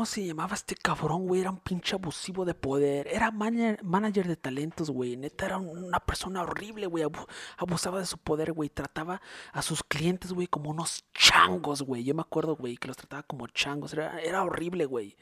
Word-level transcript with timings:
¿Cómo 0.00 0.06
se 0.06 0.24
llamaba 0.24 0.54
este 0.54 0.74
cabrón, 0.76 1.26
güey? 1.26 1.42
Era 1.42 1.50
un 1.50 1.58
pinche 1.58 1.94
abusivo 1.94 2.46
de 2.46 2.54
poder. 2.54 3.06
Era 3.08 3.30
manager, 3.30 3.84
manager 3.84 4.26
de 4.28 4.36
talentos, 4.36 4.88
güey. 4.88 5.18
Neta, 5.18 5.44
era 5.44 5.58
una 5.58 6.00
persona 6.00 6.40
horrible, 6.40 6.86
güey. 6.86 7.04
abu- 7.04 7.26
abusaba 7.58 7.98
de 7.98 8.06
su 8.06 8.16
poder, 8.16 8.54
güey. 8.54 8.70
Trataba 8.70 9.20
a 9.52 9.60
sus 9.60 9.82
clientes, 9.84 10.32
güey, 10.32 10.46
como 10.46 10.70
unos 10.70 11.04
changos, 11.12 11.82
güey. 11.82 12.02
Yo 12.02 12.14
me 12.14 12.22
acuerdo, 12.22 12.56
güey, 12.56 12.78
que 12.78 12.88
los 12.88 12.96
trataba 12.96 13.24
como 13.24 13.46
changos. 13.48 13.92
Era, 13.92 14.18
era 14.22 14.42
horrible, 14.42 14.86
güey. 14.86 15.18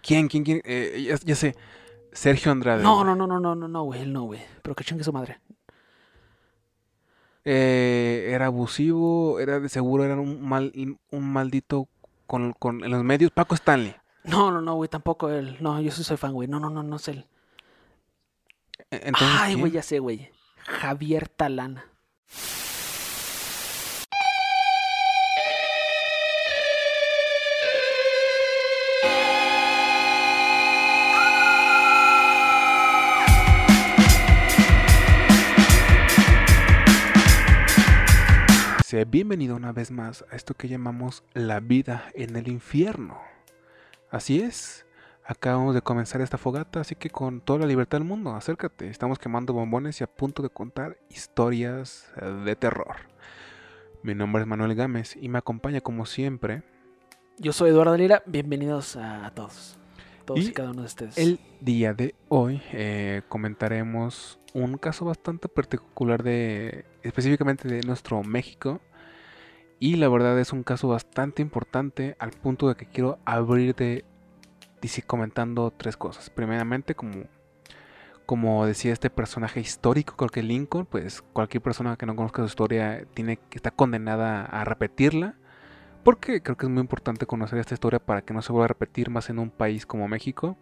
¿Quién, 0.00 0.28
quién, 0.28 0.44
quién? 0.44 0.62
Eh, 0.64 1.06
ya, 1.08 1.16
ya 1.16 1.34
sé. 1.34 1.56
Sergio 2.12 2.52
Andrade. 2.52 2.84
No, 2.84 3.02
no, 3.02 3.16
no, 3.16 3.26
no, 3.26 3.40
no, 3.40 3.56
no, 3.56 3.66
no, 3.66 3.82
güey. 3.82 4.02
Él 4.02 4.12
no, 4.12 4.22
güey. 4.26 4.42
Pero 4.62 4.76
que 4.76 4.84
chingue 4.84 5.02
su 5.02 5.12
madre. 5.12 5.40
Eh, 7.44 8.28
era 8.30 8.46
abusivo, 8.46 9.40
era 9.40 9.58
de 9.58 9.68
seguro, 9.68 10.04
era 10.04 10.14
un 10.14 10.40
mal, 10.40 10.72
un 11.10 11.32
maldito 11.32 11.88
con, 12.30 12.52
con 12.52 12.84
en 12.84 12.90
los 12.92 13.02
medios. 13.02 13.32
Paco 13.32 13.56
Stanley. 13.56 13.92
No, 14.22 14.52
no, 14.52 14.60
no, 14.60 14.74
güey. 14.76 14.88
Tampoco 14.88 15.28
él. 15.30 15.56
No, 15.60 15.80
yo 15.80 15.90
sí 15.90 16.04
soy 16.04 16.16
fan, 16.16 16.32
güey. 16.32 16.46
No, 16.46 16.60
no, 16.60 16.70
no, 16.70 16.84
no 16.84 16.94
es 16.96 17.08
él. 17.08 17.26
E- 18.90 19.00
Entonces, 19.08 19.36
Ay, 19.40 19.54
güey, 19.56 19.72
ya 19.72 19.82
sé, 19.82 19.98
güey. 19.98 20.30
Javier 20.64 21.28
Talana. 21.28 21.84
Bienvenido 38.92 39.54
una 39.54 39.70
vez 39.70 39.92
más 39.92 40.24
a 40.32 40.36
esto 40.36 40.54
que 40.54 40.66
llamamos 40.66 41.22
la 41.32 41.60
vida 41.60 42.10
en 42.14 42.34
el 42.34 42.48
infierno. 42.48 43.20
Así 44.10 44.40
es, 44.40 44.84
acabamos 45.24 45.76
de 45.76 45.80
comenzar 45.82 46.20
esta 46.20 46.38
fogata, 46.38 46.80
así 46.80 46.96
que 46.96 47.08
con 47.08 47.40
toda 47.40 47.60
la 47.60 47.66
libertad 47.66 47.98
del 47.98 48.08
mundo, 48.08 48.34
acércate. 48.34 48.88
Estamos 48.88 49.20
quemando 49.20 49.52
bombones 49.52 50.00
y 50.00 50.04
a 50.04 50.08
punto 50.08 50.42
de 50.42 50.50
contar 50.50 50.98
historias 51.08 52.10
de 52.44 52.56
terror. 52.56 52.96
Mi 54.02 54.16
nombre 54.16 54.42
es 54.42 54.48
Manuel 54.48 54.74
Gámez 54.74 55.14
y 55.14 55.28
me 55.28 55.38
acompaña 55.38 55.80
como 55.80 56.04
siempre 56.04 56.64
Yo 57.38 57.52
soy 57.52 57.70
Eduardo 57.70 57.96
Lira. 57.96 58.24
Bienvenidos 58.26 58.96
a 58.96 59.30
todos. 59.36 59.78
Todos 60.24 60.40
y, 60.40 60.48
Y 60.48 60.52
cada 60.52 60.72
uno 60.72 60.80
de 60.80 60.86
ustedes. 60.86 61.16
El 61.16 61.38
día 61.60 61.94
de 61.94 62.16
hoy 62.28 62.60
eh, 62.72 63.22
comentaremos 63.28 64.40
un 64.52 64.78
caso 64.78 65.04
bastante 65.04 65.48
particular 65.48 66.24
de 66.24 66.84
específicamente 67.02 67.68
de 67.68 67.82
nuestro 67.82 68.22
México 68.24 68.80
y 69.80 69.96
la 69.96 70.08
verdad 70.08 70.38
es 70.38 70.52
un 70.52 70.62
caso 70.62 70.86
bastante 70.88 71.42
importante 71.42 72.14
al 72.20 72.30
punto 72.30 72.68
de 72.68 72.76
que 72.76 72.86
quiero 72.86 73.18
abrir 73.24 73.74
de 73.74 74.04
comentando 75.06 75.72
tres 75.76 75.96
cosas. 75.96 76.30
Primeramente 76.30 76.94
como 76.94 77.24
como 78.30 78.64
decía 78.64 78.92
este 78.92 79.10
personaje 79.10 79.58
histórico, 79.58 80.14
creo 80.16 80.28
que 80.28 80.44
Lincoln, 80.44 80.86
pues 80.86 81.20
cualquier 81.20 81.62
persona 81.64 81.96
que 81.96 82.06
no 82.06 82.14
conozca 82.14 82.42
su 82.42 82.46
historia 82.46 83.04
tiene 83.12 83.40
está 83.50 83.72
condenada 83.72 84.44
a 84.44 84.64
repetirla. 84.64 85.34
Porque 86.04 86.40
creo 86.40 86.56
que 86.56 86.66
es 86.66 86.70
muy 86.70 86.80
importante 86.80 87.26
conocer 87.26 87.58
esta 87.58 87.74
historia 87.74 87.98
para 87.98 88.22
que 88.22 88.32
no 88.32 88.40
se 88.40 88.52
vuelva 88.52 88.66
a 88.66 88.68
repetir 88.68 89.10
más 89.10 89.30
en 89.30 89.40
un 89.40 89.50
país 89.50 89.84
como 89.84 90.06
México, 90.06 90.56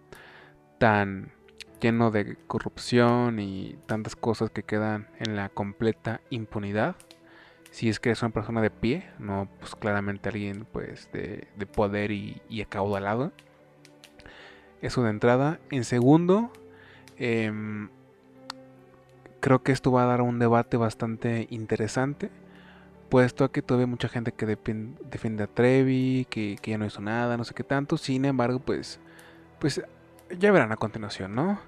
tan 0.78 1.30
lleno 1.78 2.10
de 2.10 2.36
corrupción 2.46 3.38
y 3.38 3.76
tantas 3.84 4.16
cosas 4.16 4.50
que 4.50 4.62
quedan 4.62 5.08
en 5.18 5.36
la 5.36 5.50
completa 5.50 6.22
impunidad. 6.30 6.96
Si 7.70 7.88
es 7.88 8.00
que 8.00 8.10
es 8.10 8.22
una 8.22 8.30
persona 8.30 8.60
de 8.60 8.70
pie, 8.70 9.08
no 9.18 9.48
pues 9.60 9.74
claramente 9.74 10.28
alguien 10.28 10.66
pues 10.72 11.10
de, 11.12 11.46
de 11.56 11.66
poder 11.66 12.10
y, 12.10 12.40
y 12.48 12.62
acaudalado. 12.62 13.32
Eso 14.82 15.02
de 15.02 15.10
entrada. 15.10 15.58
En 15.70 15.84
segundo, 15.84 16.50
em, 17.16 17.88
creo 19.40 19.62
que 19.62 19.72
esto 19.72 19.92
va 19.92 20.04
a 20.04 20.06
dar 20.06 20.22
un 20.22 20.38
debate 20.38 20.76
bastante 20.76 21.46
interesante 21.50 22.30
puesto 23.08 23.44
a 23.44 23.52
que 23.52 23.62
todavía 23.62 23.86
hay 23.86 23.90
mucha 23.90 24.08
gente 24.08 24.32
que 24.32 24.46
defiende 24.46 25.42
a 25.42 25.46
Trevi, 25.46 26.26
que, 26.28 26.58
que 26.60 26.72
ya 26.72 26.78
no 26.78 26.86
hizo 26.86 27.00
nada, 27.00 27.36
no 27.36 27.44
sé 27.44 27.54
qué 27.54 27.64
tanto. 27.64 27.96
Sin 27.96 28.24
embargo, 28.24 28.58
pues, 28.58 29.00
pues 29.58 29.82
ya 30.38 30.52
verán 30.52 30.72
a 30.72 30.76
continuación, 30.76 31.34
¿no? 31.34 31.58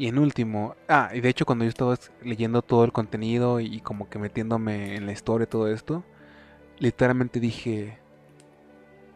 Y 0.00 0.06
en 0.06 0.18
último, 0.18 0.76
ah, 0.88 1.10
y 1.12 1.20
de 1.20 1.28
hecho 1.28 1.44
cuando 1.44 1.66
yo 1.66 1.68
estaba 1.68 1.94
leyendo 2.22 2.62
todo 2.62 2.84
el 2.84 2.90
contenido 2.90 3.60
y, 3.60 3.82
como 3.82 4.08
que 4.08 4.18
metiéndome 4.18 4.96
en 4.96 5.04
la 5.04 5.12
historia 5.12 5.44
y 5.44 5.46
todo 5.46 5.68
esto, 5.68 6.04
literalmente 6.78 7.38
dije, 7.38 7.98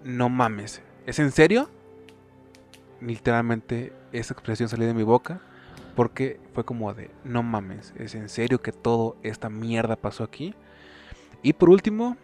no 0.03 0.29
mames, 0.29 0.83
¿es 1.07 1.19
en 1.21 1.33
serio? 1.33 1.71
Literalmente 3.01 3.95
esa 4.13 4.35
expresión 4.35 4.69
salió 4.69 4.87
de 4.87 4.93
mi 4.93 5.05
boca 5.05 5.41
porque 5.97 6.39
fue 6.53 6.67
como 6.67 6.93
de, 6.93 7.11
no 7.25 7.43
mames, 7.43 7.95
¿es 7.97 8.15
en 8.15 8.29
serio 8.29 8.61
que 8.61 8.73
todo 8.73 9.17
esta 9.23 9.49
mierda 9.49 9.97
pasó 9.97 10.23
aquí? 10.23 10.55
Y 11.43 11.55
por 11.55 11.71
último, 11.71 12.19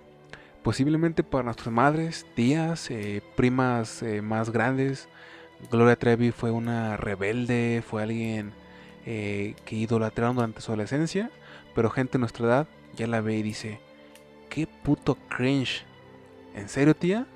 posiblemente 0.62 1.22
para 1.22 1.44
nuestras 1.44 1.72
madres, 1.72 2.26
tías, 2.34 2.90
eh, 2.90 3.22
primas 3.36 4.02
eh, 4.02 4.20
más 4.20 4.50
grandes, 4.50 5.08
Gloria 5.70 5.96
Trevi 5.96 6.30
fue 6.32 6.50
una 6.50 6.96
rebelde, 6.96 7.82
fue 7.86 8.02
alguien 8.02 8.52
eh, 9.06 9.54
que 9.64 9.76
idolatraron 9.76 10.36
durante 10.36 10.60
su 10.60 10.70
adolescencia, 10.72 11.30
pero 11.74 11.90
gente 11.90 12.12
de 12.12 12.18
nuestra 12.20 12.46
edad 12.46 12.66
ya 12.96 13.06
la 13.06 13.20
ve 13.20 13.36
y 13.36 13.42
dice, 13.42 13.80
qué 14.48 14.66
puto 14.66 15.16
cringe. 15.28 15.84
¿En 16.54 16.68
serio, 16.68 16.94
tía? 16.94 17.26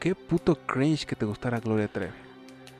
Qué 0.00 0.14
puto 0.14 0.56
cringe 0.66 1.04
que 1.06 1.16
te 1.16 1.24
gustara 1.26 1.60
Gloria 1.60 1.88
Trevi. 1.88 2.12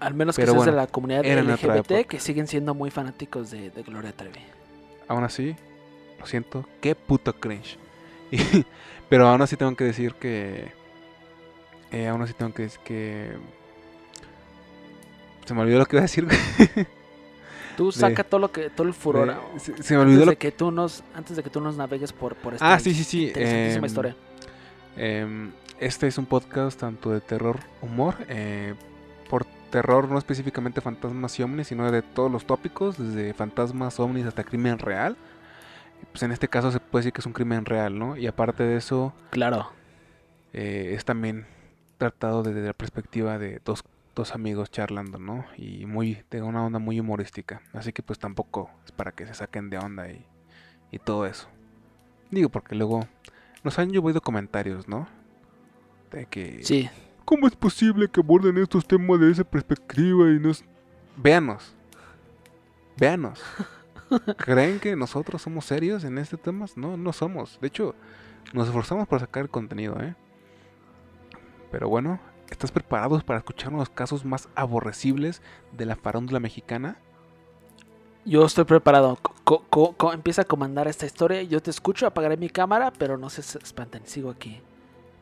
Al 0.00 0.14
menos 0.14 0.36
que 0.36 0.42
seas 0.42 0.52
de 0.54 0.56
bueno, 0.56 0.72
la 0.72 0.86
comunidad 0.86 1.24
LGBT 1.24 2.06
que 2.06 2.20
siguen 2.20 2.46
siendo 2.46 2.74
muy 2.74 2.90
fanáticos 2.90 3.50
de, 3.50 3.70
de 3.70 3.82
Gloria 3.82 4.12
Trevi. 4.12 4.40
Aún 5.08 5.24
así, 5.24 5.54
lo 6.18 6.26
siento, 6.26 6.66
qué 6.80 6.94
puto 6.94 7.34
cringe. 7.34 7.78
Y- 8.30 8.64
pero 9.08 9.28
aún 9.28 9.42
así 9.42 9.56
tengo 9.56 9.74
que 9.76 9.84
decir 9.84 10.14
que. 10.14 10.72
eh, 11.92 12.08
aún 12.08 12.22
así 12.22 12.32
tengo 12.32 12.52
que 12.54 12.62
decir 12.64 12.80
que. 12.84 13.32
Se 15.44 15.54
me 15.54 15.60
olvidó 15.62 15.78
lo 15.78 15.86
que 15.86 15.96
iba 15.96 16.00
a 16.00 16.02
decir. 16.08 16.24
güey. 16.26 16.86
Tú 17.76 17.90
saca 17.90 18.22
todo 18.22 18.40
lo 18.40 18.52
que 18.52 18.70
todo 18.70 18.86
el 18.86 18.94
furor. 18.94 19.30
Eh, 19.30 19.58
se, 19.60 19.82
se 19.82 19.94
me 19.94 20.00
olvidó 20.02 20.22
antes 20.22 20.26
lo 20.26 20.30
de 20.32 20.36
que 20.38 20.52
tú 20.52 20.70
nos 20.70 21.02
antes 21.14 21.36
de 21.36 21.42
que 21.42 21.50
tú 21.50 21.60
nos 21.60 21.76
navegues 21.76 22.12
por 22.12 22.36
por 22.36 22.54
esta 22.54 22.72
Ah, 22.74 22.78
sí, 22.78 22.94
sí, 22.94 23.02
sí. 23.04 23.26
interesantísima 23.26 23.78
em, 23.78 23.90
historia. 23.90 24.16
em, 24.96 25.50
este 25.80 26.06
es 26.06 26.16
un 26.18 26.26
podcast 26.26 26.78
tanto 26.78 27.10
de 27.10 27.20
terror, 27.20 27.58
humor. 27.82 28.14
eh, 28.28 28.74
por 29.28 29.44
terror, 29.70 30.08
no 30.08 30.18
específicamente 30.18 30.80
fantasmas 30.80 31.36
y 31.40 31.42
ovnis, 31.42 31.66
sino 31.66 31.90
de 31.90 32.02
todos 32.02 32.30
los 32.30 32.44
tópicos, 32.46 32.96
desde 32.96 33.34
fantasmas, 33.34 33.98
ovnis 33.98 34.24
hasta 34.26 34.44
crimen 34.44 34.78
real. 34.78 35.16
Pues 36.12 36.22
en 36.22 36.30
este 36.30 36.46
caso 36.46 36.70
se 36.70 36.78
puede 36.78 37.00
decir 37.02 37.12
que 37.12 37.20
es 37.22 37.26
un 37.26 37.32
crimen 37.32 37.64
real, 37.64 37.98
¿no? 37.98 38.16
Y 38.16 38.28
aparte 38.28 38.62
de 38.62 38.76
eso, 38.76 39.12
Claro. 39.30 39.72
eh, 40.52 40.92
es 40.96 41.04
también 41.04 41.46
tratado 41.98 42.44
desde 42.44 42.60
la 42.64 42.72
perspectiva 42.72 43.36
de 43.38 43.60
dos, 43.64 43.82
dos 44.14 44.34
amigos 44.34 44.70
charlando, 44.70 45.18
¿no? 45.18 45.44
Y 45.56 45.86
muy 45.86 46.22
de 46.30 46.42
una 46.42 46.64
onda 46.64 46.78
muy 46.78 47.00
humorística. 47.00 47.62
Así 47.72 47.92
que 47.92 48.02
pues 48.02 48.18
tampoco 48.18 48.70
es 48.84 48.92
para 48.92 49.12
que 49.12 49.26
se 49.26 49.34
saquen 49.34 49.70
de 49.70 49.78
onda 49.78 50.10
y, 50.10 50.24
y 50.90 50.98
todo 50.98 51.26
eso. 51.26 51.48
Digo, 52.30 52.48
porque 52.48 52.74
luego 52.74 53.06
nos 53.62 53.78
han 53.78 53.90
llovido 53.90 54.20
comentarios, 54.20 54.88
¿no? 54.88 55.08
De 56.10 56.26
que... 56.26 56.62
Sí. 56.62 56.88
¿Cómo 57.24 57.46
es 57.46 57.56
posible 57.56 58.08
que 58.08 58.20
aborden 58.20 58.58
estos 58.58 58.86
temas 58.86 59.18
de 59.18 59.30
esa 59.30 59.44
perspectiva 59.44 60.30
y 60.30 60.38
nos... 60.38 60.64
Véanos. 61.16 61.74
Véanos. 62.96 63.42
¿Creen 64.36 64.78
que 64.78 64.94
nosotros 64.94 65.42
somos 65.42 65.64
serios 65.64 66.04
en 66.04 66.18
este 66.18 66.36
tema? 66.36 66.66
No, 66.76 66.96
no 66.96 67.12
somos. 67.12 67.58
De 67.60 67.68
hecho, 67.68 67.94
nos 68.52 68.68
esforzamos 68.68 69.08
por 69.08 69.20
sacar 69.20 69.44
el 69.44 69.48
contenido, 69.48 69.98
¿eh? 70.00 70.14
Pero 71.70 71.88
bueno, 71.88 72.20
¿estás 72.54 72.72
preparados 72.72 73.22
para 73.24 73.38
escuchar 73.38 73.68
uno 73.68 73.78
de 73.78 73.82
los 73.82 73.90
casos 73.90 74.24
más 74.24 74.48
aborrecibles 74.54 75.42
de 75.72 75.86
la 75.86 75.96
farándula 75.96 76.40
mexicana? 76.40 76.96
Yo 78.24 78.44
estoy 78.46 78.64
preparado. 78.64 79.18
Co- 79.44 79.64
co- 79.68 79.92
co- 79.96 80.12
empieza 80.12 80.42
a 80.42 80.44
comandar 80.46 80.88
esta 80.88 81.04
historia. 81.04 81.42
Yo 81.42 81.60
te 81.60 81.70
escucho, 81.70 82.06
apagaré 82.06 82.36
mi 82.36 82.48
cámara, 82.48 82.92
pero 82.96 83.18
no 83.18 83.28
se 83.28 83.40
espanten, 83.58 84.06
sigo 84.06 84.30
aquí. 84.30 84.60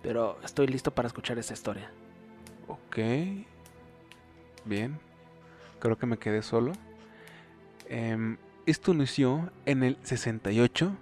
Pero 0.02 0.38
estoy 0.44 0.66
listo 0.68 0.90
para 0.92 1.08
escuchar 1.08 1.38
esta 1.38 1.54
historia. 1.54 1.90
Ok. 2.68 2.98
Bien. 4.64 4.98
Creo 5.80 5.98
que 5.98 6.06
me 6.06 6.18
quedé 6.18 6.42
solo. 6.42 6.72
Em, 7.88 8.36
esto 8.66 8.92
inició 8.92 9.50
en 9.66 9.82
el 9.82 9.96
68. 10.02 10.92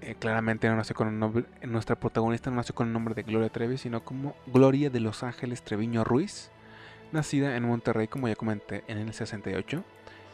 Eh, 0.00 0.14
claramente 0.18 0.68
no 0.68 0.76
nació 0.76 0.94
con 0.94 1.08
el 1.08 1.18
nombre. 1.18 1.44
Nuestra 1.62 1.96
protagonista 1.96 2.50
no 2.50 2.56
nació 2.56 2.74
con 2.74 2.86
el 2.86 2.92
nombre 2.92 3.14
de 3.14 3.22
Gloria 3.22 3.48
Trevi, 3.48 3.78
sino 3.78 4.04
como 4.04 4.36
Gloria 4.46 4.90
de 4.90 5.00
Los 5.00 5.22
Ángeles 5.22 5.62
Treviño 5.62 6.04
Ruiz. 6.04 6.50
Nacida 7.10 7.56
en 7.56 7.64
Monterrey, 7.64 8.06
como 8.06 8.28
ya 8.28 8.36
comenté, 8.36 8.84
en 8.86 8.98
el 8.98 9.12
68. 9.12 9.82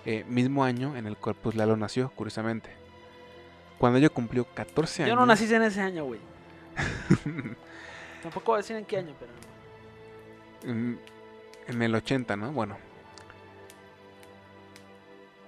eh, 0.07 0.25
mismo 0.29 0.65
año 0.65 0.97
en 0.97 1.07
el 1.07 1.17
cual 1.17 1.35
pues 1.41 1.55
Lalo 1.55 1.77
nació, 1.77 2.11
curiosamente. 2.11 2.71
Cuando 3.79 3.99
ella 3.99 4.09
cumplió 4.11 4.45
14 4.45 5.05
años. 5.05 5.11
Yo 5.15 5.17
no 5.17 5.25
nací 5.27 5.53
en 5.53 5.63
ese 5.63 5.81
año, 5.81 6.05
güey. 6.05 6.21
Tampoco 8.23 8.53
voy 8.53 8.55
a 8.55 8.59
decir 8.59 8.77
en 8.77 8.85
qué 8.85 8.99
año, 8.99 9.15
pero. 9.19 9.33
en 10.73 11.83
el 11.83 11.95
80, 11.95 12.37
¿no? 12.37 12.53
Bueno. 12.53 12.77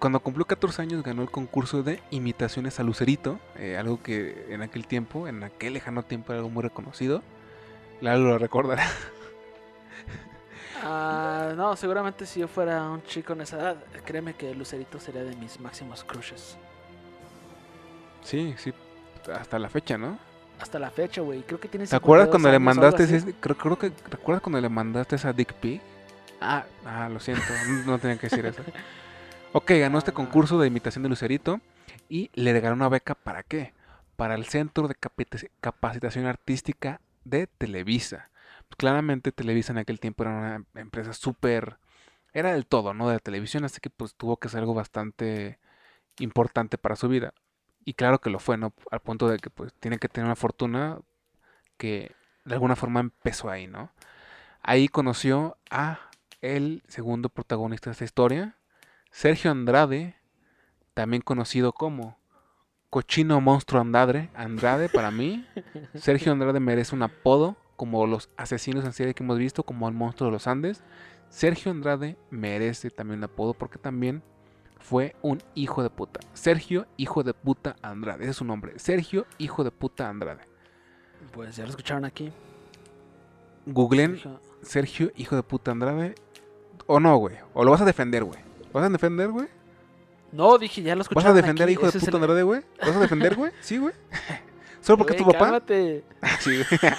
Cuando 0.07 0.21
cumplió 0.21 0.45
14 0.45 0.83
años 0.83 1.03
ganó 1.03 1.23
el 1.23 1.33
concurso 1.33 1.83
de 1.83 2.01
imitaciones 2.13 2.79
a 2.79 2.85
Lucerito, 2.85 3.41
eh, 3.57 3.77
algo 3.77 4.01
que 4.01 4.47
en 4.51 4.63
aquel 4.63 4.87
tiempo, 4.87 5.27
en 5.27 5.43
aquel 5.43 5.73
lejano 5.73 6.05
tiempo 6.05 6.31
era 6.33 6.39
algo 6.39 6.49
muy 6.49 6.63
reconocido. 6.63 7.25
Lalo 8.01 8.29
lo 8.29 8.39
recordará. 8.39 8.89
Ah, 10.85 11.55
no, 11.57 11.75
seguramente 11.75 12.25
si 12.25 12.39
yo 12.39 12.47
fuera 12.47 12.89
un 12.89 13.03
chico 13.03 13.33
en 13.33 13.41
esa 13.41 13.59
edad, 13.59 13.77
créeme 14.05 14.35
que 14.35 14.55
Lucerito 14.55 15.01
sería 15.01 15.25
de 15.25 15.35
mis 15.35 15.59
máximos 15.59 16.05
crushes. 16.05 16.57
Sí, 18.23 18.55
sí, 18.59 18.73
hasta 19.35 19.59
la 19.59 19.69
fecha, 19.69 19.99
¿no? 19.99 20.21
Hasta 20.61 20.79
la 20.79 20.91
fecha, 20.91 21.23
güey. 21.23 21.43
Creo 21.43 21.59
que 21.59 21.67
tienes. 21.67 21.91
¿Te 21.91 21.97
acuerdas 21.97 22.29
cuando 22.29 22.49
le 22.49 22.61
mandaste 22.61 23.03
ese, 23.03 23.35
creo, 23.41 23.57
creo 23.57 23.77
que 23.77 23.91
recuerdas 24.09 24.41
cuando 24.41 24.61
le 24.61 24.69
mandaste 24.69 25.17
esa 25.17 25.33
dick 25.33 25.53
pic? 25.55 25.83
Ah, 26.41 26.65
ah, 26.85 27.09
lo 27.09 27.19
siento, 27.19 27.43
no 27.87 27.99
tenía 27.99 28.19
que 28.19 28.29
decir 28.29 28.47
eso. 28.47 28.63
Ok, 29.59 29.71
ganó 29.71 29.97
este 29.97 30.13
concurso 30.13 30.59
de 30.59 30.67
imitación 30.67 31.03
de 31.03 31.09
Lucerito 31.09 31.63
y 32.11 32.31
le 32.35 32.53
regalaron 32.53 32.81
una 32.81 32.91
beca 32.91 33.15
para 33.15 33.43
qué? 33.43 33.73
Para 34.15 34.35
el 34.35 34.45
Centro 34.45 34.87
de 34.87 34.95
Capacitación 35.63 36.27
Artística 36.27 37.01
de 37.25 37.47
Televisa. 37.47 38.29
Pues 38.69 38.77
claramente 38.77 39.33
Televisa 39.33 39.73
en 39.73 39.79
aquel 39.79 39.99
tiempo 39.99 40.25
era 40.25 40.37
una 40.37 40.65
empresa 40.75 41.15
súper... 41.15 41.79
Era 42.35 42.53
del 42.53 42.67
todo, 42.67 42.93
¿no? 42.93 43.09
De 43.09 43.19
televisión, 43.19 43.65
así 43.65 43.81
que 43.81 43.89
pues 43.89 44.15
tuvo 44.15 44.37
que 44.37 44.51
ser 44.51 44.61
algo 44.61 44.75
bastante 44.75 45.59
importante 46.19 46.77
para 46.77 46.95
su 46.95 47.09
vida. 47.09 47.33
Y 47.83 47.95
claro 47.95 48.21
que 48.21 48.29
lo 48.29 48.41
fue, 48.41 48.59
¿no? 48.59 48.75
Al 48.91 49.01
punto 49.01 49.27
de 49.27 49.39
que 49.39 49.49
pues 49.49 49.73
tiene 49.81 49.99
que 49.99 50.11
tener 50.11 50.27
una 50.27 50.37
fortuna 50.37 50.99
que 51.79 52.15
de 52.45 52.53
alguna 52.53 52.77
forma 52.77 53.01
empezó 53.01 53.49
ahí, 53.49 53.67
¿no? 53.69 53.91
Ahí 54.61 54.89
conoció 54.89 55.57
a 55.71 56.11
el 56.43 56.83
segundo 56.89 57.31
protagonista 57.31 57.89
de 57.89 57.93
esta 57.93 58.05
historia, 58.05 58.55
Sergio 59.17 59.51
Andrade, 59.51 60.15
también 60.93 61.23
conocido 61.23 61.73
como 61.73 62.19
Cochino 62.91 63.41
Monstruo 63.41 63.81
Andrade, 63.81 64.29
Andrade 64.35 64.91
para 64.91 65.11
mí. 65.11 65.47
Sergio 65.95 66.33
Andrade 66.33 66.61
merece 66.61 66.95
un 66.95 67.03
apodo 67.03 67.57
como 67.77 68.07
los 68.07 68.29
asesinos 68.37 68.85
en 68.85 68.93
serie 68.93 69.15
que 69.15 69.23
hemos 69.23 69.39
visto, 69.39 69.63
como 69.63 69.89
el 69.89 69.95
monstruo 69.95 70.29
de 70.29 70.33
los 70.33 70.47
Andes. 70.47 70.83
Sergio 71.31 71.71
Andrade 71.73 72.19
merece 72.29 72.91
también 72.91 73.21
un 73.21 73.25
apodo 73.25 73.55
porque 73.55 73.79
también 73.79 74.23
fue 74.81 75.17
un 75.23 75.43
hijo 75.55 75.83
de 75.83 75.89
puta. 75.89 76.21
Sergio, 76.35 76.87
hijo 76.99 77.23
de 77.23 77.33
puta 77.33 77.77
Andrade. 77.81 78.25
Ese 78.25 78.33
es 78.33 78.37
su 78.37 78.45
nombre. 78.45 78.79
Sergio, 78.79 79.25
hijo 79.39 79.65
de 79.65 79.71
puta 79.71 80.11
Andrade. 80.11 80.43
Pues 81.33 81.57
ya 81.57 81.65
lo 81.65 81.71
escucharon 81.71 82.05
aquí. 82.05 82.35
Googlen 83.65 84.21
Sergio, 84.61 85.11
hijo 85.17 85.37
de 85.37 85.43
puta 85.43 85.71
Andrade. 85.71 86.15
O 86.87 87.01
no, 87.01 87.17
güey. 87.17 87.37
O 87.55 87.65
lo 87.65 87.71
vas 87.71 87.81
a 87.81 87.87
defender, 87.87 88.23
güey. 88.23 88.47
¿Vas 88.77 88.85
a 88.85 88.91
defender, 88.91 89.31
güey? 89.31 89.47
No, 90.33 90.59
dije, 90.59 90.83
ya 90.83 90.95
lo 90.95 91.01
escuché. 91.01 91.15
¿Vas 91.15 91.25
a 91.25 91.33
defender, 91.33 91.71
hijo 91.71 91.91
de 91.91 91.99
puta 91.99 92.15
Andrade, 92.19 92.43
güey? 92.43 92.61
¿Vas 92.79 92.95
a 92.95 93.01
defender, 93.01 93.35
güey? 93.35 93.51
Sí, 93.63 93.79
güey. 93.79 93.95
¿Solo 94.83 94.99
porque 94.99 95.15
es 95.15 95.19
tu 95.19 95.25
papá? 95.25 95.47
Cálmate. 95.47 96.05
Sí, 96.41 96.59
güey. 96.59 96.93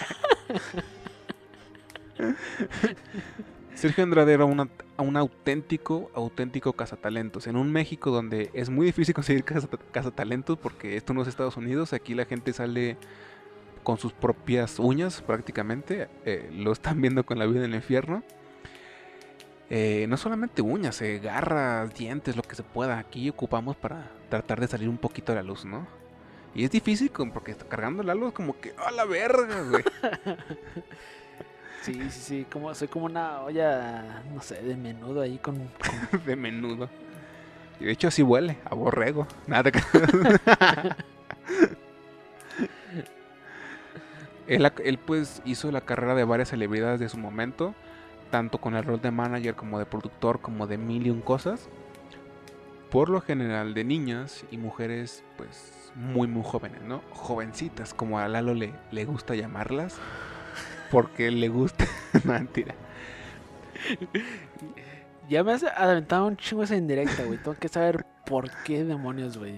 Sergio 3.75 4.03
Andrade 4.03 4.33
era 4.33 4.45
un 4.45 5.17
auténtico, 5.17 6.09
auténtico 6.15 6.73
cazatalentos. 6.73 7.45
En 7.45 7.55
un 7.55 7.71
México 7.71 8.09
donde 8.09 8.49
es 8.53 8.71
muy 8.71 8.87
difícil 8.87 9.13
conseguir 9.13 9.43
cazatalentos 9.43 10.57
porque 10.57 10.97
esto 10.97 11.13
no 11.13 11.21
es 11.21 11.27
Estados 11.27 11.57
Unidos. 11.57 11.93
Aquí 11.93 12.15
la 12.15 12.25
gente 12.25 12.53
sale 12.53 12.97
con 13.83 13.99
sus 13.99 14.13
propias 14.13 14.79
uñas 14.79 15.21
prácticamente. 15.21 16.09
Eh, 16.25 16.49
lo 16.55 16.71
están 16.71 16.99
viendo 16.99 17.23
con 17.23 17.37
la 17.37 17.45
vida 17.45 17.59
en 17.59 17.65
el 17.65 17.75
infierno. 17.75 18.23
Eh, 19.69 20.05
no 20.07 20.15
solamente 20.15 20.61
uñas, 20.61 21.01
eh, 21.01 21.19
garras, 21.19 21.93
dientes, 21.93 22.37
lo 22.37 22.41
que 22.41 22.55
se 22.55 22.63
pueda. 22.63 22.99
Aquí 22.99 23.29
ocupamos 23.29 23.75
para 23.75 24.09
tratar 24.29 24.61
de 24.61 24.67
salir 24.67 24.87
un 24.87 24.97
poquito 24.97 25.33
a 25.33 25.35
la 25.35 25.43
luz, 25.43 25.65
¿no? 25.65 25.85
Y 26.55 26.63
es 26.63 26.71
difícil 26.71 27.11
porque 27.11 27.51
está 27.51 27.65
cargando 27.65 28.01
la 28.01 28.15
luz 28.15 28.33
como 28.33 28.59
que, 28.59 28.73
¡a 28.77 28.91
la 28.91 29.05
verga, 29.05 29.63
güey! 29.69 29.83
sí, 31.81 31.93
sí, 32.09 32.09
sí, 32.09 32.47
como, 32.51 32.73
soy 32.73 32.87
como 32.87 33.05
una 33.05 33.41
olla, 33.41 34.23
no 34.33 34.41
sé, 34.41 34.61
de 34.61 34.75
menudo 34.77 35.21
ahí 35.21 35.37
con... 35.37 35.57
con... 35.57 35.69
de 36.25 36.35
menudo. 36.35 36.89
Y 37.79 37.85
de 37.85 37.91
hecho 37.91 38.07
así 38.07 38.23
huele, 38.23 38.57
a 38.65 38.73
borrego. 38.73 39.27
Nada 39.45 39.69
él, 44.47 44.71
él 44.83 44.97
pues 44.97 45.43
hizo 45.45 45.69
la 45.71 45.81
carrera 45.81 46.15
de 46.15 46.23
varias 46.23 46.49
celebridades 46.49 46.99
de 46.99 47.09
su 47.09 47.19
momento 47.19 47.75
tanto 48.29 48.59
con 48.59 48.75
el 48.75 48.83
rol 48.83 49.01
de 49.01 49.11
manager 49.11 49.55
como 49.55 49.79
de 49.79 49.85
productor, 49.85 50.39
como 50.39 50.67
de 50.67 50.77
mil 50.77 51.07
y 51.07 51.09
un 51.09 51.21
cosas. 51.21 51.69
Por 52.89 53.09
lo 53.09 53.21
general 53.21 53.73
de 53.73 53.83
niñas 53.83 54.45
y 54.49 54.57
mujeres, 54.57 55.23
pues 55.35 55.91
muy, 55.95 56.27
muy 56.27 56.43
jóvenes, 56.45 56.81
¿no? 56.83 57.01
Jovencitas, 57.11 57.93
como 57.93 58.19
a 58.19 58.27
Lalo 58.27 58.53
le, 58.53 58.73
le 58.91 59.05
gusta 59.05 59.35
llamarlas. 59.35 59.99
Porque 60.91 61.31
le 61.31 61.49
gusta. 61.49 61.85
Mentira. 62.23 62.75
Ya 65.27 65.43
me 65.43 65.51
has 65.51 65.63
adelantado 65.63 66.27
un 66.27 66.37
chingo 66.37 66.63
esa 66.63 66.75
indirecta, 66.75 67.23
güey. 67.23 67.37
Tengo 67.37 67.55
que 67.55 67.67
saber 67.67 68.05
por 68.25 68.49
qué 68.63 68.85
demonios, 68.85 69.37
güey. 69.37 69.55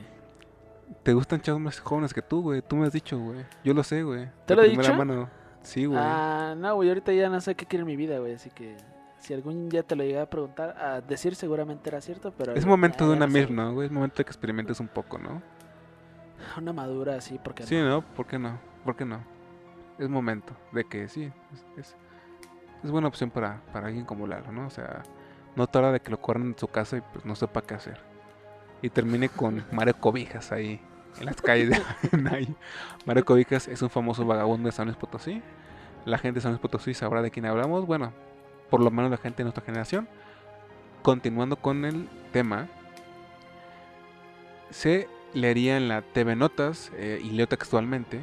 ¿Te 1.03 1.13
gustan 1.13 1.41
chavos 1.41 1.61
más 1.61 1.79
jóvenes 1.79 2.13
que 2.13 2.21
tú, 2.21 2.41
güey? 2.41 2.61
Tú 2.61 2.75
me 2.75 2.87
has 2.87 2.93
dicho, 2.93 3.19
güey. 3.19 3.45
Yo 3.63 3.73
lo 3.73 3.83
sé, 3.83 4.01
güey. 4.01 4.27
¿Te 4.45 4.55
lo 4.55 4.63
he 4.63 4.69
dicho? 4.69 4.93
Mano. 4.95 5.29
Sí, 5.61 5.85
güey. 5.85 5.99
Ah, 6.01 6.55
no, 6.57 6.75
güey, 6.75 6.89
ahorita 6.89 7.11
ya 7.13 7.29
no 7.29 7.39
sé 7.41 7.55
qué 7.55 7.65
quiere 7.65 7.81
en 7.81 7.87
mi 7.87 7.95
vida, 7.95 8.19
güey, 8.19 8.33
así 8.33 8.49
que 8.49 8.77
si 9.19 9.33
algún 9.33 9.69
día 9.69 9.83
te 9.83 9.95
lo 9.95 10.03
llegué 10.03 10.19
a 10.19 10.29
preguntar, 10.29 10.75
a 10.77 11.01
decir 11.01 11.35
seguramente 11.35 11.89
era 11.89 12.01
cierto, 12.01 12.33
pero... 12.37 12.53
Es 12.53 12.65
momento 12.65 13.07
de 13.07 13.15
una 13.15 13.27
misma, 13.27 13.65
¿no, 13.65 13.73
güey? 13.73 13.87
Es 13.87 13.91
momento 13.91 14.17
de 14.17 14.25
que 14.25 14.29
experimentes 14.29 14.79
un 14.79 14.87
poco, 14.87 15.17
¿no? 15.17 15.41
Una 16.57 16.73
madura, 16.73 17.19
sí, 17.21 17.39
porque 17.43 17.63
Sí, 17.63 17.75
¿no? 17.75 18.01
¿Por 18.01 18.25
qué 18.25 18.39
no? 18.39 18.59
¿Por 18.83 18.95
qué 18.95 19.05
no? 19.05 19.21
Es 19.97 20.07
momento 20.07 20.53
de 20.71 20.85
que 20.85 21.07
sí, 21.09 21.31
es, 21.77 21.95
es, 22.83 22.91
buena 22.91 23.09
opción 23.09 23.29
para, 23.29 23.61
para 23.73 23.87
alguien 23.87 24.05
como 24.05 24.25
Lalo, 24.25 24.51
¿no? 24.51 24.67
O 24.67 24.69
sea, 24.69 25.03
no 25.57 25.67
tarda 25.67 25.91
de 25.91 25.99
que 25.99 26.11
lo 26.11 26.21
corran 26.21 26.47
en 26.47 26.57
su 26.57 26.67
casa 26.69 26.97
y 26.97 27.01
pues 27.01 27.25
no 27.25 27.35
sepa 27.35 27.61
qué 27.61 27.73
hacer. 27.73 27.99
Y 28.81 28.89
termine 28.89 29.27
con 29.27 29.65
Mario 29.73 29.95
Cobijas 29.99 30.53
ahí 30.53 30.79
en 31.19 31.25
las 31.25 31.41
calles 31.41 31.69
de 31.69 31.79
Mario 33.05 33.25
Cobijas 33.25 33.67
es 33.67 33.81
un 33.81 33.89
famoso 33.89 34.25
vagabundo 34.25 34.67
de 34.67 34.71
San 34.71 34.85
Luis 34.85 34.97
Potosí. 34.97 35.41
La 36.05 36.17
gente 36.17 36.35
de 36.35 36.41
San 36.41 36.51
Luis 36.51 36.61
Potosí 36.61 36.93
sabrá 36.93 37.21
de 37.21 37.31
quién 37.31 37.45
hablamos. 37.45 37.85
Bueno, 37.85 38.13
por 38.69 38.81
lo 38.81 38.91
menos 38.91 39.11
la 39.11 39.17
gente 39.17 39.37
de 39.37 39.45
nuestra 39.45 39.63
generación. 39.63 40.07
Continuando 41.01 41.55
con 41.55 41.85
el 41.85 42.07
tema, 42.31 42.67
se 44.69 45.07
leería 45.33 45.77
en 45.77 45.87
la 45.87 46.01
TV 46.01 46.35
Notas, 46.35 46.91
eh, 46.95 47.19
y 47.23 47.31
leo 47.31 47.47
textualmente 47.47 48.21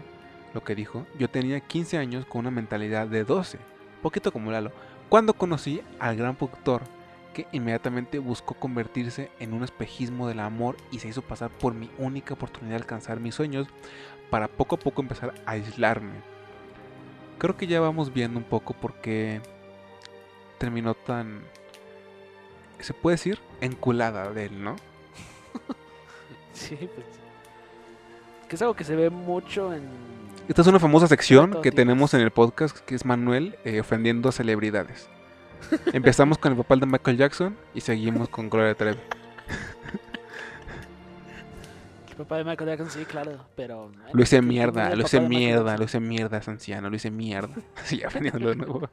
lo 0.55 0.65
que 0.65 0.75
dijo, 0.75 1.07
yo 1.19 1.29
tenía 1.29 1.61
15 1.61 1.99
años 1.99 2.25
con 2.25 2.41
una 2.41 2.51
mentalidad 2.51 3.07
de 3.07 3.25
12, 3.25 3.59
poquito 4.03 4.33
como 4.33 4.51
Lalo, 4.51 4.73
cuando 5.09 5.35
conocí 5.35 5.83
al 5.99 6.17
gran 6.17 6.35
productor 6.35 6.83
que 7.37 7.47
inmediatamente 7.53 8.19
buscó 8.19 8.55
convertirse 8.55 9.31
en 9.41 9.53
un 9.53 9.63
espejismo 9.63 10.27
del 10.27 10.41
amor 10.41 10.79
y 10.91 11.01
se 11.01 11.09
hizo 11.09 11.21
pasar 11.21 11.51
por 11.51 11.75
mi 11.75 11.91
única 11.99 12.33
oportunidad 12.33 12.71
de 12.71 12.83
alcanzar 12.83 13.21
mis 13.21 13.35
sueños 13.35 13.69
para 14.31 14.49
poco 14.49 14.77
a 14.77 14.79
poco 14.79 15.03
empezar 15.03 15.35
a 15.45 15.51
aislarme. 15.51 16.15
Creo 17.37 17.55
que 17.55 17.67
ya 17.67 17.79
vamos 17.79 18.15
viendo 18.15 18.39
un 18.39 18.45
poco 18.47 18.73
por 18.73 18.95
qué 19.03 19.43
terminó 20.57 20.95
tan, 20.95 21.43
se 22.79 22.95
puede 22.95 23.17
decir, 23.17 23.39
enculada 23.61 24.33
de 24.33 24.47
él, 24.47 24.65
¿no? 24.65 24.77
sí, 26.55 26.75
pues. 26.95 27.07
Que 28.49 28.57
es 28.57 28.63
algo 28.63 28.75
que 28.75 28.85
se 28.85 28.97
ve 28.97 29.11
mucho 29.11 29.75
en... 29.75 29.83
Esta 30.49 30.63
es 30.63 30.69
una 30.69 30.81
famosa 30.81 31.07
sección 31.07 31.61
que 31.61 31.71
tenemos 31.71 32.15
en 32.15 32.23
el 32.23 32.31
podcast 32.31 32.79
que 32.79 32.95
es 32.95 33.05
Manuel 33.05 33.59
eh, 33.67 33.79
ofendiendo 33.81 34.31
a 34.31 34.33
celebridades. 34.33 35.11
Empezamos 35.93 36.39
con 36.39 36.53
el 36.53 36.59
papel 36.59 36.81
de 36.81 36.87
Michael 36.87 37.17
Jackson 37.17 37.57
y 37.75 37.81
seguimos 37.81 38.29
con 38.29 38.49
Gloria 38.49 38.75
Trevi. 38.75 38.99
El 42.11 42.25
papá 42.25 42.39
de 42.39 42.45
Michael 42.45 42.71
Jackson, 42.71 42.91
sí, 42.91 43.05
claro, 43.05 43.47
pero... 43.57 43.93
Lo 44.13 44.23
hice 44.23 44.41
mierda, 44.41 44.95
lo 44.97 45.05
hice 45.05 45.21
mierda, 45.21 45.77
lo 45.77 45.85
hice 45.85 46.01
mierda, 46.01 46.39
es 46.39 46.49
anciano, 46.49 46.89
lo 46.89 46.97
hice 46.97 47.11
mierda. 47.11 47.55
Sí, 47.85 48.03
aprendiendo 48.03 48.49
de 48.49 48.57
nuevo. 48.57 48.89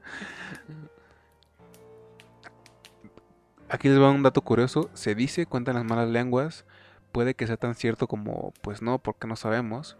Aquí 3.69 3.87
les 3.87 3.99
va 3.99 4.11
un 4.11 4.23
dato 4.23 4.41
curioso. 4.41 4.89
Se 4.93 5.15
dice, 5.15 5.45
cuentan 5.45 5.75
las 5.75 5.85
malas 5.85 6.09
lenguas, 6.09 6.65
puede 7.13 7.33
que 7.33 7.47
sea 7.47 7.55
tan 7.55 7.75
cierto 7.75 8.07
como, 8.07 8.53
pues 8.61 8.81
no, 8.81 8.99
porque 8.99 9.25
no 9.25 9.37
sabemos, 9.37 9.95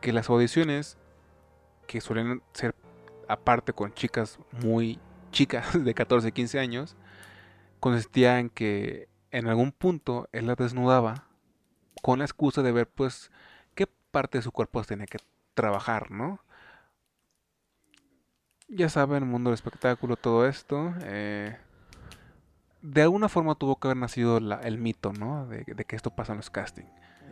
que 0.00 0.12
las 0.12 0.30
audiciones, 0.30 0.98
que 1.88 2.00
suelen 2.00 2.42
ser 2.52 2.76
aparte 3.28 3.72
con 3.72 3.92
chicas 3.92 4.38
muy 4.62 5.00
chicas 5.36 5.66
de 5.84 5.94
14, 5.94 6.32
15 6.32 6.58
años, 6.58 6.96
consistía 7.80 8.38
en 8.38 8.48
que 8.48 9.08
en 9.30 9.46
algún 9.48 9.70
punto 9.72 10.28
él 10.32 10.46
la 10.46 10.54
desnudaba 10.54 11.26
con 12.02 12.18
la 12.20 12.24
excusa 12.24 12.62
de 12.62 12.72
ver 12.72 12.88
pues 12.88 13.30
qué 13.74 13.86
parte 14.10 14.38
de 14.38 14.42
su 14.42 14.50
cuerpo 14.52 14.82
tenía 14.84 15.06
que 15.06 15.18
trabajar, 15.54 16.10
¿no? 16.10 16.40
ya 18.68 18.88
saben, 18.88 19.22
el 19.22 19.28
mundo 19.28 19.50
del 19.50 19.54
espectáculo, 19.54 20.16
todo 20.16 20.46
esto. 20.46 20.94
eh, 21.02 21.56
de 22.82 23.02
alguna 23.02 23.28
forma 23.28 23.54
tuvo 23.56 23.76
que 23.76 23.88
haber 23.88 23.96
nacido 23.96 24.38
la- 24.40 24.60
el 24.60 24.78
mito, 24.78 25.12
¿no? 25.12 25.46
De, 25.46 25.64
de 25.64 25.84
que 25.84 25.96
esto 25.96 26.10
pasa 26.10 26.32
en 26.32 26.38
los 26.38 26.50
castings. 26.50 26.88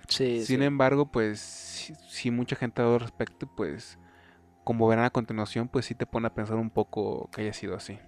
Sí, 0.08 0.44
Sin 0.44 0.58
sí. 0.58 0.64
embargo, 0.64 1.06
pues, 1.06 1.40
si, 1.40 1.94
si 2.08 2.30
mucha 2.30 2.56
gente 2.56 2.82
ha 2.82 2.84
dado 2.84 2.98
respecto, 2.98 3.46
pues, 3.46 3.98
como 4.64 4.88
verán 4.88 5.04
a 5.04 5.10
continuación, 5.10 5.68
pues 5.68 5.86
sí 5.86 5.94
te 5.94 6.06
pone 6.06 6.26
a 6.26 6.34
pensar 6.34 6.56
un 6.56 6.70
poco 6.70 7.28
que 7.30 7.42
haya 7.42 7.52
sido 7.52 7.76
así. 7.76 7.98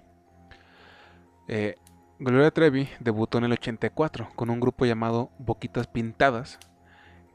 Eh, 1.48 1.76
Gloria 2.18 2.50
Trevi 2.50 2.88
debutó 2.98 3.38
en 3.38 3.44
el 3.44 3.52
84 3.52 4.30
con 4.34 4.48
un 4.48 4.58
grupo 4.58 4.86
llamado 4.86 5.30
Boquitas 5.38 5.86
Pintadas, 5.86 6.58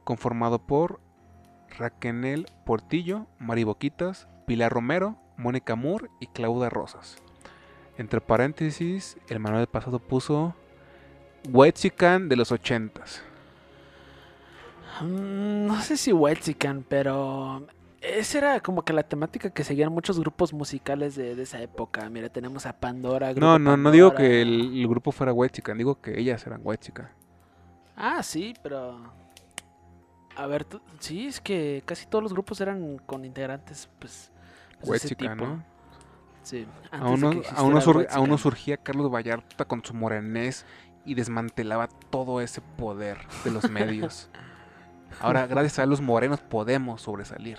conformado 0.03 0.59
por 0.59 0.99
Raquel 1.77 2.47
Portillo, 2.65 3.27
Mari 3.37 3.63
Boquitas, 3.63 4.27
Pilar 4.47 4.73
Romero, 4.73 5.17
Mónica 5.37 5.75
Moore 5.75 6.09
y 6.19 6.27
Claudia 6.27 6.69
Rosas. 6.69 7.17
Entre 7.97 8.21
paréntesis, 8.21 9.17
el 9.29 9.39
manual 9.39 9.61
del 9.61 9.67
pasado 9.67 9.99
puso 9.99 10.55
Wexican 11.49 12.27
de 12.27 12.35
los 12.35 12.51
80s. 12.51 13.21
Mm, 15.01 15.67
No 15.67 15.79
sé 15.81 15.97
si 15.97 16.11
Wexican, 16.11 16.83
pero 16.87 17.67
esa 18.01 18.37
era 18.39 18.59
como 18.59 18.83
que 18.83 18.93
la 18.93 19.03
temática 19.03 19.49
que 19.51 19.63
seguían 19.63 19.91
muchos 19.93 20.19
grupos 20.19 20.53
musicales 20.53 21.15
de, 21.15 21.35
de 21.35 21.43
esa 21.43 21.61
época. 21.61 22.09
Mira, 22.09 22.29
tenemos 22.29 22.65
a 22.65 22.73
Pandora. 22.73 23.31
Grupo 23.31 23.45
No, 23.45 23.59
no, 23.59 23.77
no 23.77 23.91
digo 23.91 24.13
que 24.15 24.41
el, 24.41 24.79
el 24.79 24.87
grupo 24.87 25.11
fuera 25.11 25.31
Wexican, 25.33 25.77
digo 25.77 26.01
que 26.01 26.19
ellas 26.19 26.45
eran 26.47 26.61
Wexican. 26.63 27.09
Ah, 27.95 28.23
sí, 28.23 28.53
pero... 28.63 28.99
A 30.35 30.47
ver, 30.47 30.63
tú- 30.63 30.81
sí, 30.99 31.27
es 31.27 31.39
que 31.41 31.83
casi 31.85 32.05
todos 32.07 32.23
los 32.23 32.33
grupos 32.33 32.59
eran 32.61 32.97
con 32.99 33.25
integrantes, 33.25 33.89
pues, 33.99 34.31
pues, 34.79 35.03
ese 35.03 35.13
Wexican, 35.13 35.37
tipo. 35.37 35.49
¿no? 35.49 35.63
Sí, 36.41 36.65
Aún 36.89 37.23
antes 37.25 37.47
que 37.49 37.55
aún, 37.55 37.73
no 37.73 37.81
sur- 37.81 38.07
aún 38.09 38.29
no 38.29 38.37
surgía 38.39 38.77
Carlos 38.77 39.11
Vallarta 39.13 39.65
con 39.65 39.83
su 39.85 39.93
morenés 39.93 40.65
y 41.05 41.13
desmantelaba 41.13 41.87
todo 42.09 42.41
ese 42.41 42.61
poder 42.61 43.19
de 43.43 43.51
los 43.51 43.69
medios. 43.69 44.29
Ahora, 45.19 45.45
gracias 45.47 45.79
a 45.79 45.85
los 45.85 46.01
morenos, 46.01 46.39
podemos 46.41 47.01
sobresalir. 47.01 47.57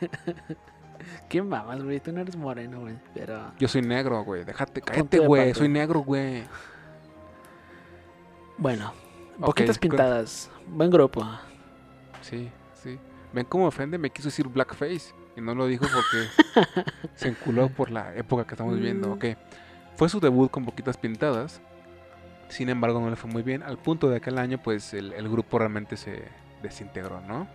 ¿Qué 1.28 1.42
mamas, 1.42 1.82
güey? 1.82 2.00
Tú 2.00 2.12
no 2.12 2.20
eres 2.20 2.36
moreno, 2.36 2.80
güey, 2.80 2.94
pero... 3.14 3.52
Yo 3.58 3.68
soy 3.68 3.82
negro, 3.82 4.22
güey. 4.24 4.44
Déjate, 4.44 4.82
cállate, 4.82 5.18
güey. 5.20 5.54
Soy 5.54 5.68
negro, 5.68 6.00
güey. 6.00 6.42
Bueno, 8.58 8.92
Boquitas 9.38 9.78
cu- 9.78 9.88
Pintadas, 9.88 10.50
buen 10.66 10.90
grupo. 10.90 11.26
Sí, 12.20 12.50
sí. 12.74 12.98
Ven 13.32 13.46
cómo 13.46 13.66
ofende, 13.66 13.96
me 13.96 14.10
quiso 14.10 14.28
decir 14.28 14.48
blackface. 14.48 15.14
Y 15.36 15.40
no 15.40 15.54
lo 15.54 15.66
dijo 15.66 15.86
porque 15.86 16.82
se 17.14 17.28
enculó 17.28 17.68
por 17.68 17.90
la 17.90 18.14
época 18.16 18.44
que 18.44 18.54
estamos 18.54 18.74
viviendo. 18.74 19.08
Mm. 19.08 19.12
Ok. 19.12 19.24
Fue 19.96 20.08
su 20.08 20.20
debut 20.20 20.50
con 20.50 20.64
Boquitas 20.64 20.96
Pintadas. 20.96 21.62
Sin 22.48 22.68
embargo, 22.68 23.00
no 23.00 23.08
le 23.08 23.16
fue 23.16 23.30
muy 23.30 23.42
bien. 23.42 23.62
Al 23.62 23.78
punto 23.78 24.10
de 24.10 24.16
aquel 24.16 24.36
año, 24.38 24.58
pues 24.62 24.92
el, 24.92 25.12
el 25.12 25.28
grupo 25.28 25.58
realmente 25.58 25.96
se 25.96 26.24
desintegró, 26.62 27.20
¿no? 27.20 27.46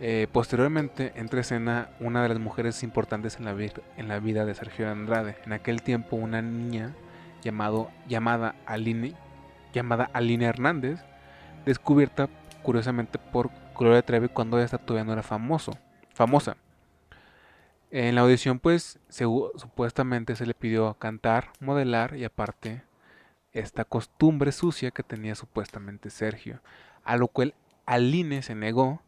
Eh, 0.00 0.28
posteriormente 0.30 1.12
entra 1.16 1.40
escena 1.40 1.90
una 1.98 2.22
de 2.22 2.28
las 2.28 2.38
mujeres 2.38 2.84
importantes 2.84 3.36
en 3.36 3.44
la, 3.44 4.18
vida 4.20 4.44
de 4.44 4.54
Sergio 4.54 4.88
Andrade. 4.90 5.36
En 5.44 5.52
aquel 5.52 5.82
tiempo, 5.82 6.16
una 6.16 6.40
niña 6.40 6.94
llamado, 7.42 7.90
llamada 8.06 8.54
Aline, 8.64 9.14
llamada 9.72 10.08
Aline 10.12 10.44
Hernández, 10.44 11.00
descubierta 11.64 12.28
curiosamente 12.62 13.18
por 13.18 13.50
Gloria 13.76 14.02
Trevi 14.02 14.28
cuando 14.28 14.60
esta 14.60 14.78
todavía 14.78 15.04
no 15.04 15.12
era 15.12 15.22
famoso, 15.22 15.72
famosa. 16.14 16.56
En 17.90 18.14
la 18.14 18.20
audición, 18.20 18.60
pues, 18.60 19.00
supuestamente 19.08 20.36
se 20.36 20.46
le 20.46 20.54
pidió 20.54 20.94
cantar, 20.94 21.50
modelar 21.58 22.16
y 22.16 22.24
aparte 22.24 22.82
esta 23.52 23.84
costumbre 23.84 24.52
sucia 24.52 24.90
que 24.90 25.02
tenía 25.02 25.34
supuestamente 25.34 26.10
Sergio, 26.10 26.60
a 27.02 27.16
lo 27.16 27.28
cual 27.28 27.54
Aline 27.88 28.42
se 28.42 28.54
negó, 28.54 29.00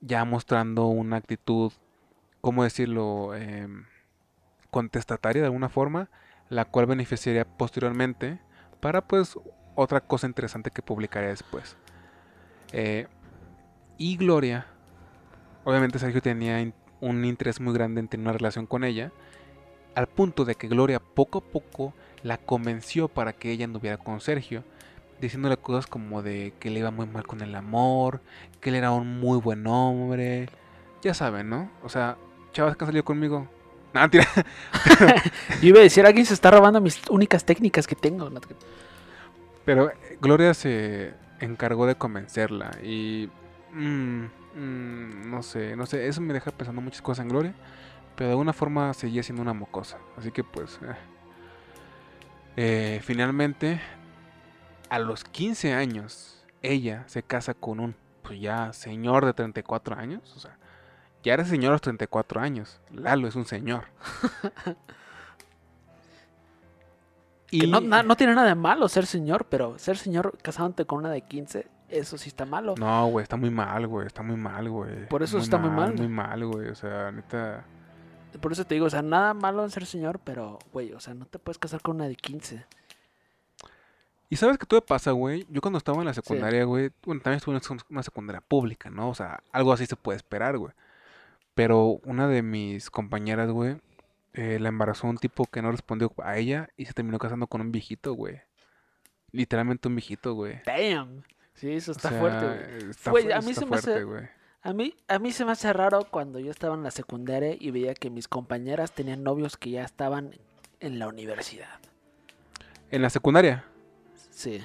ya 0.00 0.24
mostrando 0.24 0.86
una 0.86 1.16
actitud, 1.16 1.72
¿cómo 2.40 2.64
decirlo?, 2.64 3.34
Em, 3.34 3.84
contestataria 4.72 5.42
de 5.42 5.46
alguna 5.46 5.68
forma, 5.68 6.08
la 6.48 6.64
cual 6.64 6.86
beneficiaría 6.86 7.44
posteriormente 7.44 8.40
para 8.80 9.02
pues 9.02 9.38
otra 9.76 10.00
cosa 10.00 10.26
interesante 10.26 10.70
que 10.70 10.82
publicaré 10.82 11.28
después. 11.28 11.76
Eh, 12.72 13.06
y 13.98 14.16
Gloria, 14.16 14.66
obviamente 15.64 15.98
Sergio 15.98 16.22
tenía 16.22 16.72
un 17.00 17.24
interés 17.24 17.60
muy 17.60 17.74
grande 17.74 18.00
en 18.00 18.08
tener 18.08 18.24
una 18.24 18.32
relación 18.32 18.66
con 18.66 18.82
ella, 18.82 19.12
al 19.94 20.08
punto 20.08 20.46
de 20.46 20.54
que 20.54 20.68
Gloria 20.68 21.00
poco 21.00 21.38
a 21.38 21.52
poco 21.52 21.92
la 22.22 22.38
convenció 22.38 23.08
para 23.08 23.34
que 23.34 23.50
ella 23.50 23.66
anduviera 23.66 23.98
con 23.98 24.20
Sergio, 24.20 24.64
diciéndole 25.26 25.56
cosas 25.56 25.86
como 25.86 26.22
de 26.22 26.52
que 26.58 26.70
le 26.70 26.80
iba 26.80 26.90
muy 26.90 27.06
mal 27.06 27.26
con 27.26 27.40
el 27.40 27.54
amor, 27.54 28.20
que 28.60 28.70
él 28.70 28.76
era 28.76 28.90
un 28.90 29.20
muy 29.20 29.38
buen 29.38 29.66
hombre, 29.66 30.48
ya 31.00 31.14
saben, 31.14 31.48
¿no? 31.48 31.70
O 31.82 31.88
sea, 31.88 32.16
chavas 32.52 32.76
que 32.76 32.84
han 32.84 32.88
salido 32.88 33.04
conmigo. 33.04 33.48
No, 33.94 34.00
mentira. 34.00 34.26
Yo 35.62 35.68
iba 35.68 35.78
a 35.80 35.82
decir, 35.82 36.04
alguien 36.04 36.26
se 36.26 36.34
está 36.34 36.50
robando 36.50 36.80
mis 36.80 37.00
únicas 37.08 37.44
técnicas 37.44 37.86
que 37.86 37.94
tengo. 37.94 38.30
Pero 39.64 39.90
eh, 39.90 40.18
Gloria 40.20 40.54
se 40.54 41.14
encargó 41.40 41.86
de 41.86 41.94
convencerla 41.94 42.70
y 42.82 43.28
mm, 43.72 44.24
mm, 44.56 45.30
no 45.30 45.42
sé, 45.42 45.76
no 45.76 45.86
sé, 45.86 46.06
eso 46.08 46.20
me 46.20 46.32
deja 46.32 46.50
pensando 46.50 46.80
muchas 46.80 47.02
cosas 47.02 47.24
en 47.24 47.28
Gloria, 47.28 47.54
pero 48.16 48.28
de 48.28 48.32
alguna 48.32 48.52
forma 48.52 48.94
seguía 48.94 49.22
siendo 49.22 49.42
una 49.42 49.52
mocosa, 49.52 49.98
así 50.16 50.30
que 50.30 50.44
pues 50.44 50.78
eh. 50.82 50.94
Eh, 52.56 53.00
finalmente 53.02 53.80
a 54.92 54.98
los 54.98 55.24
15 55.24 55.72
años 55.72 56.44
ella 56.60 57.04
se 57.06 57.22
casa 57.22 57.54
con 57.54 57.80
un 57.80 57.94
pues 58.22 58.38
ya 58.40 58.72
señor 58.74 59.24
de 59.24 59.32
34 59.32 59.96
años, 59.96 60.32
o 60.36 60.38
sea, 60.38 60.58
ya 61.22 61.32
era 61.34 61.44
señor 61.46 61.70
a 61.70 61.72
los 61.74 61.80
34 61.80 62.40
años, 62.40 62.78
Lalo 62.90 63.26
es 63.26 63.34
un 63.34 63.46
señor. 63.46 63.84
Que 67.50 67.66
no, 67.66 67.80
na- 67.80 68.02
no 68.02 68.16
tiene 68.16 68.34
nada 68.34 68.48
de 68.48 68.54
malo 68.54 68.88
ser 68.88 69.04
señor, 69.04 69.44
pero 69.44 69.78
ser 69.78 69.98
señor 69.98 70.38
casándote 70.40 70.86
con 70.86 71.00
una 71.00 71.10
de 71.10 71.20
15, 71.20 71.66
eso 71.90 72.16
sí 72.16 72.28
está 72.28 72.46
malo. 72.46 72.74
No, 72.78 73.06
güey, 73.08 73.22
está 73.22 73.36
muy 73.36 73.50
mal, 73.50 73.86
güey, 73.86 74.06
está 74.06 74.22
muy 74.22 74.36
mal, 74.36 74.70
güey. 74.70 75.06
Por 75.08 75.22
eso 75.22 75.36
está 75.38 75.58
muy 75.58 75.68
mal. 75.70 75.94
Muy 75.94 76.08
mal, 76.08 76.46
güey, 76.46 76.68
o 76.68 76.74
sea, 76.74 77.10
neta... 77.12 77.64
Por 78.40 78.52
eso 78.52 78.64
te 78.64 78.74
digo, 78.74 78.86
o 78.86 78.90
sea, 78.90 79.02
nada 79.02 79.34
malo 79.34 79.62
en 79.64 79.70
ser 79.70 79.84
señor, 79.84 80.18
pero, 80.24 80.58
güey, 80.72 80.92
o 80.94 81.00
sea, 81.00 81.12
no 81.12 81.26
te 81.26 81.38
puedes 81.38 81.58
casar 81.58 81.82
con 81.82 81.96
una 81.96 82.06
de 82.08 82.14
15. 82.16 82.64
¿Y 84.32 84.36
sabes 84.36 84.56
qué 84.56 84.64
todo 84.64 84.80
pasa, 84.80 85.10
güey? 85.10 85.46
Yo 85.50 85.60
cuando 85.60 85.76
estaba 85.76 85.98
en 85.98 86.06
la 86.06 86.14
secundaria, 86.14 86.64
güey, 86.64 86.90
bueno, 87.04 87.20
también 87.20 87.36
estuve 87.36 87.54
en 87.56 87.80
una 87.90 88.02
secundaria 88.02 88.40
pública, 88.40 88.88
¿no? 88.88 89.10
O 89.10 89.14
sea, 89.14 89.42
algo 89.52 89.74
así 89.74 89.84
se 89.84 89.94
puede 89.96 90.16
esperar, 90.16 90.56
güey. 90.56 90.72
Pero 91.54 92.00
una 92.04 92.26
de 92.28 92.40
mis 92.42 92.88
compañeras, 92.88 93.50
güey, 93.50 93.76
eh, 94.32 94.58
la 94.58 94.70
embarazó 94.70 95.06
un 95.06 95.18
tipo 95.18 95.44
que 95.44 95.60
no 95.60 95.70
respondió 95.70 96.14
a 96.24 96.38
ella 96.38 96.70
y 96.78 96.86
se 96.86 96.94
terminó 96.94 97.18
casando 97.18 97.46
con 97.46 97.60
un 97.60 97.72
viejito, 97.72 98.14
güey. 98.14 98.40
Literalmente 99.32 99.88
un 99.88 99.96
viejito, 99.96 100.32
güey. 100.32 100.62
Damn. 100.64 101.24
Sí, 101.52 101.70
eso 101.70 101.92
O 101.92 101.94
está 101.94 102.08
sea, 102.08 102.18
fuerte, 102.18 102.46
güey. 102.46 102.90
Está, 102.90 103.10
Güey, 103.10 103.24
fu- 103.26 103.32
a 103.34 103.40
mí 103.42 103.50
está 103.50 103.60
se 103.60 103.66
me 103.66 103.76
hace- 103.76 103.82
fuerte, 103.90 104.04
güey. 104.04 104.28
A 104.62 104.72
mí, 104.72 104.94
a 105.08 105.18
mí 105.18 105.32
se 105.32 105.44
me 105.44 105.52
hace 105.52 105.70
raro 105.74 106.06
cuando 106.10 106.38
yo 106.38 106.50
estaba 106.50 106.74
en 106.74 106.82
la 106.84 106.90
secundaria 106.90 107.54
y 107.60 107.70
veía 107.70 107.92
que 107.92 108.08
mis 108.08 108.28
compañeras 108.28 108.92
tenían 108.92 109.22
novios 109.24 109.58
que 109.58 109.72
ya 109.72 109.84
estaban 109.84 110.30
en 110.80 110.98
la 110.98 111.08
universidad. 111.08 111.80
En 112.90 113.02
la 113.02 113.10
secundaria. 113.10 113.66
Sí. 114.32 114.62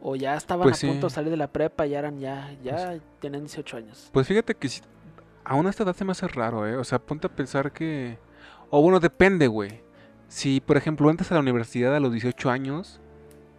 O 0.00 0.16
ya 0.16 0.36
estaban 0.36 0.62
Pues 0.64 0.76
a 0.76 0.80
sí. 0.80 0.86
punto 0.86 1.06
de 1.08 1.12
salir 1.12 1.30
de 1.30 1.36
la 1.36 1.48
prepa, 1.48 1.86
ya 1.86 1.98
eran, 1.98 2.18
ya, 2.20 2.54
ya 2.62 2.98
tenían 3.20 3.42
18 3.42 3.76
años. 3.78 4.10
Pues 4.12 4.26
fíjate 4.26 4.54
que 4.54 4.68
sí- 4.68 4.82
aún 5.44 5.66
a 5.66 5.70
esta 5.70 5.82
edad 5.82 5.94
se 5.96 6.04
me 6.04 6.12
hace 6.12 6.28
raro, 6.28 6.66
¿eh? 6.68 6.76
O 6.76 6.84
sea, 6.84 6.98
ponte 6.98 7.26
a 7.26 7.30
pensar 7.34 7.72
que... 7.72 8.18
O 8.70 8.80
bueno, 8.82 9.00
depende, 9.00 9.46
güey. 9.46 9.80
Si, 10.28 10.60
por 10.60 10.76
ejemplo, 10.76 11.10
entras 11.10 11.30
a 11.32 11.34
la 11.34 11.40
universidad 11.40 11.94
a 11.94 12.00
los 12.00 12.12
18 12.12 12.50
años 12.50 13.00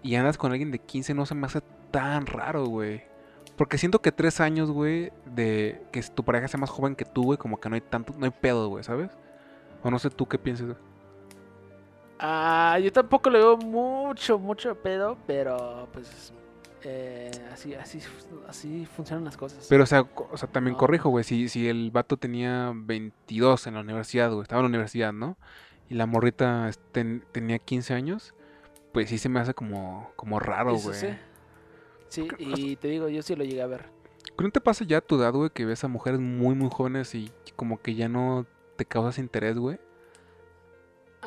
y 0.03 0.15
andas 0.15 0.37
con 0.37 0.51
alguien 0.51 0.71
de 0.71 0.79
15, 0.79 1.13
no 1.13 1.25
se 1.25 1.35
me 1.35 1.45
hace 1.47 1.61
tan 1.91 2.25
raro, 2.25 2.65
güey. 2.65 3.03
Porque 3.57 3.77
siento 3.77 4.01
que 4.01 4.11
tres 4.11 4.39
años, 4.41 4.69
güey, 4.69 5.11
de 5.25 5.81
que 5.91 6.01
tu 6.03 6.23
pareja 6.25 6.47
sea 6.47 6.59
más 6.59 6.69
joven 6.69 6.95
que 6.95 7.05
tú, 7.05 7.23
güey, 7.23 7.37
como 7.37 7.59
que 7.59 7.69
no 7.69 7.75
hay 7.75 7.81
tanto, 7.81 8.13
no 8.17 8.25
hay 8.25 8.31
pedo, 8.31 8.67
güey, 8.67 8.83
¿sabes? 8.83 9.09
O 9.81 9.89
no 9.89 9.97
sé 9.99 10.09
tú 10.09 10.27
qué 10.27 10.37
piensas. 10.37 10.75
Ah, 12.19 12.79
yo 12.81 12.91
tampoco 12.91 13.29
le 13.29 13.39
veo 13.39 13.57
mucho, 13.57 14.39
mucho 14.39 14.75
pedo, 14.75 15.17
pero 15.27 15.87
pues 15.91 16.33
eh, 16.83 17.31
así, 17.51 17.73
así, 17.73 17.99
así 18.47 18.85
funcionan 18.85 19.25
las 19.25 19.35
cosas. 19.37 19.65
Pero, 19.67 19.83
o 19.83 19.87
sea, 19.87 20.01
o 20.31 20.37
sea 20.37 20.47
también 20.49 20.73
No. 20.73 20.77
corrijo, 20.77 21.09
güey. 21.09 21.23
Si, 21.23 21.49
si 21.49 21.67
el 21.67 21.91
vato 21.91 22.15
tenía 22.17 22.71
22 22.75 23.67
en 23.67 23.73
la 23.73 23.81
universidad, 23.81 24.29
güey, 24.31 24.43
estaba 24.43 24.59
en 24.61 24.65
la 24.65 24.69
universidad, 24.69 25.11
¿no? 25.11 25.37
Y 25.89 25.95
la 25.95 26.05
morrita 26.05 26.69
este, 26.69 27.21
tenía 27.31 27.59
15 27.59 27.93
años, 27.93 28.33
pues 28.93 29.09
sí 29.09 29.17
se 29.17 29.29
me 29.29 29.39
hace 29.39 29.53
como, 29.53 30.11
como 30.15 30.39
raro, 30.39 30.75
güey. 30.77 30.95
sí. 30.95 31.07
Sí, 32.07 32.27
y 32.37 32.75
te 32.77 32.87
digo, 32.87 33.09
yo 33.09 33.21
sí 33.21 33.35
lo 33.35 33.43
llegué 33.43 33.61
a 33.61 33.67
ver. 33.67 33.85
¿Qué 34.37 34.43
no 34.43 34.51
te 34.51 34.61
pasa 34.61 34.85
ya 34.85 34.97
a 34.99 35.01
tu 35.01 35.15
edad, 35.19 35.33
güey, 35.33 35.49
que 35.49 35.65
ves 35.65 35.83
a 35.83 35.87
mujeres 35.87 36.19
muy, 36.19 36.55
muy 36.55 36.69
jóvenes 36.71 37.13
y 37.15 37.31
como 37.55 37.81
que 37.81 37.95
ya 37.95 38.07
no 38.07 38.45
te 38.77 38.85
causas 38.85 39.17
interés, 39.17 39.57
güey. 39.57 39.79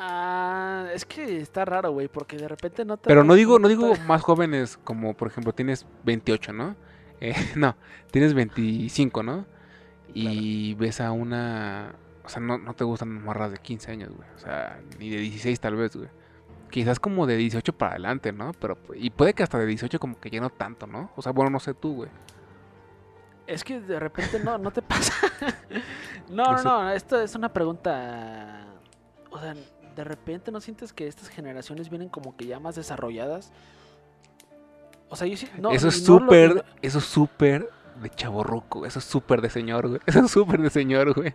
Ah, 0.01 0.87
es 0.93 1.03
que 1.05 1.41
está 1.41 1.65
raro, 1.65 1.91
güey, 1.91 2.07
porque 2.07 2.37
de 2.37 2.47
repente 2.47 2.85
no 2.85 2.95
te... 2.95 3.09
Pero 3.09 3.25
no 3.25 3.33
digo, 3.33 3.59
no 3.59 3.67
digo 3.67 3.93
más 4.07 4.21
jóvenes, 4.21 4.79
como 4.83 5.13
por 5.13 5.27
ejemplo 5.27 5.53
tienes 5.53 5.85
28, 6.03 6.53
¿no? 6.53 6.75
Eh, 7.21 7.35
no, 7.57 7.75
tienes 8.11 8.33
25, 8.33 9.23
¿no? 9.23 9.45
Y 10.13 10.73
ves 10.75 11.01
a 11.01 11.11
una... 11.11 11.93
O 12.23 12.29
sea, 12.29 12.41
no, 12.41 12.57
no 12.57 12.73
te 12.73 12.85
gustan 12.85 13.21
morras 13.21 13.51
de 13.51 13.57
15 13.57 13.91
años, 13.91 14.15
güey. 14.15 14.25
O 14.37 14.39
sea, 14.39 14.79
ni 14.97 15.09
de 15.09 15.17
16 15.17 15.59
tal 15.59 15.75
vez, 15.75 15.97
güey. 15.97 16.07
Quizás 16.69 16.97
como 16.97 17.27
de 17.27 17.35
18 17.35 17.73
para 17.73 17.91
adelante, 17.91 18.31
¿no? 18.31 18.53
Pero, 18.53 18.77
y 18.95 19.09
puede 19.09 19.33
que 19.33 19.43
hasta 19.43 19.59
de 19.59 19.65
18 19.65 19.99
como 19.99 20.17
que 20.17 20.29
ya 20.29 20.39
no 20.39 20.49
tanto, 20.49 20.87
¿no? 20.87 21.11
O 21.17 21.21
sea, 21.21 21.33
bueno, 21.33 21.51
no 21.51 21.59
sé 21.59 21.73
tú, 21.73 21.93
güey. 21.93 22.09
Es 23.45 23.65
que 23.65 23.81
de 23.81 23.99
repente 23.99 24.39
no, 24.39 24.57
no 24.57 24.71
te 24.71 24.81
pasa. 24.83 25.13
no, 26.29 26.55
No 26.55 26.63
no, 26.63 26.89
esto 26.91 27.19
es 27.19 27.35
una 27.35 27.51
pregunta. 27.51 28.65
O 29.29 29.39
sea, 29.39 29.55
de 29.99 30.05
repente 30.05 30.49
no 30.49 30.61
sientes 30.61 30.93
que 30.93 31.07
estas 31.07 31.27
generaciones 31.27 31.89
vienen 31.89 32.07
como 32.07 32.37
que 32.37 32.45
ya 32.45 32.57
más 32.57 32.75
desarrolladas. 32.75 33.51
O 35.09 35.17
sea, 35.17 35.27
yo 35.27 35.35
sí. 35.35 35.45
No, 35.57 35.71
eso 35.71 35.89
es 35.89 35.99
no 36.07 36.19
súper, 36.19 36.63
eso 36.81 36.99
es 36.99 37.03
súper 37.03 37.69
de 38.01 38.09
chaborruco. 38.09 38.85
Eso 38.85 38.99
es 38.99 39.05
súper 39.05 39.41
de 39.41 39.49
señor, 39.49 39.89
güey. 39.89 39.99
Eso 40.05 40.19
es 40.23 40.31
súper 40.31 40.61
de 40.61 40.69
señor, 40.69 41.13
güey. 41.13 41.33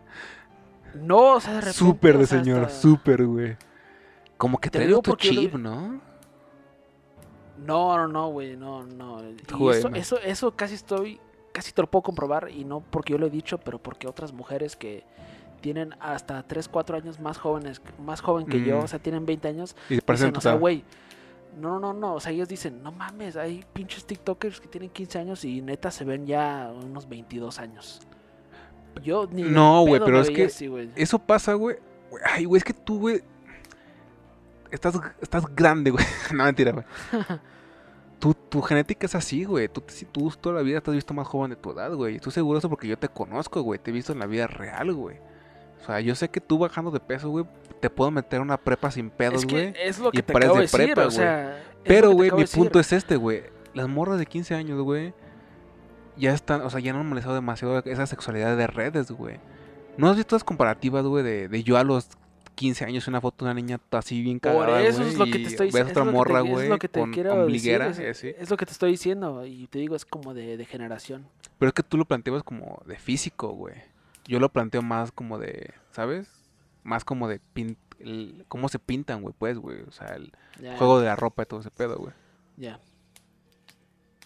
No, 0.95 1.35
o 1.35 1.41
sea, 1.41 1.53
de 1.53 1.61
repente. 1.61 1.79
Súper 1.79 2.17
o 2.17 2.19
de 2.21 2.27
sea, 2.27 2.39
señor, 2.43 2.65
hasta- 2.65 2.81
súper, 2.81 3.27
güey. 3.27 3.57
Como 4.39 4.59
que 4.59 4.71
trae 4.71 4.95
otro 4.95 5.13
lo 5.13 5.19
chip, 5.19 5.55
¿no? 5.57 6.01
No, 7.59 7.97
no, 7.99 8.09
no, 8.09 8.29
güey, 8.29 8.57
no, 8.57 8.83
no. 8.85 9.23
Y 9.23 9.69
eso, 9.73 9.89
eso, 9.89 10.19
eso 10.21 10.57
casi 10.57 10.75
estoy. 10.75 11.21
Casi 11.53 11.71
te 11.73 11.83
lo 11.83 11.91
puedo 11.91 12.03
comprobar. 12.03 12.49
Y 12.51 12.65
no 12.65 12.81
porque 12.81 13.13
yo 13.13 13.19
lo 13.19 13.27
he 13.27 13.31
dicho, 13.31 13.59
pero 13.59 13.79
porque 13.79 14.09
otras 14.09 14.33
mujeres 14.33 14.75
que 14.75 15.05
tienen 15.65 15.95
hasta 15.99 16.43
3, 16.43 16.69
4 16.69 16.99
años 16.99 17.19
más 17.21 17.39
jóvenes, 17.39 17.81
más 18.05 18.21
joven 18.21 18.45
que 18.45 18.63
yo, 18.63 18.81
Mm. 18.81 18.85
o 18.85 18.87
sea, 18.87 18.99
tienen 18.99 19.25
20 19.25 19.49
años, 19.49 19.75
Y 19.89 19.99
parece 20.03 20.27
Dicen, 20.27 20.37
o 20.37 20.41
sea, 20.43 20.53
güey, 20.53 20.85
no, 21.59 21.81
no, 21.81 21.95
no, 21.95 22.17
o 22.17 22.21
sea, 22.21 22.33
ellos 22.33 22.49
dicen, 22.49 22.83
no 22.83 22.93
mames, 22.93 23.35
hay 23.37 23.65
pinches 23.73 24.05
TikTokers 24.05 24.61
que 24.61 24.69
tienen 24.69 24.91
15 24.91 25.19
años 25.21 25.43
y 25.43 25.63
neta 25.63 25.91
se 25.91 26.05
ven 26.05 26.27
ya 26.27 26.71
unos 26.85 27.09
22 27.09 27.59
años. 27.61 28.03
Yo 29.03 29.27
ni 29.33 29.45
No, 29.45 29.87
güey, 29.87 30.03
pero 30.05 30.21
es 30.21 30.29
que 30.31 30.45
así. 30.45 30.71
Eso 30.97 31.19
pasa, 31.19 31.55
güey. 31.55 31.77
Ay, 32.27 32.45
güey, 32.45 32.59
es 32.59 32.65
que 32.65 32.75
tú, 32.75 33.01
güey. 33.01 33.23
Estás, 34.71 35.01
estás 35.23 35.45
grande, 35.57 35.91
güey. 35.93 36.05
no, 36.35 36.45
mentira, 36.45 36.73
güey. 36.73 36.85
Tu, 38.21 38.33
tu 38.33 38.63
genética 38.63 39.05
es 39.07 39.15
así, 39.15 39.45
güey. 39.45 39.69
Tú, 39.69 39.83
tú 40.11 40.31
toda 40.41 40.55
la 40.57 40.63
vida 40.63 40.81
te 40.81 40.91
has 40.91 40.95
visto 40.95 41.13
más 41.13 41.27
joven 41.27 41.51
de 41.51 41.57
tu 41.57 41.73
edad, 41.73 41.93
güey. 41.95 42.17
Estoy 42.17 42.33
seguro 42.33 42.57
de 42.57 42.61
eso 42.61 42.71
porque 42.71 42.89
yo 42.89 42.97
te 42.99 43.09
conozco, 43.09 43.61
güey. 43.61 43.79
Te 43.79 43.91
he 43.91 43.93
visto 43.93 44.13
en 44.13 44.19
la 44.19 44.27
vida 44.27 44.47
real, 44.47 44.95
güey. 44.95 45.19
O 45.85 45.87
sea, 45.87 46.01
yo 46.01 46.15
sé 46.15 46.29
que 46.31 46.41
tú 46.41 46.59
bajando 46.59 46.91
de 46.91 46.99
peso, 47.01 47.29
güey, 47.29 47.45
te 47.81 47.91
puedo 47.91 48.11
meter 48.11 48.41
una 48.41 48.57
prepa 48.57 48.91
sin 48.91 49.11
pedos, 49.11 49.45
Es 49.45 49.47
güey. 49.47 49.73
que 49.75 49.87
es 49.89 49.99
lo 49.99 50.09
y 50.13 50.13
que 50.13 50.23
te 50.23 50.33
pares 50.33 50.47
acabo 50.49 50.57
de 50.57 50.61
de 50.61 50.63
decir, 50.63 50.95
prepa, 50.95 51.03
o 51.03 51.05
güey. 51.05 51.17
sea... 51.17 51.59
es 51.59 51.65
Pero, 51.85 52.09
te 52.09 52.15
güey, 52.15 52.31
mi 52.33 52.41
decir. 52.41 52.59
punto 52.59 52.81
es 52.81 52.93
este, 52.93 53.17
güey. 53.17 53.43
Las 53.75 53.89
morras 53.89 54.19
de 54.19 54.27
15 54.27 54.55
años, 54.55 54.81
güey, 54.81 55.13
ya 56.17 56.33
están, 56.33 56.63
o 56.63 56.71
sea, 56.71 56.81
ya 56.81 56.93
han 56.93 56.97
normalizado 56.97 57.35
demasiado 57.35 57.79
esa 57.85 58.07
sexualidad 58.07 58.57
de 58.57 58.67
redes, 58.67 59.11
güey. 59.11 59.39
¿No 59.99 60.09
has 60.09 60.17
visto 60.17 60.35
las 60.35 60.45
comparativas, 60.45 61.05
güey, 61.05 61.23
de, 61.23 61.49
de 61.49 61.63
yo 61.63 61.77
a 61.77 61.85
los 61.85 62.09
15 62.55 62.85
años, 62.87 63.07
una 63.09 63.21
foto 63.21 63.45
de 63.45 63.51
una 63.51 63.61
niña 63.61 63.81
así 63.91 64.23
bien 64.23 64.39
Por 64.41 64.53
cagada, 64.53 64.83
eso 64.83 64.99
güey, 64.99 65.09
es 65.11 65.19
lo 65.19 65.25
que 65.27 65.33
te 65.33 65.39
y 65.41 65.47
estoy 65.47 65.67
ves 65.67 65.75
diciendo. 65.75 66.01
otra 66.01 66.05
morra, 66.13 66.41
es 66.43 66.51
güey, 66.51 66.69
te 66.79 66.89
con 67.01 67.03
ombliguera, 67.41 67.89
decir, 67.89 68.05
y 68.05 68.09
es, 68.09 68.17
así. 68.19 68.35
es 68.39 68.51
lo 68.51 68.57
que 68.57 68.65
te 68.67 68.73
estoy 68.73 68.93
diciendo 68.93 69.45
y 69.45 69.67
te 69.67 69.79
digo, 69.81 69.97
es 69.97 70.05
como 70.05 70.35
de, 70.35 70.57
de 70.57 70.65
generación. 70.65 71.27
Pero 71.59 71.69
es 71.69 71.75
que 71.75 71.83
tú 71.83 71.97
lo 71.99 72.05
planteabas 72.05 72.43
como 72.45 72.81
de 72.87 72.97
físico, 72.97 73.49
güey. 73.49 73.75
Yo 74.27 74.41
lo 74.41 74.49
planteo 74.53 74.83
más 74.83 75.13
como 75.13 75.39
de, 75.39 75.73
¿sabes? 75.91 76.29
Más 76.83 77.05
como 77.05 77.29
de 77.29 77.41
pin- 77.55 77.77
el- 77.99 78.45
cómo 78.49 78.69
se 78.69 78.79
pintan, 78.79 79.23
güey, 79.23 79.35
pues, 79.39 79.59
güey. 79.59 79.83
O 79.83 79.91
sea, 79.93 80.09
el 80.17 80.33
juego 80.77 81.01
de 81.01 81.07
la 81.07 81.17
ropa 81.17 81.43
y 81.43 81.47
todo 81.47 81.61
ese 81.61 81.71
pedo, 81.71 81.97
güey. 81.99 82.13
Ya. 82.57 82.79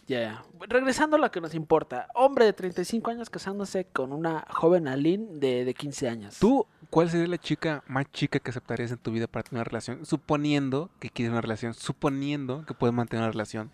Ya, 0.06 0.20
ya. 0.22 0.44
Regresando 0.68 1.16
a 1.16 1.20
lo 1.20 1.30
que 1.30 1.40
nos 1.40 1.54
importa. 1.54 2.08
Hombre 2.14 2.46
de 2.46 2.54
35 2.54 3.10
años 3.10 3.28
casándose 3.28 3.84
con 3.84 4.12
una 4.12 4.46
joven 4.50 4.88
Aline 4.88 5.26
de, 5.38 5.66
de 5.66 5.74
15 5.74 6.08
años. 6.08 6.38
¿Tú 6.38 6.66
cuál 6.88 7.10
sería 7.10 7.26
la 7.26 7.36
chica 7.36 7.84
más 7.86 8.06
chica 8.10 8.38
que 8.38 8.50
aceptarías 8.50 8.90
en 8.90 8.96
tu 8.98 9.10
vida 9.12 9.26
para 9.26 9.42
tener 9.42 9.58
una 9.58 9.64
relación? 9.64 10.06
Suponiendo 10.06 10.88
que 10.98 11.10
quieres 11.10 11.30
una 11.32 11.42
relación, 11.42 11.74
suponiendo 11.74 12.64
que 12.64 12.72
puedes 12.72 12.94
mantener 12.94 13.24
una 13.24 13.32
relación, 13.32 13.70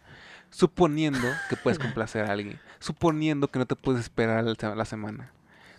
suponiendo 0.51 1.29
que 1.49 1.57
puedes 1.57 1.79
complacer 1.95 2.25
a 2.25 2.33
alguien, 2.33 2.59
suponiendo 2.81 3.47
que 3.47 3.61
no 3.61 3.67
te 3.67 3.77
puedes 3.77 4.01
esperar 4.01 4.45
la 4.45 4.85
semana. 4.85 5.33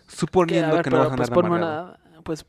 Suponiendo 0.07 0.71
A 0.71 0.73
ver, 0.75 0.83
que 0.83 0.89
no 0.89 0.97
vas 0.99 1.07
a 1.07 1.15
pues 1.15 1.29
andar 1.29 1.33
ponme 1.35 1.47
amargado. 1.57 1.97
una, 2.11 2.21
pues, 2.23 2.45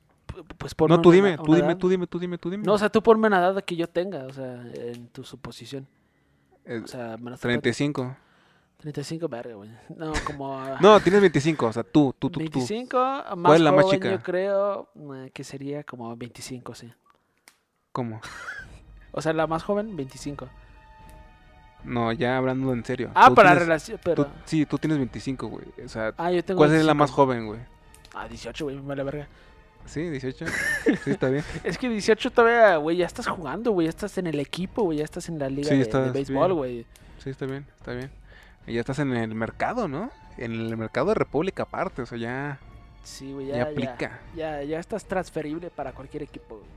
pues 0.59 0.75
ponme 0.75 0.97
No, 0.97 1.03
tú 1.03 1.09
una- 1.11 1.16
dime, 1.16 1.35
una 1.35 1.42
tú 1.42 1.55
dime, 1.55 1.66
edad. 1.69 1.79
tú 1.79 1.88
dime, 1.88 2.07
tú 2.07 2.19
dime, 2.19 2.38
tú 2.38 2.51
dime. 2.51 2.64
No, 2.64 2.75
o 2.75 2.79
sea, 2.79 2.88
tú 2.90 3.03
ponme 3.03 3.27
una 3.27 3.38
edad 3.38 3.62
que 3.64 3.77
yo 3.77 3.88
tenga, 3.88 4.25
o 4.27 4.33
sea, 4.33 4.62
en 4.75 5.09
tu 5.09 5.25
suposición. 5.25 5.87
Eh, 6.64 6.81
O 6.85 6.87
sea, 6.87 7.16
menos 7.16 7.40
35. 7.40 8.16
35, 8.79 9.29
verga, 9.29 9.55
güey. 9.55 9.71
No, 9.97 10.12
como... 10.27 10.61
No, 10.81 11.01
tienes 11.01 11.21
25, 11.23 11.66
o 11.66 11.73
sea, 11.73 11.83
tú, 11.83 12.14
tú, 12.19 12.29
tú, 12.29 12.38
tú. 12.38 12.40
25, 12.40 12.97
más 13.37 13.55
es 13.55 13.61
la 13.62 13.73
más 13.73 13.85
joven, 13.85 13.99
chica? 14.01 14.11
yo 14.11 14.23
creo 14.23 14.88
eh, 15.14 15.31
que 15.33 15.45
sería 15.45 15.83
como 15.85 16.14
25, 16.16 16.75
sí. 16.75 16.92
¿Cómo? 17.92 18.21
O 19.12 19.23
sea, 19.23 19.33
la 19.33 19.47
más 19.47 19.62
joven, 19.62 19.97
25. 19.97 20.49
No, 21.85 22.12
ya 22.12 22.37
hablando 22.39 22.73
en 22.73 22.85
serio. 22.85 23.11
Ah, 23.15 23.31
para 23.31 23.55
relación, 23.55 23.99
pero... 24.03 24.25
tú- 24.27 24.33
sí, 24.45 24.67
tú 24.67 24.77
tienes 24.79 24.99
25, 24.99 25.47
güey. 25.47 25.65
O 25.85 25.89
sea, 25.89 26.12
Ah, 26.17 26.31
yo 26.33 26.45
tengo 26.45 26.59
¿cuál 26.59 26.71
sería 26.71 26.85
la 26.85 26.93
25. 26.95 26.97
más 26.97 27.11
joven, 27.11 27.47
güey? 27.47 27.61
Ah, 28.15 28.27
18, 28.29 28.65
güey, 28.65 28.77
me 28.77 28.83
vale 28.83 29.03
verga. 29.05 29.29
Sí, 29.85 30.01
18. 30.03 30.47
Sí, 31.05 31.11
está 31.12 31.29
bien. 31.29 31.45
Es 31.62 31.79
que 31.79 31.89
18 31.89 32.31
todavía, 32.33 32.77
güey, 32.77 32.97
ya 32.97 33.07
estás 33.07 33.29
jugando, 33.29 33.71
güey, 33.71 33.87
ya 33.87 33.91
estás 33.91 34.19
en 34.19 34.27
el 34.27 34.41
equipo, 34.41 34.83
güey, 34.83 34.99
ya 34.99 35.05
estás 35.05 35.29
en 35.29 35.39
la 35.39 35.49
liga 35.49 35.69
Sí, 35.69 35.77
de, 35.77 36.11
béisbol, 36.11 36.55
güey. 36.55 36.87
Sí, 37.19 37.31
está 37.31 37.47
bien, 37.47 37.65
está 37.79 37.93
bien. 37.93 38.11
Y 38.67 38.75
ya 38.75 38.81
estás 38.81 38.99
en 38.99 39.12
el 39.15 39.35
mercado, 39.37 39.87
¿no? 39.87 40.11
En 40.39 40.53
el 40.53 40.77
mercado 40.77 41.09
de 41.09 41.15
República 41.15 41.62
aparte, 41.62 42.03
o 42.03 42.07
sea, 42.07 42.19
ya, 42.19 42.59
Sí, 43.05 43.33
güey, 43.33 43.47
ya, 43.47 43.53
ya, 43.53 43.59
ya, 43.65 43.71
aplica. 43.71 44.21
ya, 44.35 44.62
ya 44.65 44.81
estás 44.81 45.05
transferible 45.05 45.71
para 45.71 45.93
cualquier 45.93 46.25
equipo, 46.25 46.57
güey. 46.57 46.69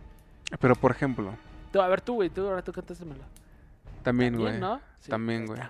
Pero, 0.60 0.76
por 0.76 0.92
ejemplo, 0.92 1.34
Tú, 1.72 1.82
a 1.82 1.88
ver, 1.88 2.02
tú, 2.02 2.16
güey, 2.16 2.30
tú, 2.30 2.48
ahora 2.48 2.62
tú 2.64 2.72
cántasemelo. 2.72 3.24
También, 4.04 4.36
güey. 4.36 4.60
También, 4.60 4.62
¿no? 4.62 4.82
Sí, 5.00 5.10
También, 5.10 5.42
ahí 5.42 5.48
güey. 5.48 5.62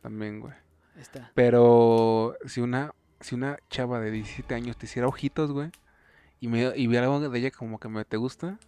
También, 0.00 0.40
güey. 0.40 0.54
está. 0.98 1.30
Pero 1.34 2.36
si 2.46 2.60
una, 2.60 2.92
si 3.20 3.34
una 3.34 3.58
chava 3.70 4.00
de 4.00 4.10
17 4.10 4.54
años 4.54 4.76
te 4.76 4.86
hiciera 4.86 5.08
ojitos, 5.08 5.52
güey, 5.52 5.70
y, 6.40 6.48
me, 6.48 6.72
y 6.76 6.86
viera 6.86 7.06
algo 7.06 7.28
de 7.28 7.38
ella 7.38 7.50
como 7.50 7.78
que 7.78 7.88
me 7.88 8.04
te 8.04 8.16
gusta. 8.16 8.58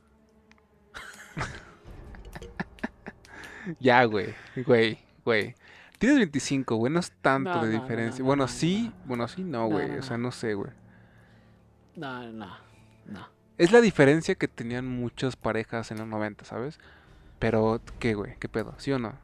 ya, 3.81 4.05
güey, 4.05 4.35
güey, 4.67 4.99
güey. 5.25 5.55
Tienes 5.99 6.19
25, 6.19 6.77
güey, 6.77 6.93
no 6.93 7.01
es 7.01 7.11
tanto 7.21 7.51
No, 7.51 7.67
de 7.67 7.75
no, 7.75 7.83
diferencia. 7.83 8.21
no, 8.23 8.27
bueno, 8.27 8.43
no, 8.43 8.45
no, 8.45 8.49
sí, 8.49 8.93
no. 8.95 9.05
bueno, 9.05 9.29
sí, 9.29 9.45
no, 9.45 9.67
güey. 9.67 9.89
no, 9.89 9.99
o 9.99 10.03
sea, 10.03 10.17
no. 10.17 10.25
no 10.25 10.33
sé, 10.33 10.55
güey. 10.55 10.71
No, 11.97 12.33
no, 12.33 12.57
no. 13.07 13.29
Es 13.59 13.73
la 13.73 13.81
diferencia 13.81 14.37
que 14.37 14.47
tenían 14.47 14.87
muchas 14.87 15.35
parejas 15.37 15.91
en 15.91 15.99
los 15.99 16.07
90, 16.07 16.45
¿sabes? 16.45 16.79
Pero, 17.39 17.81
¿qué, 17.99 18.15
güey? 18.15 18.35
¿Qué 18.39 18.49
pedo? 18.49 18.75
¿Sí 18.79 18.93
o 18.93 18.99
no? 18.99 19.15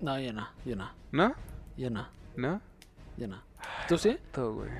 No, 0.00 0.18
yo 0.20 0.32
no, 0.32 0.48
yo 0.64 0.76
no, 0.76 0.90
¿No? 1.12 1.34
yo 1.76 1.90
no, 1.90 2.06
¿No? 2.36 2.60
yo 3.16 3.28
no. 3.28 3.42
¿Tú 3.88 3.98
sí? 3.98 4.16
Todo, 4.32 4.54
güey. 4.54 4.70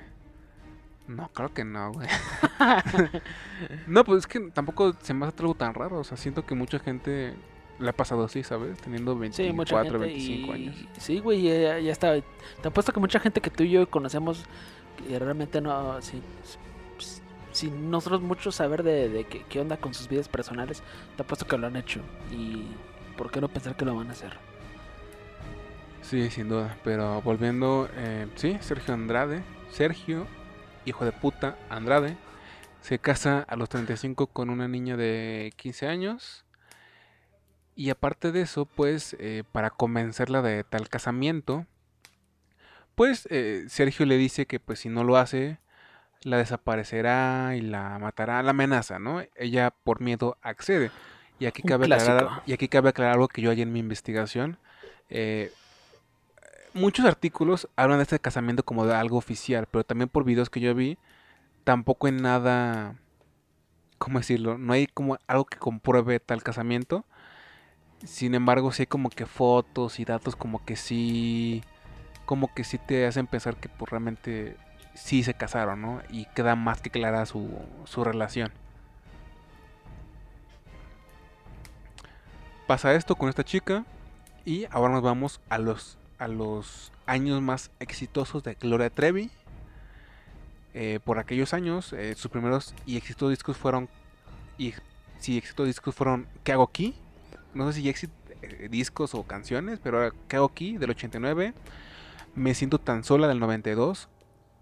No, 1.09 1.29
claro 1.33 1.53
que 1.53 1.65
no, 1.65 1.93
güey. 1.93 2.07
no, 3.87 4.05
pues 4.05 4.21
es 4.21 4.27
que 4.27 4.41
tampoco 4.51 4.93
se 5.03 5.15
me 5.15 5.27
hace 5.27 5.41
algo 5.41 5.55
tan 5.55 5.75
raro. 5.75 5.99
O 6.01 6.05
sea, 6.05 6.17
siento 6.17 6.45
que 6.45 6.55
mucha 6.55 6.79
gente 6.79 7.35
le 7.79 7.89
ha 7.89 7.93
pasado 7.93 8.25
así, 8.25 8.43
¿sabes? 8.43 8.79
Teniendo 8.79 9.15
Sí, 9.15 9.19
24, 9.21 9.55
mucha 9.55 9.83
gente 9.85 9.99
25 9.99 10.47
y- 10.49 10.51
años. 10.55 10.77
Sí, 10.99 11.19
güey, 11.21 11.43
ya, 11.43 11.79
ya 11.79 11.93
está. 11.93 12.13
Te 12.63 12.69
apuesto 12.69 12.93
que 12.93 13.01
mucha 13.01 13.21
gente 13.21 13.41
que 13.41 13.51
tú 13.51 13.63
y 13.65 13.71
yo 13.71 13.89
conocemos 13.91 14.45
realmente 15.09 15.61
no... 15.61 16.01
Sí, 16.03 16.21
sin 17.59 17.91
nosotros 17.91 18.21
mucho 18.21 18.53
saber 18.53 18.83
de, 18.83 19.09
de 19.09 19.25
qué, 19.25 19.61
onda 19.61 19.77
con 19.77 19.93
sus 19.93 20.09
vidas 20.09 20.29
personales, 20.29 20.83
te 21.17 21.23
apuesto 21.23 21.47
que 21.47 21.59
lo 21.59 21.67
han 21.67 21.77
hecho. 21.77 22.01
Y 22.31 22.67
¿por 23.17 23.31
qué 23.31 23.41
no 23.41 23.49
pensar 23.49 23.77
que 23.77 23.85
lo 23.85 23.97
van 23.97 24.09
a 24.09 24.13
hacer? 24.13 24.33
Sí, 26.03 26.31
sin 26.31 26.49
duda. 26.49 26.77
Pero 26.85 27.21
volviendo, 27.23 27.89
eh, 27.97 28.29
sí, 28.37 28.57
Sergio 28.61 28.95
Andrade. 28.95 29.43
Sergio, 29.71 30.27
hijo 30.85 31.05
de 31.05 31.13
puta, 31.13 31.59
Andrade. 31.69 32.17
Se 32.81 33.01
casa 33.01 33.45
a 33.49 33.57
los 33.57 33.69
35 33.69 34.29
con 34.29 34.51
una 34.51 34.69
niña 34.69 34.97
de 34.97 35.53
15 35.57 35.89
años. 35.89 36.45
Y 37.75 37.91
aparte 37.91 38.31
de 38.31 38.43
eso, 38.43 38.67
pues, 38.67 39.17
eh, 39.19 39.43
para 39.51 39.71
convencerla 39.71 40.43
de 40.43 40.63
tal 40.63 40.89
casamiento, 40.89 41.67
pues 42.95 43.29
eh, 43.31 43.65
Sergio 43.69 44.07
le 44.07 44.17
dice 44.17 44.47
que 44.47 44.59
pues 44.59 44.81
si 44.81 44.89
no 44.89 45.05
lo 45.05 45.17
hace, 45.17 45.61
la 46.23 46.39
desaparecerá 46.39 47.55
y 47.57 47.61
la 47.61 47.99
matará, 47.99 48.43
la 48.43 48.51
amenaza, 48.51 48.99
¿no? 48.99 49.23
Ella 49.37 49.71
por 49.71 50.01
miedo 50.01 50.37
accede. 50.43 50.91
Y 51.39 51.47
aquí 51.47 51.63
cabe 51.63 51.85
aclarar, 51.85 52.43
y 52.47 52.53
aquí 52.53 52.69
cabe 52.69 52.89
aclarar 52.89 53.15
algo 53.15 53.29
que 53.29 53.43
yo 53.43 53.51
hallé 53.51 53.63
en 53.63 53.73
mi 53.73 53.79
investigación. 53.79 54.59
Eh, 55.09 55.53
muchos 56.75 57.07
artículos 57.07 57.69
hablan 57.77 57.99
de 57.99 58.03
este 58.03 58.19
casamiento 58.19 58.65
como 58.65 58.87
de 58.87 58.95
algo 58.95 59.17
oficial, 59.17 59.67
pero 59.71 59.85
también 59.85 60.09
por 60.09 60.25
videos 60.25 60.51
que 60.51 60.61
yo 60.61 60.75
vi, 60.75 60.99
tampoco 61.65 62.09
en 62.09 62.23
nada 62.23 62.97
¿cómo 63.99 64.19
decirlo? 64.19 64.57
No 64.59 64.73
hay 64.73 64.87
como 64.87 65.19
algo 65.27 65.45
que 65.45 65.59
compruebe 65.59 66.21
tal 66.21 66.43
casamiento. 66.43 67.05
Sin 68.05 68.35
embargo, 68.35 68.73
sí 68.73 68.83
hay 68.83 68.87
como 68.87 69.11
que 69.11 69.27
fotos 69.27 69.99
y 70.01 70.05
datos 70.05 70.37
como 70.37 70.65
que 70.65 70.77
sí, 70.77 71.63
como 72.25 72.53
que 72.55 72.65
sí 72.65 72.79
te 72.79 73.07
hacen 73.07 73.27
pensar 73.27 73.57
que 73.57 73.69
pues 73.69 73.91
realmente 73.91 74.57
sí 74.99 75.23
se 75.23 75.35
casaron, 75.35 75.81
¿no? 75.81 76.03
Y 76.11 76.27
queda 76.27 76.57
más 76.57 76.81
que 76.81 76.91
clara 76.91 77.25
su, 77.27 77.49
su 77.85 78.05
relación. 78.05 78.53
Pasa 82.67 82.95
esto 82.95 83.17
con 83.17 83.31
esta 83.31 83.45
chica 83.45 83.87
y 84.45 84.67
ahora 84.71 84.93
nos 84.93 85.03
vamos 85.03 85.41
a 85.49 85.59
los, 85.59 85.97
a 86.19 86.29
los 86.29 86.93
años 87.07 87.41
más 87.41 87.71
exitosos 87.81 88.43
de 88.43 88.55
Gloria 88.55 88.91
Trevi. 88.91 89.31
Eh, 90.75 91.01
por 91.03 91.19
aquellos 91.19 91.55
años, 91.55 91.95
eh, 91.95 92.15
sus 92.15 92.31
primeros 92.31 92.75
y 92.85 92.97
exitosos 92.99 93.31
discos 93.31 93.57
fueron. 93.57 93.89
Y 94.59 94.75
si 95.19 95.39
exitosos 95.39 95.69
discos 95.69 95.95
fueron 95.95 96.27
¿Qué 96.45 96.53
hago 96.53 96.65
aquí? 96.65 96.95
No 97.55 97.73
sé 97.73 97.81
si 97.81 97.89
éxito 97.89 98.13
eh, 98.43 98.69
discos 98.71 99.15
o 99.15 99.23
canciones, 99.23 99.81
pero 99.83 100.13
¿Qué 100.29 100.37
hago 100.37 100.47
aquí? 100.47 100.77
del 100.77 100.91
89. 100.91 101.55
Me 102.35 102.55
siento 102.55 102.79
tan 102.79 103.03
sola 103.03 103.29
del 103.29 103.41
92. 103.41 104.09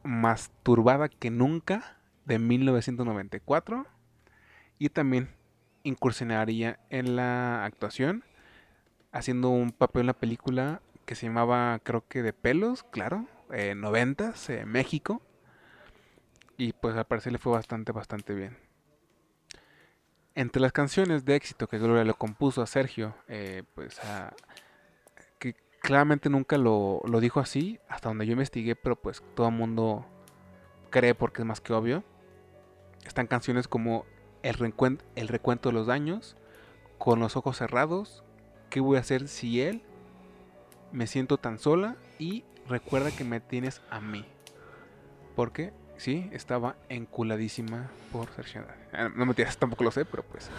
Más 0.06 0.50
turbada 0.62 1.08
que 1.08 1.30
nunca 1.30 1.98
de 2.24 2.38
1994. 2.38 3.86
Y 4.78 4.88
también 4.90 5.30
incursionaría 5.82 6.80
en 6.90 7.16
la 7.16 7.64
actuación. 7.64 8.24
Haciendo 9.12 9.50
un 9.50 9.72
papel 9.72 10.00
en 10.00 10.06
la 10.08 10.12
película 10.12 10.82
que 11.04 11.14
se 11.14 11.26
llamaba, 11.26 11.78
creo 11.82 12.06
que 12.08 12.22
de 12.22 12.32
pelos, 12.32 12.82
claro. 12.82 13.26
90 13.48 14.34
México 14.66 15.22
y 16.56 16.72
pues 16.72 16.96
al 16.96 17.06
parecer 17.06 17.32
le 17.32 17.38
fue 17.38 17.52
bastante, 17.52 17.92
bastante 17.92 18.34
bien. 18.34 18.56
Entre 20.34 20.60
las 20.60 20.72
canciones 20.72 21.24
de 21.24 21.34
éxito 21.34 21.66
que 21.66 21.78
Gloria 21.78 22.04
le 22.04 22.14
compuso 22.14 22.62
a 22.62 22.66
Sergio, 22.66 23.14
eh, 23.28 23.62
pues 23.74 23.98
que 24.04 24.34
claramente 25.86 26.28
nunca 26.30 26.58
lo, 26.58 27.00
dijo 27.20 27.38
así, 27.38 27.78
hasta 27.88 28.08
donde 28.08 28.26
yo 28.26 28.32
investigué, 28.32 28.74
pero 28.74 28.96
pues 28.96 29.22
todo 29.34 29.46
el 29.46 29.54
mundo 29.54 30.04
cree 30.90 31.14
porque 31.14 31.42
es 31.42 31.46
más 31.46 31.60
que 31.60 31.72
obvio. 31.72 32.02
Están 33.06 33.28
canciones 33.28 33.68
como 33.68 34.04
el, 34.42 34.54
recuento, 34.54 35.04
el 35.14 35.28
recuento 35.28 35.68
de 35.68 35.74
los 35.74 35.86
daños, 35.86 36.36
Con 36.98 37.20
los 37.20 37.36
ojos 37.36 37.58
cerrados, 37.58 38.24
¿Qué 38.68 38.80
voy 38.80 38.96
a 38.96 39.00
hacer 39.00 39.28
si 39.28 39.60
él? 39.60 39.82
Me 40.90 41.06
siento 41.06 41.38
tan 41.38 41.60
sola 41.60 41.94
y 42.18 42.42
recuerda 42.68 43.12
que 43.12 43.22
me 43.22 43.38
tienes 43.38 43.80
a 43.88 44.00
mí. 44.00 44.24
Porque 45.36 45.72
sí, 45.96 46.28
estaba 46.32 46.76
enculadísima 46.88 47.90
por 48.12 48.28
Sergio 48.34 48.64
ah, 48.92 49.08
No 49.14 49.26
me 49.26 49.34
tiras, 49.34 49.56
tampoco 49.58 49.84
lo 49.84 49.90
sé, 49.90 50.04
pero 50.04 50.22
pues 50.22 50.50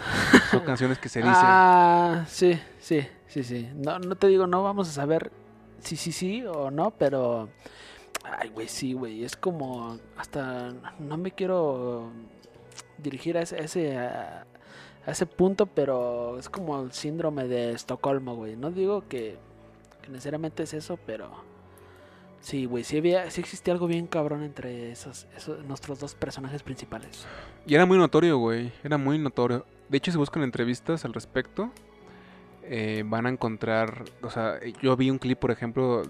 son 0.50 0.60
canciones 0.60 0.98
que 0.98 1.08
se 1.08 1.18
dicen. 1.22 1.34
Ah, 1.34 2.24
sí, 2.28 2.60
sí, 2.80 3.06
sí, 3.26 3.44
sí. 3.44 3.70
No, 3.74 3.98
no 3.98 4.16
te 4.16 4.26
digo, 4.28 4.46
no 4.46 4.62
vamos 4.62 4.88
a 4.88 4.92
saber 4.92 5.30
si 5.80 5.96
sí, 5.96 6.12
sí 6.12 6.44
o 6.46 6.70
no, 6.70 6.90
pero... 6.92 7.48
Ay, 8.24 8.50
güey, 8.50 8.68
sí, 8.68 8.92
güey. 8.92 9.24
Es 9.24 9.36
como... 9.36 9.98
Hasta 10.16 10.74
no 10.98 11.16
me 11.16 11.32
quiero 11.32 12.10
dirigir 12.98 13.38
a 13.38 13.42
ese... 13.42 13.56
A 13.56 13.60
ese 13.60 13.96
a 15.08 15.12
ese 15.12 15.24
punto, 15.24 15.64
pero 15.64 16.38
es 16.38 16.50
como 16.50 16.82
el 16.82 16.92
síndrome 16.92 17.48
de 17.48 17.72
Estocolmo, 17.72 18.36
güey. 18.36 18.56
No 18.56 18.70
digo 18.70 19.08
que, 19.08 19.38
que 20.02 20.10
necesariamente 20.10 20.64
es 20.64 20.74
eso, 20.74 20.98
pero 21.06 21.30
Sí, 22.40 22.66
güey, 22.66 22.84
sí, 22.84 22.96
había, 22.96 23.30
sí 23.30 23.40
existía 23.40 23.74
algo 23.74 23.86
bien 23.86 24.06
cabrón 24.06 24.42
entre 24.42 24.92
esos, 24.92 25.26
nuestros 25.66 25.98
dos 25.98 26.14
personajes 26.14 26.62
principales. 26.62 27.26
Y 27.66 27.74
era 27.74 27.84
muy 27.84 27.98
notorio, 27.98 28.38
güey, 28.38 28.72
era 28.84 28.96
muy 28.96 29.18
notorio. 29.18 29.66
De 29.88 29.98
hecho, 29.98 30.12
si 30.12 30.18
buscan 30.18 30.42
entrevistas 30.42 31.04
al 31.04 31.14
respecto, 31.14 31.70
eh, 32.62 33.02
van 33.04 33.26
a 33.26 33.30
encontrar, 33.30 34.04
o 34.22 34.30
sea, 34.30 34.60
yo 34.80 34.96
vi 34.96 35.10
un 35.10 35.18
clip, 35.18 35.38
por 35.38 35.50
ejemplo, 35.50 36.02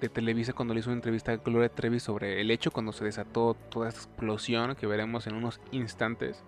de 0.00 0.08
Televisa 0.08 0.52
cuando 0.52 0.74
le 0.74 0.80
hizo 0.80 0.90
una 0.90 0.96
entrevista 0.96 1.32
a 1.32 1.36
Gloria 1.36 1.68
Trevi 1.68 2.00
sobre 2.00 2.40
el 2.40 2.50
hecho 2.50 2.72
cuando 2.72 2.92
se 2.92 3.04
desató 3.04 3.54
toda 3.70 3.88
esta 3.88 4.00
explosión 4.00 4.74
que 4.74 4.86
veremos 4.86 5.26
en 5.26 5.34
unos 5.34 5.60
instantes. 5.70 6.42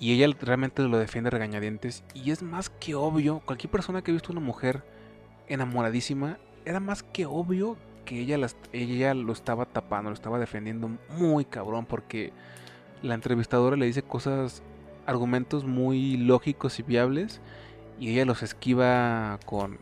Y 0.00 0.12
ella 0.12 0.34
realmente 0.40 0.82
lo 0.82 0.98
defiende 0.98 1.30
regañadientes. 1.30 2.04
Y 2.14 2.30
es 2.32 2.42
más 2.42 2.68
que 2.68 2.94
obvio, 2.94 3.40
cualquier 3.44 3.70
persona 3.70 4.02
que 4.02 4.10
ha 4.10 4.14
visto 4.14 4.32
una 4.32 4.40
mujer 4.40 4.84
enamoradísima 5.48 6.38
era 6.68 6.80
más 6.80 7.02
que 7.02 7.24
obvio 7.24 7.78
que 8.04 8.20
ella, 8.20 8.38
ella 8.72 9.14
lo 9.14 9.32
estaba 9.32 9.64
tapando, 9.64 10.10
lo 10.10 10.14
estaba 10.14 10.38
defendiendo 10.38 10.90
muy 11.10 11.46
cabrón 11.46 11.86
porque 11.86 12.32
la 13.02 13.14
entrevistadora 13.14 13.76
le 13.76 13.86
dice 13.86 14.02
cosas, 14.02 14.62
argumentos 15.06 15.64
muy 15.64 16.18
lógicos 16.18 16.78
y 16.78 16.82
viables 16.82 17.40
y 17.98 18.10
ella 18.10 18.26
los 18.26 18.42
esquiva 18.42 19.40
con... 19.46 19.78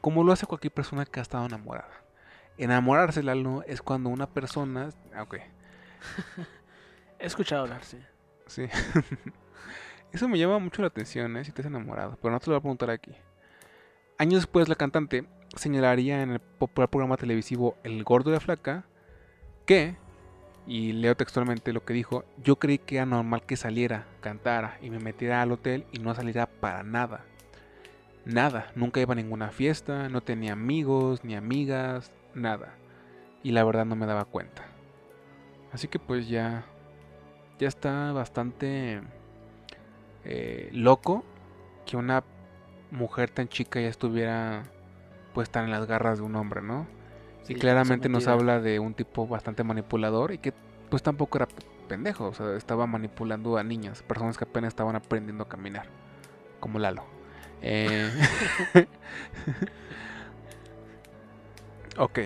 como 0.00 0.24
lo 0.24 0.32
hace 0.32 0.46
cualquier 0.46 0.72
persona 0.72 1.04
que 1.06 1.20
ha 1.20 1.22
estado 1.22 1.46
enamorada. 1.46 2.02
Enamorarse, 2.58 3.22
Lalo, 3.22 3.62
es 3.66 3.80
cuando 3.80 4.10
una 4.10 4.28
persona... 4.28 4.90
Ah, 5.14 5.22
ok. 5.22 5.36
He 7.20 7.26
escuchado 7.26 7.62
hablar, 7.62 7.84
sí. 7.84 7.98
Sí. 8.46 8.66
Eso 10.12 10.28
me 10.28 10.38
llama 10.38 10.58
mucho 10.58 10.82
la 10.82 10.88
atención, 10.88 11.36
¿eh? 11.36 11.44
Si 11.44 11.52
te 11.52 11.62
has 11.62 11.66
enamorado. 11.66 12.16
Pero 12.20 12.32
no 12.32 12.40
te 12.40 12.46
lo 12.46 12.52
voy 12.52 12.58
a 12.58 12.62
preguntar 12.62 12.90
aquí. 12.90 13.12
Años 14.18 14.42
después, 14.42 14.68
la 14.68 14.76
cantante 14.76 15.26
señalaría 15.56 16.22
en 16.22 16.30
el 16.30 16.40
popular 16.40 16.88
programa 16.88 17.16
televisivo 17.16 17.76
El 17.82 18.02
Gordo 18.04 18.30
de 18.30 18.36
la 18.36 18.40
Flaca 18.40 18.84
que, 19.66 19.96
y 20.66 20.92
leo 20.92 21.16
textualmente 21.16 21.72
lo 21.72 21.84
que 21.84 21.94
dijo, 21.94 22.24
yo 22.42 22.56
creí 22.56 22.78
que 22.78 22.96
era 22.96 23.06
normal 23.06 23.42
que 23.42 23.56
saliera, 23.56 24.06
cantara 24.20 24.78
y 24.82 24.90
me 24.90 24.98
metiera 24.98 25.42
al 25.42 25.52
hotel 25.52 25.86
y 25.92 25.98
no 25.98 26.14
saliera 26.14 26.46
para 26.46 26.82
nada. 26.82 27.24
Nada, 28.24 28.70
nunca 28.74 29.00
iba 29.00 29.12
a 29.12 29.16
ninguna 29.16 29.50
fiesta, 29.50 30.08
no 30.08 30.22
tenía 30.22 30.54
amigos 30.54 31.24
ni 31.24 31.34
amigas, 31.34 32.10
nada. 32.34 32.74
Y 33.42 33.52
la 33.52 33.64
verdad 33.64 33.84
no 33.84 33.96
me 33.96 34.06
daba 34.06 34.24
cuenta. 34.24 34.64
Así 35.72 35.88
que 35.88 35.98
pues 35.98 36.28
ya, 36.28 36.64
ya 37.58 37.68
está 37.68 38.12
bastante 38.12 39.02
eh, 40.24 40.70
loco 40.72 41.24
que 41.84 41.96
una 41.96 42.24
mujer 42.90 43.28
tan 43.30 43.48
chica 43.48 43.80
ya 43.80 43.88
estuviera 43.88 44.64
pues 45.34 45.48
estar 45.48 45.64
en 45.64 45.70
las 45.70 45.86
garras 45.86 46.18
de 46.18 46.24
un 46.24 46.36
hombre, 46.36 46.62
¿no? 46.62 46.86
y 47.48 47.54
claramente 47.54 48.08
nos 48.08 48.26
habla 48.26 48.60
de 48.60 48.78
un 48.78 48.94
tipo 48.94 49.26
bastante 49.26 49.64
manipulador 49.64 50.32
y 50.32 50.38
que 50.38 50.52
pues 50.88 51.02
tampoco 51.02 51.38
era 51.38 51.48
pendejo, 51.88 52.28
o 52.28 52.34
sea, 52.34 52.56
estaba 52.56 52.86
manipulando 52.86 53.58
a 53.58 53.64
niñas, 53.64 54.02
personas 54.02 54.38
que 54.38 54.44
apenas 54.44 54.68
estaban 54.68 54.96
aprendiendo 54.96 55.44
a 55.44 55.48
caminar, 55.48 55.86
como 56.60 56.78
Lalo. 56.78 57.04
Eh... 57.60 58.10
ok. 61.98 62.18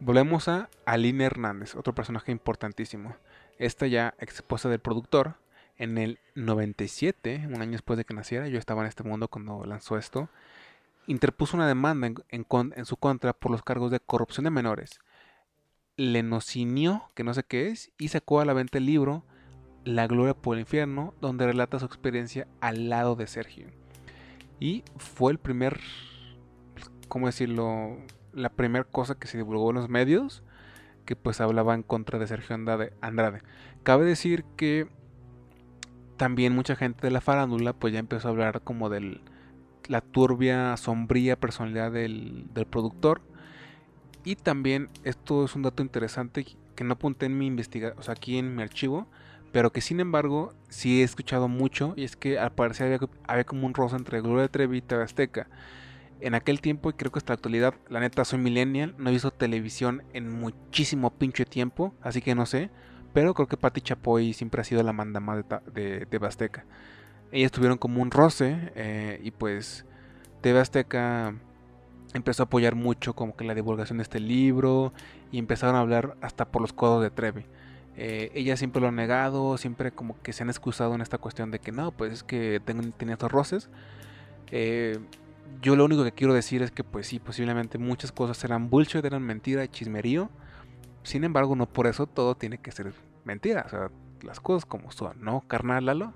Volvemos 0.00 0.48
a 0.48 0.68
Aline 0.84 1.24
Hernández, 1.24 1.76
otro 1.76 1.94
personaje 1.94 2.32
importantísimo. 2.32 3.14
Esta 3.58 3.86
ya 3.86 4.14
ex 4.18 4.36
esposa 4.36 4.68
del 4.68 4.80
productor. 4.80 5.34
En 5.78 5.96
el 5.96 6.18
97, 6.34 7.48
un 7.48 7.62
año 7.62 7.72
después 7.72 7.96
de 7.96 8.04
que 8.04 8.14
naciera, 8.14 8.46
yo 8.46 8.58
estaba 8.58 8.82
en 8.82 8.88
este 8.88 9.04
mundo 9.04 9.28
cuando 9.28 9.64
lanzó 9.64 9.96
esto 9.96 10.28
interpuso 11.06 11.56
una 11.56 11.66
demanda 11.66 12.08
en, 12.28 12.84
su 12.84 12.96
contra 12.96 13.32
por 13.32 13.50
los 13.50 13.62
cargos 13.62 13.90
de 13.90 14.00
corrupción 14.00 14.44
de 14.44 14.50
menores. 14.50 15.00
Lenocinió, 15.96 17.04
que 17.14 17.24
no 17.24 17.34
sé 17.34 17.42
qué 17.42 17.68
es, 17.68 17.92
y 17.98 18.08
sacó 18.08 18.40
a 18.40 18.44
la 18.44 18.54
venta 18.54 18.78
el 18.78 18.86
libro 18.86 19.24
La 19.84 20.06
Gloria 20.06 20.34
por 20.34 20.56
el 20.56 20.60
Infierno, 20.60 21.14
donde 21.20 21.46
relata 21.46 21.78
su 21.78 21.86
experiencia 21.86 22.46
al 22.60 22.88
lado 22.88 23.16
de 23.16 23.26
Sergio. 23.26 23.68
Y 24.60 24.84
fue 24.96 25.32
el 25.32 25.38
primer, 25.38 25.80
¿cómo 27.08 27.26
decirlo? 27.26 27.98
La 28.32 28.48
primera 28.48 28.84
cosa 28.84 29.16
que 29.16 29.26
se 29.26 29.36
divulgó 29.36 29.70
en 29.70 29.76
los 29.76 29.88
medios 29.88 30.42
que 31.04 31.16
pues 31.16 31.40
hablaba 31.40 31.74
en 31.74 31.82
contra 31.82 32.18
de 32.18 32.26
Sergio 32.26 32.54
Andrade. 32.54 32.92
Andrade. 33.00 33.42
Cabe 33.82 34.04
decir 34.04 34.44
que 34.56 34.88
también 36.16 36.54
mucha 36.54 36.76
gente 36.76 37.06
de 37.06 37.10
la 37.10 37.20
farándula 37.20 37.72
pues 37.72 37.92
ya 37.92 37.98
empezó 37.98 38.28
a 38.28 38.30
hablar 38.30 38.62
como 38.62 38.88
del 38.88 39.20
la 39.88 40.00
turbia, 40.00 40.76
sombría 40.76 41.38
personalidad 41.38 41.92
del, 41.92 42.46
productor. 42.70 43.20
Y 44.24 44.36
también, 44.36 44.88
esto 45.04 45.44
es 45.44 45.54
un 45.56 45.62
dato 45.62 45.82
interesante 45.82 46.46
que 46.76 46.84
no 46.84 46.94
apunté 46.94 47.26
en 47.26 47.36
mi 47.36 47.46
investigación, 47.46 47.98
o 47.98 48.02
sea, 48.02 48.14
aquí 48.14 48.38
en 48.38 48.54
mi 48.54 48.62
archivo, 48.62 49.06
pero 49.52 49.72
que 49.72 49.80
sin 49.80 50.00
embargo 50.00 50.54
sí 50.68 51.00
he 51.00 51.04
escuchado 51.04 51.48
mucho, 51.48 51.94
y 51.96 52.04
es 52.04 52.16
que 52.16 52.38
al 52.38 52.52
parecer 52.52 53.00
había, 53.26 53.44
como 53.44 53.66
un 53.66 53.74
rosa 53.74 53.96
entre 53.96 54.20
Gloria 54.20 54.48
Trevi 54.48 54.78
y 54.78 54.82
TV 54.82 55.02
Azteca. 55.02 55.48
En 56.20 56.34
aquel 56.34 56.60
tiempo, 56.60 56.90
y 56.90 56.92
creo 56.92 57.10
que 57.10 57.18
hasta 57.18 57.32
la 57.32 57.34
actualidad, 57.34 57.74
la 57.88 57.98
neta 57.98 58.24
soy 58.24 58.38
millennial, 58.38 58.94
no 58.96 59.10
he 59.10 59.12
visto 59.12 59.32
televisión 59.32 60.04
en 60.12 60.30
muchísimo 60.30 61.10
pinche 61.10 61.44
tiempo, 61.44 61.92
así 62.00 62.22
que 62.22 62.36
no 62.36 62.46
sé, 62.46 62.70
pero 63.12 63.34
creo 63.34 63.48
que 63.48 63.56
Patti 63.56 63.80
Chapoy 63.80 64.32
siempre 64.32 64.60
ha 64.60 64.64
sido 64.64 64.82
la 64.84 64.92
mandama 64.92 65.36
de, 65.36 65.44
de, 65.72 66.06
de 66.06 66.26
Azteca 66.26 66.64
ellas 67.32 67.50
tuvieron 67.50 67.78
como 67.78 68.02
un 68.02 68.10
roce 68.10 68.72
eh, 68.74 69.18
y 69.22 69.30
pues 69.30 69.84
TV 70.42 70.60
Azteca 70.60 71.34
empezó 72.14 72.42
a 72.42 72.46
apoyar 72.46 72.74
mucho 72.74 73.14
como 73.14 73.34
que 73.34 73.44
la 73.44 73.54
divulgación 73.54 73.98
de 73.98 74.02
este 74.02 74.20
libro 74.20 74.92
y 75.30 75.38
empezaron 75.38 75.76
a 75.76 75.80
hablar 75.80 76.16
hasta 76.20 76.44
por 76.44 76.60
los 76.60 76.72
codos 76.72 77.02
de 77.02 77.10
Trevi. 77.10 77.46
Eh, 77.96 78.30
ella 78.34 78.56
siempre 78.56 78.80
lo 78.80 78.88
ha 78.88 78.92
negado, 78.92 79.56
siempre 79.56 79.92
como 79.92 80.20
que 80.22 80.32
se 80.32 80.42
han 80.42 80.50
excusado 80.50 80.94
en 80.94 81.00
esta 81.00 81.18
cuestión 81.18 81.50
de 81.50 81.58
que 81.58 81.72
no, 81.72 81.90
pues 81.90 82.12
es 82.12 82.22
que 82.22 82.60
tengo, 82.64 82.82
tenía 82.96 83.14
estos 83.14 83.32
roces. 83.32 83.70
Eh, 84.50 84.98
yo 85.60 85.76
lo 85.76 85.84
único 85.84 86.04
que 86.04 86.12
quiero 86.12 86.34
decir 86.34 86.62
es 86.62 86.70
que 86.70 86.84
pues 86.84 87.06
sí, 87.06 87.18
posiblemente 87.18 87.78
muchas 87.78 88.12
cosas 88.12 88.42
eran 88.44 88.68
bullshit, 88.68 89.04
eran 89.04 89.22
mentira, 89.22 89.66
chismerío. 89.68 90.30
Sin 91.02 91.24
embargo, 91.24 91.56
no 91.56 91.66
por 91.66 91.86
eso 91.86 92.06
todo 92.06 92.34
tiene 92.36 92.58
que 92.58 92.72
ser 92.72 92.92
mentira. 93.24 93.64
O 93.66 93.68
sea, 93.70 93.90
las 94.22 94.40
cosas 94.40 94.64
como 94.66 94.90
son, 94.92 95.22
¿no? 95.22 95.42
Carnal 95.46 95.86
Lalo. 95.86 96.14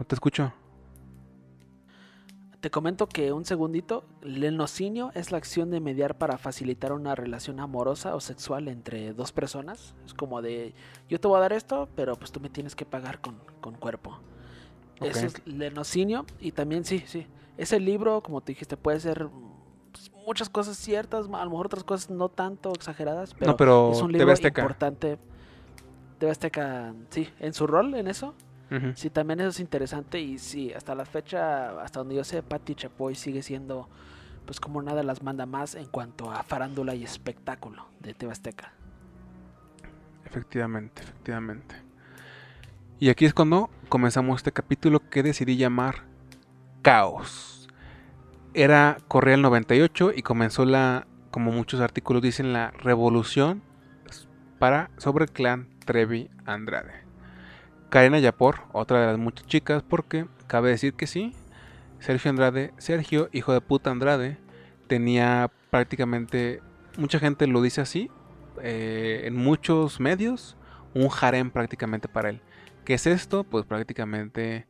No 0.00 0.06
te 0.06 0.14
escucho. 0.14 0.50
Te 2.60 2.70
comento 2.70 3.06
que 3.06 3.32
un 3.32 3.44
segundito, 3.44 4.04
el 4.22 4.40
lenocinio 4.40 5.10
es 5.14 5.30
la 5.30 5.36
acción 5.36 5.70
de 5.70 5.80
mediar 5.80 6.16
para 6.16 6.38
facilitar 6.38 6.92
una 6.94 7.14
relación 7.14 7.60
amorosa 7.60 8.14
o 8.14 8.20
sexual 8.20 8.68
entre 8.68 9.12
dos 9.12 9.30
personas. 9.32 9.94
Es 10.06 10.14
como 10.14 10.40
de, 10.40 10.74
yo 11.10 11.20
te 11.20 11.28
voy 11.28 11.36
a 11.36 11.40
dar 11.40 11.52
esto, 11.52 11.86
pero 11.96 12.16
pues 12.16 12.32
tú 12.32 12.40
me 12.40 12.48
tienes 12.48 12.74
que 12.74 12.86
pagar 12.86 13.20
con, 13.20 13.40
con 13.60 13.74
cuerpo. 13.74 14.18
Eso 15.02 15.26
es 15.26 15.46
lenocinio 15.46 16.24
y 16.40 16.52
también 16.52 16.86
sí, 16.86 17.02
sí. 17.06 17.26
Ese 17.58 17.78
libro, 17.78 18.22
como 18.22 18.40
te 18.40 18.52
dijiste, 18.52 18.78
puede 18.78 19.00
ser 19.00 19.28
pues, 19.92 20.10
muchas 20.26 20.48
cosas 20.48 20.78
ciertas, 20.78 21.26
a 21.26 21.44
lo 21.44 21.50
mejor 21.50 21.66
otras 21.66 21.84
cosas 21.84 22.08
no 22.08 22.30
tanto 22.30 22.72
exageradas, 22.72 23.34
pero, 23.34 23.50
no, 23.50 23.56
pero 23.58 23.92
es 23.92 24.00
un 24.00 24.12
libro 24.12 24.32
importante. 24.32 25.18
TV 26.18 26.30
Azteca, 26.30 26.94
sí, 27.10 27.28
en 27.38 27.52
su 27.52 27.66
rol 27.66 27.94
en 27.94 28.08
eso, 28.08 28.34
Sí, 28.94 29.10
también 29.10 29.40
eso 29.40 29.48
es 29.48 29.58
interesante 29.58 30.20
y 30.20 30.38
sí, 30.38 30.72
hasta 30.72 30.94
la 30.94 31.04
fecha, 31.04 31.82
hasta 31.82 32.00
donde 32.00 32.14
yo 32.14 32.22
sé, 32.22 32.40
Patti 32.42 32.76
Chapoy 32.76 33.16
sigue 33.16 33.42
siendo 33.42 33.88
pues 34.46 34.60
como 34.60 34.80
nada 34.80 35.02
las 35.02 35.22
manda 35.22 35.44
más 35.46 35.74
en 35.74 35.86
cuanto 35.86 36.30
a 36.30 36.42
farándula 36.42 36.94
y 36.94 37.04
espectáculo 37.04 37.86
de 38.00 38.14
Tebasteca. 38.14 38.72
Efectivamente, 40.24 41.02
efectivamente. 41.02 41.74
Y 43.00 43.08
aquí 43.08 43.24
es 43.24 43.34
cuando 43.34 43.70
comenzamos 43.88 44.36
este 44.36 44.52
capítulo 44.52 45.08
que 45.08 45.22
decidí 45.22 45.56
llamar 45.56 46.04
Caos. 46.82 47.68
Era 48.54 48.98
corría 49.08 49.34
el 49.34 49.42
98 49.42 50.12
y 50.14 50.22
comenzó 50.22 50.64
la, 50.64 51.06
como 51.30 51.50
muchos 51.50 51.80
artículos 51.80 52.22
dicen, 52.22 52.52
la 52.52 52.70
revolución 52.72 53.62
para 54.58 54.90
sobre 54.98 55.24
el 55.24 55.32
clan 55.32 55.68
Trevi 55.84 56.30
Andrade. 56.44 57.09
Karina 57.90 58.20
Yapor, 58.20 58.60
otra 58.72 59.00
de 59.00 59.06
las 59.08 59.18
muchas 59.18 59.46
chicas, 59.48 59.82
porque 59.82 60.26
cabe 60.46 60.70
decir 60.70 60.94
que 60.94 61.08
sí, 61.08 61.34
Sergio 61.98 62.30
Andrade, 62.30 62.72
Sergio, 62.78 63.28
hijo 63.32 63.52
de 63.52 63.60
puta 63.60 63.90
Andrade, 63.90 64.38
tenía 64.86 65.50
prácticamente, 65.70 66.62
mucha 66.96 67.18
gente 67.18 67.48
lo 67.48 67.60
dice 67.60 67.80
así, 67.80 68.08
eh, 68.62 69.22
en 69.24 69.34
muchos 69.34 69.98
medios, 69.98 70.56
un 70.94 71.08
harem 71.20 71.50
prácticamente 71.50 72.06
para 72.06 72.30
él. 72.30 72.40
¿Qué 72.84 72.94
es 72.94 73.08
esto? 73.08 73.42
Pues 73.42 73.66
prácticamente 73.66 74.68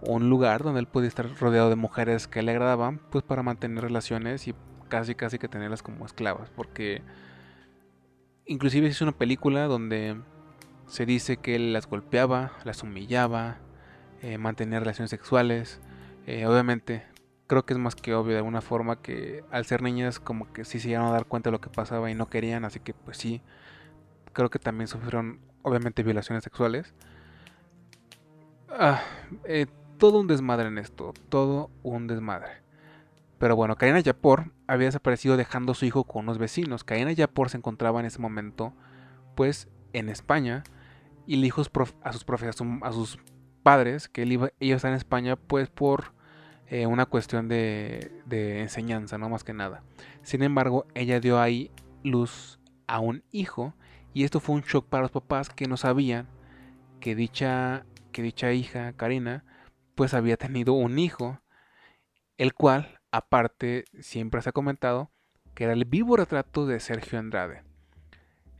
un 0.00 0.28
lugar 0.28 0.64
donde 0.64 0.80
él 0.80 0.88
podía 0.88 1.08
estar 1.08 1.28
rodeado 1.38 1.70
de 1.70 1.76
mujeres 1.76 2.26
que 2.26 2.42
le 2.42 2.50
agradaban, 2.50 3.00
pues 3.10 3.22
para 3.22 3.44
mantener 3.44 3.84
relaciones 3.84 4.48
y 4.48 4.54
casi 4.88 5.14
casi 5.14 5.38
que 5.38 5.46
tenerlas 5.46 5.84
como 5.84 6.04
esclavas, 6.04 6.50
porque 6.50 7.02
inclusive 8.44 8.88
es 8.88 9.00
una 9.00 9.12
película 9.12 9.66
donde 9.66 10.20
se 10.86 11.06
dice 11.06 11.36
que 11.36 11.56
él 11.56 11.72
las 11.72 11.88
golpeaba, 11.88 12.52
las 12.64 12.82
humillaba, 12.82 13.58
eh, 14.22 14.38
mantenía 14.38 14.78
relaciones 14.78 15.10
sexuales. 15.10 15.80
Eh, 16.26 16.46
obviamente, 16.46 17.04
creo 17.46 17.64
que 17.64 17.74
es 17.74 17.78
más 17.78 17.94
que 17.94 18.14
obvio 18.14 18.32
de 18.32 18.38
alguna 18.38 18.60
forma 18.60 19.00
que 19.02 19.44
al 19.50 19.64
ser 19.64 19.82
niñas 19.82 20.20
como 20.20 20.52
que 20.52 20.64
sí 20.64 20.80
se 20.80 20.90
iban 20.90 21.04
a 21.04 21.10
dar 21.10 21.26
cuenta 21.26 21.50
de 21.50 21.52
lo 21.52 21.60
que 21.60 21.70
pasaba 21.70 22.10
y 22.10 22.14
no 22.14 22.28
querían, 22.28 22.64
así 22.64 22.80
que 22.80 22.94
pues 22.94 23.16
sí, 23.16 23.42
creo 24.32 24.50
que 24.50 24.58
también 24.58 24.88
sufrieron 24.88 25.40
obviamente 25.62 26.02
violaciones 26.02 26.44
sexuales. 26.44 26.94
Ah, 28.68 29.02
eh, 29.44 29.66
todo 29.98 30.20
un 30.20 30.26
desmadre 30.26 30.68
en 30.68 30.78
esto, 30.78 31.14
todo 31.28 31.70
un 31.82 32.06
desmadre. 32.06 32.62
Pero 33.38 33.54
bueno, 33.54 33.76
Karina 33.76 34.00
Yapor 34.00 34.52
había 34.66 34.86
desaparecido 34.86 35.36
dejando 35.36 35.72
a 35.72 35.74
su 35.74 35.84
hijo 35.84 36.04
con 36.04 36.24
unos 36.24 36.38
vecinos. 36.38 36.84
Karina 36.84 37.12
Yapor 37.12 37.50
se 37.50 37.58
encontraba 37.58 38.00
en 38.00 38.06
ese 38.06 38.18
momento 38.18 38.72
pues 39.34 39.68
en 39.92 40.08
España 40.08 40.64
y 41.26 41.36
le 41.36 41.42
dijo 41.42 41.60
a 41.60 41.64
sus, 41.64 42.26
a 42.82 42.92
sus 42.92 43.18
padres 43.62 44.08
que 44.08 44.22
él 44.22 44.32
iba, 44.32 44.50
ellos 44.60 44.76
están 44.76 44.92
en 44.92 44.98
España 44.98 45.36
pues 45.36 45.68
por 45.68 46.12
eh, 46.68 46.86
una 46.86 47.06
cuestión 47.06 47.48
de, 47.48 48.12
de, 48.26 48.60
enseñanza, 48.60 49.18
no 49.18 49.28
más 49.28 49.44
que 49.44 49.52
nada. 49.52 49.82
Sin 50.22 50.42
embargo, 50.42 50.86
ella 50.94 51.20
dio 51.20 51.40
ahí 51.40 51.70
luz 52.02 52.58
a 52.86 53.00
un 53.00 53.22
hijo 53.32 53.74
y 54.14 54.24
esto 54.24 54.40
fue 54.40 54.56
un 54.56 54.62
shock 54.62 54.86
para 54.88 55.02
los 55.02 55.10
papás 55.10 55.50
que 55.50 55.68
no 55.68 55.76
sabían 55.76 56.28
que 57.00 57.14
dicha, 57.14 57.86
que 58.12 58.22
dicha 58.22 58.52
hija, 58.52 58.92
Karina, 58.94 59.44
pues 59.94 60.14
había 60.14 60.36
tenido 60.36 60.72
un 60.72 60.98
hijo, 60.98 61.40
el 62.36 62.54
cual, 62.54 63.00
aparte, 63.10 63.84
siempre 64.00 64.42
se 64.42 64.50
ha 64.50 64.52
comentado 64.52 65.10
que 65.54 65.64
era 65.64 65.72
el 65.72 65.84
vivo 65.84 66.16
retrato 66.16 66.66
de 66.66 66.80
Sergio 66.80 67.18
Andrade. 67.18 67.65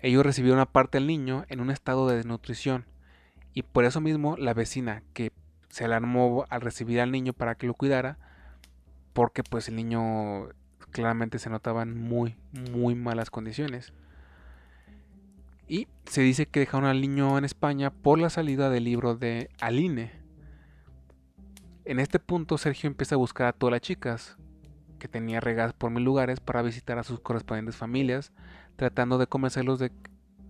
Ellos 0.00 0.24
recibieron 0.24 0.60
aparte 0.60 0.98
al 0.98 1.06
niño 1.06 1.44
en 1.48 1.60
un 1.60 1.70
estado 1.70 2.08
de 2.08 2.16
desnutrición 2.16 2.84
y 3.54 3.62
por 3.62 3.84
eso 3.84 4.00
mismo 4.00 4.36
la 4.36 4.54
vecina 4.54 5.02
que 5.14 5.32
se 5.68 5.84
alarmó 5.84 6.44
al 6.50 6.60
recibir 6.60 7.00
al 7.00 7.10
niño 7.10 7.32
para 7.32 7.54
que 7.54 7.66
lo 7.66 7.74
cuidara 7.74 8.18
porque 9.12 9.42
pues 9.42 9.68
el 9.68 9.76
niño 9.76 10.48
claramente 10.90 11.38
se 11.38 11.50
notaba 11.50 11.82
en 11.82 11.96
muy 11.96 12.36
muy 12.70 12.94
malas 12.94 13.30
condiciones. 13.30 13.92
Y 15.68 15.88
se 16.04 16.20
dice 16.20 16.46
que 16.46 16.60
dejaron 16.60 16.88
al 16.88 17.00
niño 17.00 17.38
en 17.38 17.44
España 17.44 17.90
por 17.90 18.18
la 18.18 18.30
salida 18.30 18.70
del 18.70 18.84
libro 18.84 19.16
de 19.16 19.50
Aline. 19.60 20.12
En 21.84 21.98
este 21.98 22.18
punto 22.18 22.58
Sergio 22.58 22.88
empieza 22.88 23.14
a 23.14 23.18
buscar 23.18 23.48
a 23.48 23.52
todas 23.52 23.72
las 23.72 23.80
chicas 23.80 24.36
que 24.98 25.08
tenía 25.08 25.40
regadas 25.40 25.72
por 25.72 25.90
mil 25.90 26.04
lugares 26.04 26.40
para 26.40 26.62
visitar 26.62 26.98
a 26.98 27.04
sus 27.04 27.20
correspondientes 27.20 27.76
familias, 27.76 28.32
tratando 28.76 29.18
de 29.18 29.26
convencerlos 29.26 29.78
de 29.78 29.92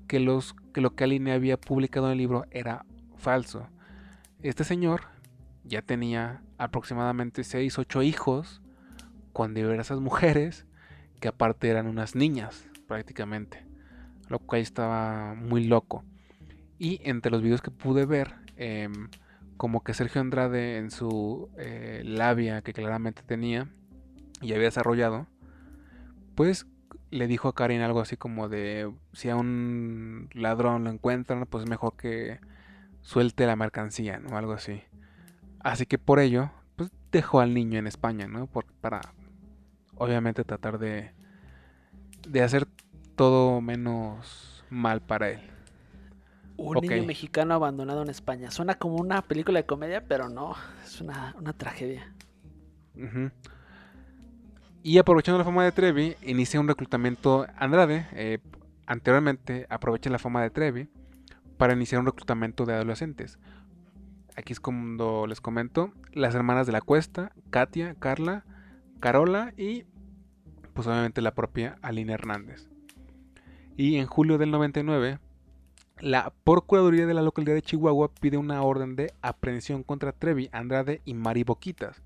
que, 0.07 0.21
los, 0.21 0.55
que 0.73 0.81
lo 0.81 0.95
que 0.95 1.05
Aline 1.05 1.33
había 1.33 1.57
publicado 1.61 2.07
en 2.07 2.13
el 2.13 2.19
libro 2.19 2.45
era 2.51 2.85
falso. 3.17 3.69
Este 4.43 4.65
señor 4.65 5.03
ya 5.65 5.83
tenía 5.83 6.43
aproximadamente 6.59 7.45
6, 7.45 7.79
8 7.79 8.03
hijos 8.03 8.63
con 9.33 9.55
diversas 9.55 10.01
mujeres 10.01 10.67
que 11.21 11.29
aparte 11.29 11.69
eran 11.69 11.87
unas 11.87 12.15
niñas 12.15 12.69
prácticamente, 12.87 13.67
lo 14.29 14.39
cual 14.39 14.61
estaba 14.61 15.35
muy 15.35 15.65
loco. 15.65 16.05
Y 16.79 17.01
entre 17.05 17.33
los 17.33 17.43
videos 17.43 17.63
que 17.63 17.71
pude 17.71 18.07
ver, 18.07 18.35
em, 18.57 19.09
como 19.57 19.83
que 19.83 19.95
Sergio 19.95 20.21
Andrade 20.21 20.77
en 20.77 20.91
su 20.91 21.49
eh, 21.57 22.03
labia 22.05 22.63
que 22.63 22.73
claramente 22.73 23.23
tenía 23.23 23.69
y 24.41 24.53
había 24.53 24.65
desarrollado, 24.65 25.27
pues 26.35 26.67
le 27.11 27.27
dijo 27.27 27.49
a 27.49 27.55
Karin 27.55 27.81
algo 27.81 28.01
así 28.01 28.17
como 28.17 28.49
de 28.49 28.93
si 29.13 29.31
a 29.31 29.37
un 29.37 30.29
ladrón 30.33 30.85
lo 30.85 30.91
encuentran, 30.91 31.47
pues 31.47 31.69
mejor 31.69 31.97
que 31.97 32.41
suelte 33.03 33.47
la 33.47 33.57
mercancía, 33.57 34.19
¿no? 34.19 34.37
Algo 34.37 34.53
así. 34.53 34.83
Así 35.61 35.87
que 35.87 35.99
por 35.99 36.19
ello, 36.19 36.51
pues 36.77 36.91
dejó 37.13 37.41
al 37.41 37.55
niño 37.55 37.79
en 37.79 37.87
España, 37.87 38.27
¿no? 38.27 38.49
para 38.81 39.01
obviamente 39.97 40.45
tratar 40.45 40.79
de 40.79 41.13
de 42.29 42.43
hacer 42.43 42.67
todo 43.15 43.61
menos 43.61 44.65
mal 44.69 45.01
para 45.01 45.31
él. 45.31 45.41
Un 46.57 46.79
niño 46.81 47.05
mexicano 47.05 47.55
abandonado 47.55 48.03
en 48.03 48.11
España. 48.11 48.51
Suena 48.51 48.77
como 48.77 48.97
una 48.97 49.23
película 49.23 49.61
de 49.61 49.67
comedia, 49.67 50.05
pero 50.07 50.29
no, 50.29 50.55
es 50.85 51.01
una, 51.01 51.35
tragedia. 51.57 52.13
Y 54.87 54.99
aprovechando 54.99 55.39
la 55.39 55.45
fama 55.45 55.65
de 55.65 55.73
Trevi, 55.73 56.15
inicia 56.23 56.61
un 56.61 56.69
reclutamiento 56.69 57.45
Andrade. 57.57 58.07
Eh, 58.13 58.39
anteriormente 58.87 59.67
aprovecha 59.69 60.11
la 60.11 60.21
fama 60.21 60.43
de 60.43 60.51
Trevi 60.51 60.89
para 61.57 61.73
iniciar 61.73 61.99
un 61.99 62.07
reclutamiento 62.07 62.65
de 62.65 62.75
adolescentes. 62.75 63.41
Aquí 64.37 64.53
es 64.53 64.61
cuando 64.61 65.27
les 65.27 65.41
comento 65.41 65.91
las 66.13 66.37
hermanas 66.37 66.69
de 66.69 66.73
la 66.73 66.81
Cuesta, 66.83 67.33
Katia, 67.51 67.97
Carla, 67.99 68.45
Carola 69.01 69.53
y 69.57 69.87
pues 70.73 70.87
obviamente 70.87 71.21
la 71.21 71.35
propia 71.35 71.79
Aline 71.83 72.13
Hernández. 72.13 72.69
Y 73.77 73.97
en 73.97 74.07
julio 74.07 74.39
del 74.39 74.53
99, 74.53 75.19
la 75.99 76.33
Procuraduría 76.45 77.07
de 77.07 77.15
la 77.15 77.23
localidad 77.23 77.55
de 77.55 77.63
Chihuahua 77.63 78.13
pide 78.21 78.37
una 78.37 78.63
orden 78.63 78.95
de 78.95 79.13
aprehensión 79.21 79.83
contra 79.83 80.13
Trevi, 80.13 80.49
Andrade 80.53 81.03
y 81.05 81.15
Mari 81.15 81.43
Boquitas 81.43 82.05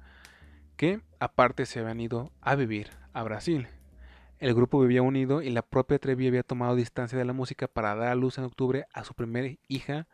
que 0.81 1.03
aparte 1.20 1.66
se 1.66 1.78
habían 1.78 2.00
ido 2.00 2.33
a 2.40 2.56
vivir 2.56 2.90
a 3.12 3.22
Brasil. 3.22 3.68
El 4.38 4.54
grupo 4.54 4.80
vivía 4.80 5.02
unido 5.02 5.42
y 5.42 5.50
la 5.50 5.62
propia 5.62 5.98
Trevi 5.98 6.26
había 6.26 6.42
tomado 6.42 6.74
distancia 6.74 7.18
de 7.18 7.26
la 7.26 7.35
música 7.35 7.68
para 7.68 7.94
dar 7.94 8.09
a 8.09 8.14
luz 8.14 8.38
en 8.38 8.44
octubre 8.44 8.87
a 8.94 9.04
su 9.04 9.14
primera 9.14 9.54
hija, 9.68 10.09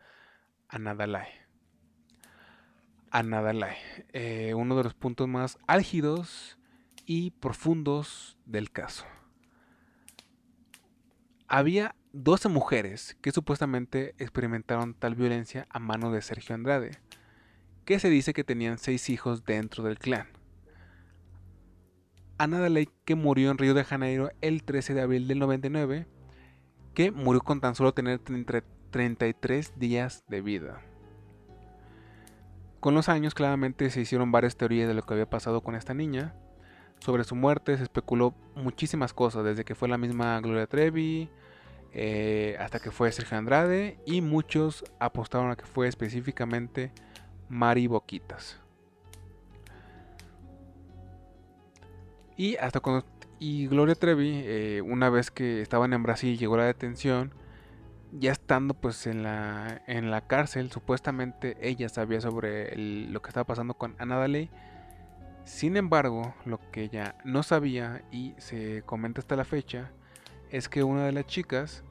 Anadalae. 0.67 1.29
Anadalae, 3.09 3.77
eh, 4.11 4.53
uno 4.53 4.75
de 4.75 4.83
los 4.83 4.93
puntos 4.93 5.29
más 5.29 5.57
álgidos 5.65 6.57
y 7.05 7.31
profundos 7.31 8.37
del 8.45 8.69
caso. 8.69 9.05
Había 11.47 11.95
12 12.11 12.49
mujeres 12.49 13.15
que 13.21 13.31
supuestamente 13.31 14.13
experimentaron 14.17 14.93
tal 14.93 15.15
violencia 15.15 15.67
a 15.69 15.79
mano 15.79 16.11
de 16.11 16.21
Sergio 16.21 16.53
Andrade, 16.53 16.99
que 17.85 17.99
se 17.99 18.09
dice 18.09 18.33
que 18.33 18.43
tenían 18.43 18.77
seis 18.77 19.09
hijos 19.09 19.45
dentro 19.45 19.85
del 19.85 19.97
clan. 19.97 20.36
Ana 22.37 22.59
Daley, 22.59 22.89
que 23.05 23.15
murió 23.15 23.49
en 23.49 23.57
Río 23.57 23.73
de 23.73 23.83
Janeiro 23.83 24.31
el 24.41 24.63
13 24.63 24.93
de 24.93 25.01
abril 25.01 25.27
del 25.27 25.39
99, 25.39 26.07
que 26.93 27.11
murió 27.11 27.41
con 27.41 27.61
tan 27.61 27.73
solo 27.73 27.93
tener 27.93 28.19
33 28.19 29.79
días 29.79 30.23
de 30.27 30.41
vida. 30.41 30.81
Con 32.79 32.93
los 32.93 33.09
años 33.09 33.33
claramente 33.33 33.89
se 33.89 34.01
hicieron 34.01 34.31
varias 34.31 34.55
teorías 34.55 34.87
de 34.87 34.93
lo 34.93 35.01
que 35.01 35.13
había 35.13 35.29
pasado 35.29 35.61
con 35.61 35.75
esta 35.75 35.95
niña. 35.95 36.35
Sobre 36.99 37.23
su 37.23 37.35
muerte 37.35 37.75
se 37.77 37.83
especuló 37.83 38.35
muchísimas 38.55 39.13
cosas, 39.13 39.43
desde 39.43 39.65
que 39.65 39.75
fue 39.75 39.87
la 39.87 39.97
misma 39.97 40.39
Gloria 40.41 40.67
Trevi, 40.67 41.29
eh, 41.91 42.55
hasta 42.59 42.79
que 42.79 42.91
fue 42.91 43.11
Sergio 43.11 43.37
Andrade, 43.37 43.99
y 44.05 44.21
muchos 44.21 44.83
apostaron 44.99 45.49
a 45.49 45.55
que 45.55 45.65
fue 45.65 45.87
específicamente 45.87 46.91
Mari 47.49 47.87
Boquitas. 47.87 48.59
Y 52.37 52.55
hasta 52.57 52.79
cuando 52.79 53.03
y 53.39 53.67
Gloria 53.67 53.95
Trevi, 53.95 54.41
eh, 54.45 54.81
una 54.83 55.09
vez 55.09 55.29
que 55.29 55.61
estaban 55.61 55.93
en 55.93 56.01
Brasil, 56.03 56.37
llegó 56.37 56.57
la 56.57 56.65
detención. 56.65 57.33
Ya 58.11 58.31
estando 58.31 58.73
pues 58.73 59.05
en 59.05 59.21
la, 59.21 59.83
en 59.85 60.09
la 60.09 60.21
cárcel, 60.21 60.71
supuestamente 60.71 61.57
ella 61.61 61.89
sabía 61.89 62.21
sobre 62.21 62.75
lo 62.77 63.21
que 63.21 63.29
estaba 63.29 63.43
pasando 63.45 63.73
con 63.75 63.95
Ana 63.99 64.17
Daley. 64.17 64.49
Sin 65.43 65.77
embargo, 65.77 66.33
lo 66.45 66.59
que 66.71 66.83
ella 66.83 67.15
no 67.25 67.43
sabía 67.43 68.01
y 68.11 68.33
se 68.37 68.81
comenta 68.85 69.21
hasta 69.21 69.35
la 69.35 69.45
fecha 69.45 69.91
es 70.49 70.69
que 70.69 70.83
una 70.83 71.05
de 71.05 71.11
las 71.11 71.25
chicas, 71.25 71.83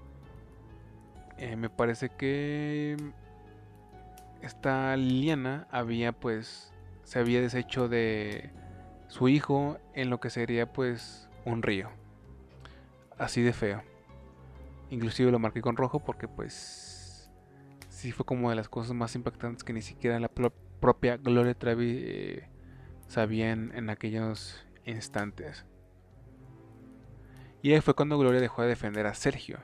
eh, 1.39 1.57
me 1.57 1.71
parece 1.71 2.09
que 2.09 2.97
esta 4.43 4.97
Liliana 4.97 5.69
había 5.71 6.13
pues 6.13 6.73
se 7.05 7.19
había 7.19 7.41
deshecho 7.41 7.89
de 7.89 8.51
su 9.17 9.29
hijo 9.29 9.79
en 9.95 10.11
lo 10.11 10.21
que 10.21 10.29
sería 10.29 10.71
pues 10.71 11.29
un 11.47 11.63
río. 11.63 11.89
Así 13.17 13.41
de 13.41 13.55
feo. 13.55 13.83
Inclusive 14.91 15.31
lo 15.31 15.39
marqué 15.39 15.63
con 15.63 15.77
rojo 15.77 16.01
porque 16.01 16.29
pues 16.29 17.31
sí 17.89 18.13
fue 18.13 18.27
como 18.27 18.51
de 18.51 18.57
las 18.57 18.69
cosas 18.69 18.93
más 18.93 19.15
impactantes 19.15 19.65
que 19.65 19.73
ni 19.73 19.81
siquiera 19.81 20.21
la 20.21 20.29
propia 20.29 21.17
Gloria 21.17 21.55
Trevi 21.55 22.05
eh, 22.05 22.49
sabía 23.09 23.53
en, 23.53 23.89
aquellos 23.89 24.67
instantes. 24.85 25.65
Y 27.63 27.73
ahí 27.73 27.81
fue 27.81 27.95
cuando 27.95 28.19
Gloria 28.19 28.41
dejó 28.41 28.63
de 28.63 28.69
defender 28.69 29.07
a 29.07 29.15
Sergio. 29.15 29.61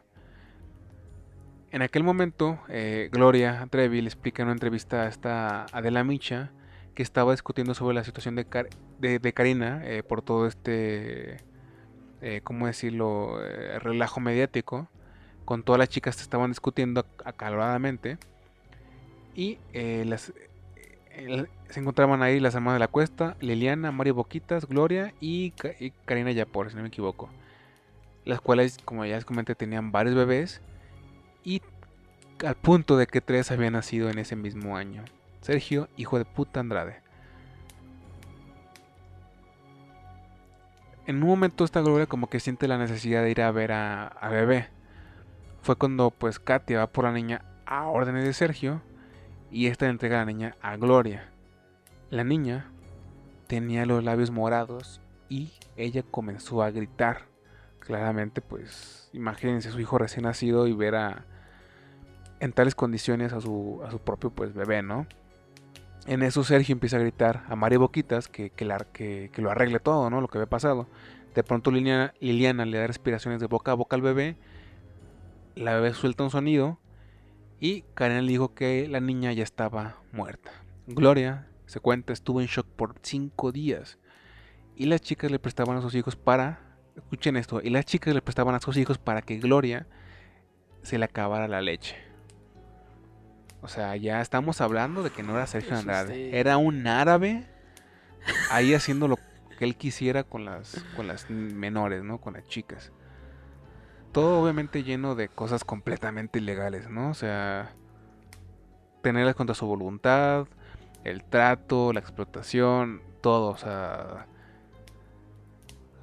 En 1.70 1.82
aquel 1.82 2.04
momento, 2.04 2.58
eh, 2.68 3.10
Gloria 3.12 3.66
Trevi 3.70 4.00
le 4.00 4.08
explica 4.08 4.42
en 4.42 4.48
una 4.48 4.54
entrevista 4.54 5.02
a 5.02 5.08
esta 5.08 5.66
Adela 5.72 6.04
Micha 6.04 6.52
que 6.94 7.02
estaba 7.02 7.33
discutiendo 7.33 7.74
sobre 7.74 7.94
la 7.94 8.05
situación 8.05 8.37
de, 8.37 8.46
de, 9.00 9.33
Karina 9.33 9.83
eh, 9.85 10.02
por 10.02 10.22
todo 10.22 10.46
este, 10.46 11.38
eh, 12.20 12.40
¿cómo 12.44 12.66
decirlo?, 12.66 13.42
eh, 13.42 13.78
relajo 13.78 14.20
mediático. 14.20 14.88
Con 15.44 15.64
todas 15.64 15.81
las 15.81 15.88
chicas 15.88 16.16
que 16.16 16.22
estaban 16.22 16.50
discutiendo 16.50 17.05
acaloradamente. 17.24 18.16
Y 19.35 19.59
las, 19.74 20.33
se 21.68 21.81
encontraban 21.81 22.22
ahí 22.22 22.38
las 22.38 22.55
hermanas 22.55 22.76
de 22.76 22.81
la 22.81 22.88
cuesta, 22.88 23.37
Liliana, 23.40 23.90
Mario 23.90 24.14
Boquitas, 24.14 24.66
Gloria 24.66 25.14
y, 25.20 25.52
Karina 26.05 26.31
Yapor, 26.31 26.70
si 26.70 26.76
no 26.76 26.83
me 26.83 26.88
equivoco. 26.88 27.28
Las 28.24 28.40
cuales, 28.40 28.78
como 28.85 29.05
ya 29.05 29.16
les 29.16 29.24
comenté, 29.24 29.57
tenían 29.57 29.90
varios 29.90 30.14
bebés. 30.14 30.61
Y 31.44 31.61
al 32.46 32.55
punto 32.55 32.96
de 32.96 33.07
que 33.09 33.20
tres 33.20 33.50
habían 33.50 33.72
nacido 33.72 34.11
en 34.11 34.18
ese 34.18 34.37
mismo 34.37 34.76
año. 34.76 35.05
Sergio, 35.42 35.88
hijo 35.96 36.18
de 36.18 36.24
puta 36.24 36.61
Andrade. 36.61 37.00
En 41.05 41.20
un 41.20 41.28
momento 41.28 41.64
esta 41.64 41.81
Gloria 41.81 42.07
como 42.07 42.28
que 42.28 42.38
siente 42.38 42.68
la 42.68 42.78
necesidad 42.78 43.22
de 43.22 43.31
ir 43.33 43.42
a 43.42 43.50
ver 43.50 43.72
a, 43.72 44.28
bebé. 44.31 44.68
Fue 45.61 45.74
cuando 45.74 46.11
pues 46.12 46.38
Katia 46.38 46.78
va 46.78 46.87
por 46.87 47.05
la 47.05 47.12
niña 47.12 47.44
a 47.66 47.88
órdenes 47.88 48.24
de 48.24 48.33
Sergio 48.33 48.83
y 49.50 49.66
esta 49.66 49.88
entrega 49.88 50.16
a 50.16 50.20
la 50.20 50.26
niña 50.26 50.57
a 50.62 50.76
Gloria. 50.76 51.28
La 52.09 52.22
niña 52.22 52.70
tenía 53.48 53.85
los 53.85 54.05
labios 54.05 54.31
morados 54.31 55.00
y 55.28 55.52
ella 55.76 56.05
comenzó 56.09 56.62
a 56.62 56.70
gritar. 56.70 57.22
Claramente 57.81 58.40
pues 58.40 59.11
imagínense 59.12 59.72
su 59.72 59.81
hijo 59.81 59.98
recién 59.98 60.22
nacido 60.22 60.68
y 60.68 60.72
ver 60.72 60.94
a 60.94 61.24
en 62.38 62.52
tales 62.52 62.76
condiciones 62.76 63.33
a 63.33 63.40
su, 63.40 63.81
a 63.85 63.90
su 63.90 63.98
propio 63.98 64.31
pues 64.31 64.55
bebé, 64.55 64.83
¿no? 64.83 65.07
En 66.06 66.22
eso 66.22 66.42
Sergio 66.42 66.72
empieza 66.72 66.96
a 66.96 67.00
gritar 67.00 67.44
a 67.48 67.54
María 67.54 67.78
Boquitas 67.78 68.28
que, 68.28 68.50
que, 68.50 68.64
lo 68.64 69.50
arregle 69.50 69.78
todo, 69.78 70.10
¿no? 70.10 70.20
Lo 70.20 70.28
que 70.28 70.38
había 70.38 70.48
pasado. 70.48 70.88
De 71.34 71.44
pronto 71.44 71.70
Liliana, 71.70 72.12
Liliana, 72.20 72.64
le 72.64 72.78
da 72.78 72.86
respiraciones 72.86 73.40
de 73.40 73.46
boca 73.46 73.70
a 73.70 73.74
boca 73.74 73.96
al 73.96 74.02
bebé. 74.02 74.36
La 75.54 75.74
bebé 75.74 75.94
suelta 75.94 76.24
un 76.24 76.30
sonido. 76.30 76.78
Y 77.60 77.84
Karen 77.94 78.26
le 78.26 78.32
dijo 78.32 78.54
que 78.54 78.88
la 78.88 79.00
niña 79.00 79.32
ya 79.32 79.44
estaba 79.44 79.98
muerta. 80.10 80.50
Gloria, 80.88 81.46
se 81.66 81.78
cuenta, 81.78 82.12
estuvo 82.12 82.40
en 82.40 82.48
shock 82.48 82.66
por 82.66 82.96
cinco 83.02 83.52
días. 83.52 83.98
Y 84.74 84.86
las 84.86 85.00
chicas 85.00 85.30
le 85.30 85.38
prestaban 85.38 85.76
a 85.76 85.82
sus 85.82 85.94
hijos 85.94 86.16
para... 86.16 86.60
Escuchen 86.96 87.36
esto. 87.36 87.60
Y 87.62 87.70
las 87.70 87.84
chicas 87.84 88.12
le 88.12 88.20
prestaban 88.20 88.56
a 88.56 88.60
sus 88.60 88.76
hijos 88.76 88.98
para 88.98 89.22
que 89.22 89.38
Gloria 89.38 89.86
se 90.82 90.98
le 90.98 91.04
acabara 91.04 91.46
la 91.46 91.62
leche. 91.62 92.12
O 93.62 93.68
sea, 93.68 93.96
ya 93.96 94.20
estamos 94.20 94.61
hablando 94.61 95.03
de 95.05 95.11
que 95.11 95.22
no 95.22 95.35
era 95.37 95.46
Sergio 95.46 95.77
Andrade. 95.77 96.38
Era 96.38 96.57
un 96.57 96.87
árabe 96.87 97.46
ahí 98.51 98.75
haciendo 98.75 99.07
lo 99.07 99.16
que 99.57 99.64
él 99.64 99.77
quisiera 99.77 100.25
con 100.25 100.44
las, 100.44 100.85
con 100.96 101.07
las 101.07 101.31
menores, 101.31 102.03
¿no? 102.03 102.20
Con 102.20 102.35
las 102.35 102.44
chicas. 102.48 102.92
Todo 104.11 104.42
obviamente 104.42 104.83
lleno 104.83 105.14
de 105.14 105.29
cosas 105.29 105.64
completamente 105.64 106.40
ilegales, 106.40 106.90
¿no? 106.90 107.11
O 107.11 107.14
sea, 107.14 107.70
tenerlas 109.01 109.37
contra 109.37 109.55
su 109.55 109.66
voluntad, 109.66 110.48
el 111.05 111.22
trato, 111.22 111.92
la 111.92 112.01
explotación, 112.01 113.01
todo, 113.20 113.51
o 113.51 113.57
sea... 113.57 114.27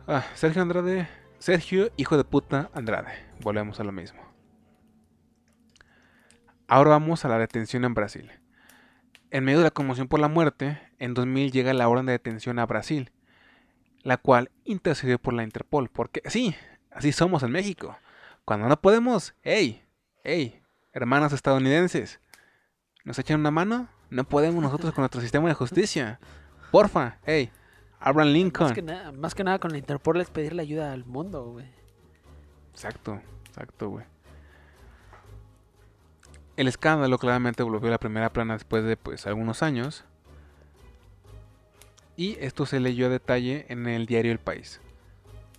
Ah, 0.07 0.23
Sergio 0.33 0.61
Andrade, 0.61 1.07
Sergio, 1.39 1.91
hijo 1.97 2.17
de 2.17 2.23
puta 2.23 2.71
Andrade. 2.73 3.11
Volvemos 3.41 3.79
a 3.79 3.83
lo 3.83 3.91
mismo. 3.91 4.28
Ahora 6.71 6.91
vamos 6.91 7.25
a 7.25 7.29
la 7.29 7.39
detención 7.39 7.83
en 7.83 7.95
Brasil. 7.95 8.31
En 9.31 9.43
medio 9.43 9.57
de 9.57 9.63
la 9.63 9.71
conmoción 9.71 10.07
por 10.07 10.19
la 10.19 10.27
muerte, 10.27 10.79
en 10.99 11.15
2000 11.15 11.51
llega 11.51 11.73
la 11.73 11.89
orden 11.89 12.05
de 12.05 12.11
detención 12.11 12.59
a 12.59 12.65
Brasil, 12.67 13.11
la 14.03 14.17
cual 14.17 14.51
intercedió 14.65 15.17
por 15.17 15.33
la 15.33 15.41
Interpol, 15.41 15.89
porque 15.89 16.21
sí, 16.27 16.53
así 16.91 17.11
somos 17.11 17.41
en 17.41 17.49
México. 17.49 17.97
Cuando 18.45 18.67
no 18.67 18.79
podemos, 18.79 19.33
hey, 19.41 19.83
hey, 20.23 20.61
hermanos 20.93 21.33
estadounidenses, 21.33 22.19
¿nos 23.03 23.17
echan 23.17 23.39
una 23.39 23.49
mano? 23.49 23.89
No 24.11 24.25
podemos 24.25 24.61
nosotros 24.61 24.93
con 24.93 25.01
nuestro 25.01 25.21
sistema 25.21 25.47
de 25.47 25.55
justicia. 25.55 26.19
Porfa, 26.71 27.17
hey, 27.25 27.49
Abraham 27.99 28.27
Lincoln. 28.27 28.67
Más 28.67 28.75
que, 28.75 28.81
nada, 28.83 29.11
más 29.11 29.33
que 29.33 29.43
nada 29.43 29.57
con 29.57 29.71
la 29.71 29.79
Interpol 29.79 30.21
es 30.21 30.29
pedirle 30.29 30.61
ayuda 30.61 30.93
al 30.93 31.03
mundo, 31.03 31.45
güey. 31.45 31.65
Exacto, 32.73 33.19
exacto, 33.47 33.89
güey. 33.89 34.05
El 36.59 36.67
escándalo 36.67 37.17
claramente 37.17 37.63
volvió 37.63 37.87
a 37.87 37.91
la 37.91 37.99
primera 37.99 38.33
plana 38.33 38.55
después 38.55 38.83
de 38.83 38.97
pues, 38.97 39.25
algunos 39.25 39.63
años. 39.63 40.03
Y 42.17 42.35
esto 42.41 42.65
se 42.65 42.81
leyó 42.81 43.05
a 43.05 43.09
detalle 43.09 43.65
en 43.69 43.87
el 43.87 44.05
diario 44.05 44.33
El 44.33 44.39
País. 44.39 44.81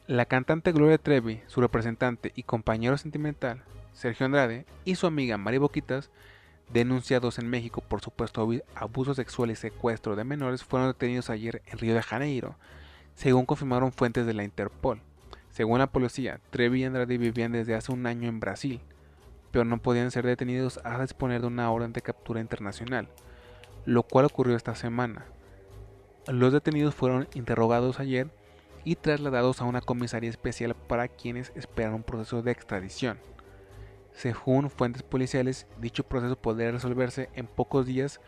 La 0.07 0.27
cantante 0.27 0.73
Gloria 0.73 0.99
Trevi, 0.99 1.41
su 1.47 1.63
representante 1.63 2.33
y 2.37 2.43
compañero 2.43 2.99
sentimental, 2.99 3.63
Sergio 3.95 4.27
Andrade, 4.27 4.67
y 4.85 4.97
su 4.97 5.07
amiga 5.07 5.39
Mari 5.39 5.57
Boquitas, 5.57 6.11
denunciados 6.71 7.39
en 7.39 7.49
México 7.49 7.81
por 7.81 8.03
supuesto 8.03 8.47
abuso 8.75 9.15
sexual 9.15 9.53
y 9.53 9.57
secuestro 9.57 10.17
de 10.17 10.25
menores, 10.25 10.65
fueron 10.65 10.89
detenidos 10.89 11.31
ayer 11.31 11.63
en 11.65 11.79
Río 11.79 11.95
de 11.95 12.03
Janeiro, 12.03 12.57
según 13.15 13.47
confirmaron 13.47 13.91
fuentes 13.91 14.27
de 14.27 14.35
la 14.35 14.45
Interpol. 14.45 15.01
Según 15.51 15.79
la 15.79 15.87
policía, 15.87 16.41
Trevi 16.51 16.83
y 16.83 16.85
Andrade 16.85 17.17
vivían 17.17 17.53
desde 17.53 17.75
hace 17.75 17.91
un 17.91 18.05
año 18.05 18.29
en 18.29 18.39
Brasil, 18.39 18.83
pero 19.51 19.65
no 19.65 19.79
podían 19.79 20.11
ser 20.11 20.27
detenidos 20.27 20.81
a 20.85 21.01
disponer 21.01 21.41
de 21.41 21.47
una 21.49 21.71
orden 21.71 21.93
de 21.93 22.03
captura 22.03 22.41
internacional, 22.41 23.09
lo 23.85 24.03
cual 24.03 24.27
ocurrió 24.27 24.57
esta 24.57 24.75
semana. 24.75 25.27
Los 26.27 26.53
detenidos 26.53 26.95
fueron 26.95 27.29
interrogados 27.35 27.99
ayer 27.99 28.29
y 28.85 28.97
trasladados 28.97 29.61
a 29.61 29.65
una 29.65 29.81
comisaría 29.81 30.31
especial 30.31 30.75
para 30.75 31.09
quienes 31.09 31.53
esperan 31.55 31.95
un 31.95 32.03
proceso 32.03 32.43
de 32.43 32.53
extradición. 32.53 33.19
Según 34.13 34.71
fuentes 34.71 35.03
policiales, 35.03 35.67
dicho 35.79 36.05
proceso 36.05 36.37
podría 36.37 36.71
resolverse 36.73 37.31
en 37.35 37.47
pocos 37.47 37.87
días, 37.87 38.21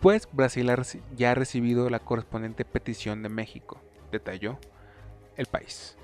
pues 0.00 0.28
Brasil 0.32 0.70
ya 1.16 1.30
ha 1.30 1.34
recibido 1.34 1.88
la 1.88 2.00
correspondiente 2.00 2.64
petición 2.64 3.22
de 3.22 3.28
México, 3.28 3.80
detalló 4.10 4.58
el 5.36 5.46
país. 5.46 5.96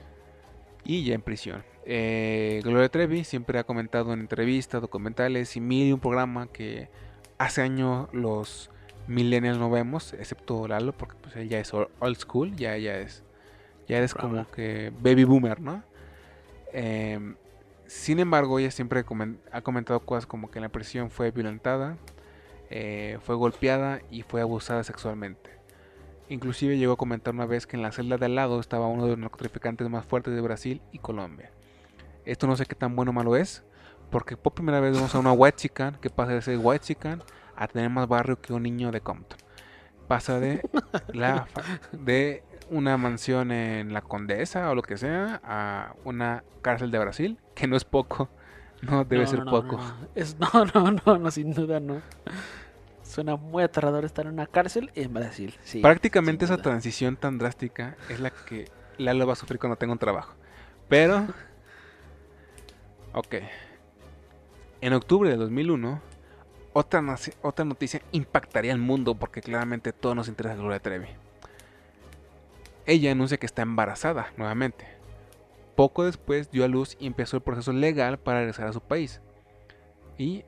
Y 0.84 1.04
ya 1.04 1.14
en 1.14 1.22
prisión. 1.22 1.64
Eh, 1.84 2.60
Gloria 2.64 2.88
Trevi 2.88 3.24
siempre 3.24 3.58
ha 3.58 3.64
comentado 3.64 4.12
en 4.12 4.20
entrevistas, 4.20 4.80
documentales 4.80 5.56
y 5.56 5.60
mil 5.60 5.88
y 5.88 5.92
un 5.92 6.00
programa 6.00 6.46
que 6.46 6.88
hace 7.38 7.62
años 7.62 8.08
los 8.12 8.70
millennials 9.08 9.58
no 9.58 9.70
vemos, 9.70 10.12
excepto 10.12 10.68
Lalo, 10.68 10.92
porque 10.92 11.16
pues 11.20 11.34
él 11.36 11.48
ya 11.48 11.58
es 11.58 11.72
old 11.74 12.16
school, 12.16 12.54
ya, 12.54 12.76
ya 12.76 12.98
es, 12.98 13.24
ya 13.88 13.98
eres 13.98 14.14
como 14.14 14.48
que 14.50 14.92
baby 15.00 15.24
boomer, 15.24 15.60
¿no? 15.60 15.82
Em, 16.72 17.36
sin 17.86 18.20
embargo, 18.20 18.58
ella 18.58 18.70
siempre 18.70 19.04
ha 19.52 19.62
comentado 19.62 20.00
cosas 20.00 20.26
como 20.26 20.50
que 20.50 20.58
en 20.58 20.62
la 20.62 20.68
prisión 20.70 21.10
fue 21.10 21.30
violentada, 21.30 21.98
eh, 22.70 23.18
fue 23.22 23.34
golpeada 23.34 24.00
y 24.10 24.22
fue 24.22 24.40
abusada 24.40 24.82
sexualmente. 24.82 25.50
Inclusive 26.28 26.78
llegó 26.78 26.94
a 26.94 26.96
comentar 26.96 27.34
una 27.34 27.46
vez 27.46 27.66
que 27.66 27.76
en 27.76 27.82
la 27.82 27.92
celda 27.92 28.16
de 28.16 28.26
al 28.26 28.34
lado 28.34 28.60
estaba 28.60 28.86
uno 28.86 29.04
de 29.04 29.10
los 29.10 29.18
narcotraficantes 29.18 29.88
más 29.88 30.06
fuertes 30.06 30.34
de 30.34 30.40
Brasil 30.40 30.80
y 30.92 30.98
Colombia. 30.98 31.50
Esto 32.24 32.46
no 32.46 32.56
sé 32.56 32.66
qué 32.66 32.74
tan 32.74 32.94
bueno 32.96 33.10
o 33.10 33.14
malo 33.14 33.36
es, 33.36 33.64
porque 34.10 34.36
por 34.36 34.54
primera 34.54 34.80
vez 34.80 34.94
vemos 34.94 35.14
a 35.14 35.18
una 35.18 35.32
white 35.32 35.56
chican 35.56 35.96
que 36.00 36.10
pasa 36.10 36.32
de 36.32 36.42
ser 36.42 36.58
white 36.60 36.84
chican 36.84 37.22
a 37.56 37.66
tener 37.66 37.90
más 37.90 38.08
barrio 38.08 38.40
que 38.40 38.52
un 38.52 38.62
niño 38.62 38.92
de 38.92 39.00
Compton. 39.00 39.38
Pasa 40.08 40.38
de 40.38 40.62
la 41.12 41.46
de 41.92 42.44
una 42.70 42.96
mansión 42.96 43.52
en 43.52 43.92
la 43.92 44.02
Condesa 44.02 44.70
o 44.70 44.74
lo 44.74 44.82
que 44.82 44.96
sea 44.96 45.40
a 45.44 45.94
una 46.04 46.44
cárcel 46.62 46.90
de 46.90 46.98
Brasil, 46.98 47.38
que 47.54 47.66
no 47.66 47.76
es 47.76 47.84
poco. 47.84 48.28
No, 48.80 49.04
debe 49.04 49.26
ser 49.26 49.44
poco. 49.44 49.76
No, 49.76 50.08
es, 50.14 50.36
no, 50.74 50.94
no, 51.06 51.18
no, 51.18 51.30
sin 51.30 51.52
duda 51.52 51.80
no. 51.80 52.02
Suena 53.12 53.36
muy 53.36 53.62
aterrador 53.62 54.06
estar 54.06 54.24
en 54.24 54.32
una 54.32 54.46
cárcel 54.46 54.90
en 54.94 55.12
Brasil. 55.12 55.54
Prácticamente 55.82 56.46
esa 56.46 56.56
transición 56.56 57.16
tan 57.16 57.36
drástica 57.36 57.94
es 58.08 58.20
la 58.20 58.30
que 58.30 58.70
Lalo 58.96 59.26
va 59.26 59.34
a 59.34 59.36
sufrir 59.36 59.60
cuando 59.60 59.76
tenga 59.76 59.92
un 59.92 59.98
trabajo. 59.98 60.32
Pero... 60.88 61.26
Ok. 63.12 63.34
En 64.80 64.94
octubre 64.94 65.28
de 65.28 65.36
2001, 65.36 66.00
otra, 66.72 67.02
otra 67.42 67.64
noticia 67.66 68.00
impactaría 68.12 68.72
al 68.72 68.78
mundo 68.78 69.14
porque 69.14 69.42
claramente 69.42 69.92
todo 69.92 70.14
nos 70.14 70.28
interesa 70.28 70.56
Gloria 70.56 70.80
Trevi. 70.80 71.08
Ella 72.86 73.12
anuncia 73.12 73.36
que 73.36 73.44
está 73.44 73.60
embarazada 73.60 74.32
nuevamente. 74.38 74.86
Poco 75.76 76.04
después 76.04 76.50
dio 76.50 76.64
a 76.64 76.68
luz 76.68 76.96
y 76.98 77.08
empezó 77.08 77.36
el 77.36 77.42
proceso 77.42 77.74
legal 77.74 78.18
para 78.18 78.38
regresar 78.38 78.68
a 78.68 78.72
su 78.72 78.80
país. 78.80 79.20
Y 80.16 80.46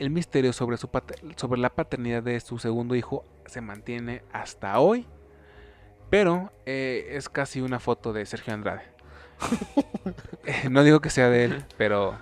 el 0.00 0.10
misterio 0.10 0.52
sobre, 0.52 0.78
su 0.78 0.88
sobre 1.36 1.60
la 1.60 1.70
paternidad 1.70 2.22
de 2.22 2.40
su 2.40 2.58
segundo 2.58 2.94
hijo 2.96 3.24
se 3.46 3.60
mantiene 3.60 4.22
hasta 4.32 4.78
hoy. 4.80 5.06
Pero 6.08 6.52
eh, 6.66 7.08
es 7.10 7.28
casi 7.28 7.60
una 7.60 7.78
foto 7.78 8.12
de 8.12 8.26
Sergio 8.26 8.52
Andrade. 8.52 8.82
Eh, 10.44 10.68
no 10.70 10.82
digo 10.82 11.00
que 11.00 11.10
sea 11.10 11.28
de 11.28 11.44
él, 11.44 11.64
pero... 11.76 12.18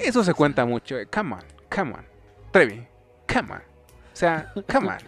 Eso 0.00 0.22
se 0.24 0.34
cuenta 0.34 0.64
mucho. 0.64 0.96
Come 1.12 1.34
on, 1.34 1.44
come 1.74 1.92
on. 1.94 2.06
Trevi, 2.52 2.86
come 3.32 3.52
on. 3.52 3.58
O 3.58 4.16
sea, 4.16 4.52
come 4.70 4.88
on. 4.88 4.98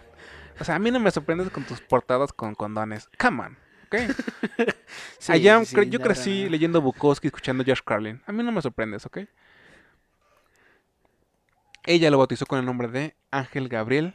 O 0.59 0.63
sea, 0.63 0.75
a 0.75 0.79
mí 0.79 0.91
no 0.91 0.99
me 0.99 1.11
sorprendes 1.11 1.49
con 1.49 1.63
tus 1.63 1.79
portadas 1.81 2.33
con 2.33 2.55
condones. 2.55 3.09
Come 3.17 3.43
on. 3.43 3.57
¿ok? 3.89 3.95
Allá 5.27 5.61
yo 5.63 5.99
crecí 5.99 6.49
leyendo 6.49 6.81
Bukowski, 6.81 7.27
escuchando 7.27 7.63
Josh 7.65 7.81
Carlin. 7.83 8.21
A 8.25 8.31
mí 8.31 8.43
no 8.43 8.51
me 8.51 8.61
sorprendes, 8.61 9.05
¿ok? 9.05 9.19
Ella 11.89 12.11
lo 12.11 12.19
bautizó 12.19 12.45
con 12.45 12.59
el 12.59 12.67
nombre 12.67 12.87
de 12.87 13.15
Ángel 13.31 13.67
Gabriel. 13.67 14.13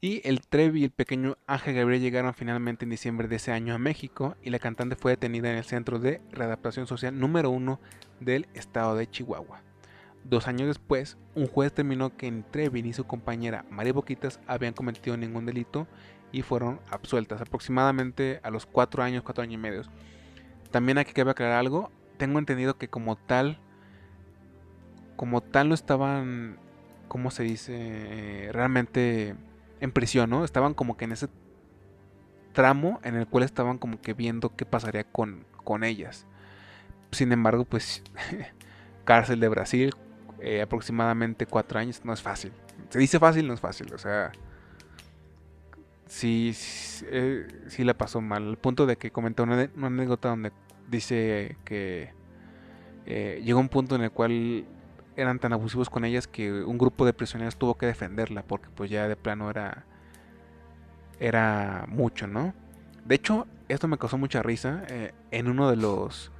Y 0.00 0.26
el 0.26 0.40
Trevi 0.40 0.80
y 0.80 0.84
el 0.84 0.90
pequeño 0.90 1.36
Ángel 1.46 1.74
Gabriel 1.74 2.00
llegaron 2.00 2.32
finalmente 2.32 2.86
en 2.86 2.90
diciembre 2.90 3.28
de 3.28 3.36
ese 3.36 3.52
año 3.52 3.74
a 3.74 3.78
México 3.78 4.36
y 4.42 4.48
la 4.48 4.58
cantante 4.58 4.96
fue 4.96 5.12
detenida 5.12 5.50
en 5.50 5.58
el 5.58 5.64
Centro 5.64 5.98
de 5.98 6.22
Readaptación 6.32 6.86
Social 6.86 7.20
número 7.20 7.50
uno 7.50 7.78
del 8.20 8.48
estado 8.54 8.96
de 8.96 9.06
Chihuahua. 9.06 9.60
Dos 10.24 10.48
años 10.48 10.66
después, 10.66 11.18
un 11.34 11.46
juez 11.46 11.72
determinó 11.72 12.16
que 12.16 12.30
ni 12.30 12.40
Trevi 12.40 12.82
ni 12.82 12.94
su 12.94 13.04
compañera 13.04 13.66
María 13.68 13.92
Boquitas 13.92 14.40
habían 14.46 14.72
cometido 14.72 15.14
ningún 15.18 15.44
delito 15.44 15.86
y 16.32 16.40
fueron 16.40 16.80
absueltas 16.88 17.42
aproximadamente 17.42 18.40
a 18.42 18.50
los 18.50 18.64
cuatro 18.64 19.02
años, 19.02 19.24
cuatro 19.24 19.42
años 19.42 19.56
y 19.56 19.58
medio. 19.58 19.82
También 20.70 20.96
aquí 20.96 21.12
cabe 21.12 21.32
aclarar 21.32 21.58
algo, 21.58 21.92
tengo 22.16 22.38
entendido 22.38 22.78
que 22.78 22.88
como 22.88 23.16
tal, 23.16 23.60
como 25.16 25.42
tal 25.42 25.68
no 25.68 25.74
estaban 25.74 26.66
¿cómo 27.08 27.30
se 27.30 27.42
dice? 27.42 27.74
Eh, 27.76 28.52
realmente 28.52 29.34
en 29.80 29.92
prisión, 29.92 30.30
¿no? 30.30 30.44
Estaban 30.44 30.74
como 30.74 30.96
que 30.96 31.04
en 31.06 31.12
ese 31.12 31.28
tramo 32.52 33.00
en 33.02 33.16
el 33.16 33.26
cual 33.26 33.44
estaban 33.44 33.78
como 33.78 34.00
que 34.00 34.14
viendo 34.14 34.54
qué 34.54 34.64
pasaría 34.66 35.04
con, 35.04 35.44
con 35.64 35.84
ellas. 35.84 36.26
Sin 37.10 37.32
embargo, 37.32 37.64
pues 37.64 38.02
cárcel 39.04 39.40
de 39.40 39.48
Brasil, 39.48 39.94
eh, 40.40 40.62
aproximadamente 40.62 41.46
cuatro 41.46 41.78
años, 41.78 42.04
no 42.04 42.12
es 42.12 42.22
fácil. 42.22 42.52
Se 42.90 42.98
dice 42.98 43.18
fácil, 43.18 43.46
no 43.46 43.54
es 43.54 43.60
fácil, 43.60 43.92
o 43.92 43.98
sea... 43.98 44.32
Sí, 46.06 46.52
sí, 46.54 47.04
eh, 47.10 47.46
la 47.78 47.92
pasó 47.92 48.22
mal. 48.22 48.48
Al 48.48 48.56
punto 48.56 48.86
de 48.86 48.96
que 48.96 49.10
comentó 49.10 49.42
una, 49.42 49.68
anécdota 49.82 50.30
donde 50.30 50.52
dice 50.88 51.58
que 51.66 52.12
llegó 53.06 53.60
un 53.60 53.68
punto 53.68 53.94
en 53.94 54.02
el 54.02 54.10
cual 54.10 54.64
eran 55.18 55.40
tan 55.40 55.52
abusivos 55.52 55.90
con 55.90 56.04
ellas 56.04 56.28
que 56.28 56.62
un 56.62 56.78
grupo 56.78 57.04
de 57.04 57.12
prisioneros 57.12 57.56
tuvo 57.56 57.76
que 57.76 57.86
defenderla 57.86 58.42
porque 58.42 58.68
pues 58.74 58.88
ya 58.88 59.08
de 59.08 59.16
plano 59.16 59.50
era 59.50 59.84
era 61.18 61.86
mucho, 61.88 62.28
¿no? 62.28 62.54
De 63.04 63.16
hecho, 63.16 63.48
esto 63.68 63.88
me 63.88 63.98
causó 63.98 64.16
mucha 64.16 64.42
risa. 64.42 64.84
Eh, 64.88 65.12
en 65.32 65.48
uno 65.48 65.68
de 65.68 65.76
los 65.76 66.30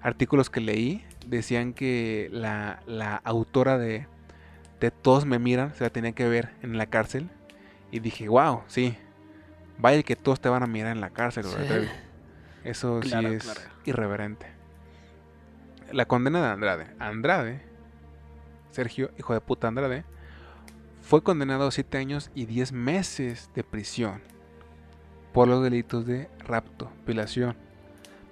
artículos 0.00 0.48
que 0.48 0.60
leí 0.60 1.04
decían 1.26 1.72
que 1.72 2.28
la, 2.30 2.82
la 2.86 3.16
autora 3.16 3.78
de, 3.78 4.06
de 4.78 4.92
Todos 4.92 5.26
me 5.26 5.40
miran 5.40 5.74
se 5.74 5.82
la 5.82 5.90
tenía 5.90 6.12
que 6.12 6.28
ver 6.28 6.50
en 6.62 6.78
la 6.78 6.86
cárcel 6.86 7.28
y 7.90 7.98
dije, 7.98 8.28
wow, 8.28 8.62
sí, 8.68 8.96
vaya 9.78 10.04
que 10.04 10.14
todos 10.14 10.40
te 10.40 10.48
van 10.48 10.62
a 10.62 10.68
mirar 10.68 10.92
en 10.92 11.00
la 11.00 11.10
cárcel, 11.10 11.46
Eso 12.62 13.02
sí 13.02 13.12
es 13.26 13.68
irreverente. 13.84 14.46
La 15.92 16.04
condena 16.04 16.40
de 16.40 16.48
Andrade. 16.52 16.86
Andrade 17.00 17.69
Sergio, 18.70 19.10
hijo 19.18 19.34
de 19.34 19.40
puta 19.40 19.68
Andrade, 19.68 20.04
fue 21.00 21.22
condenado 21.22 21.66
a 21.66 21.70
7 21.70 21.98
años 21.98 22.30
y 22.34 22.46
10 22.46 22.72
meses 22.72 23.50
de 23.54 23.64
prisión 23.64 24.22
por 25.32 25.48
los 25.48 25.62
delitos 25.62 26.06
de 26.06 26.28
rapto, 26.40 26.90
violación, 27.06 27.56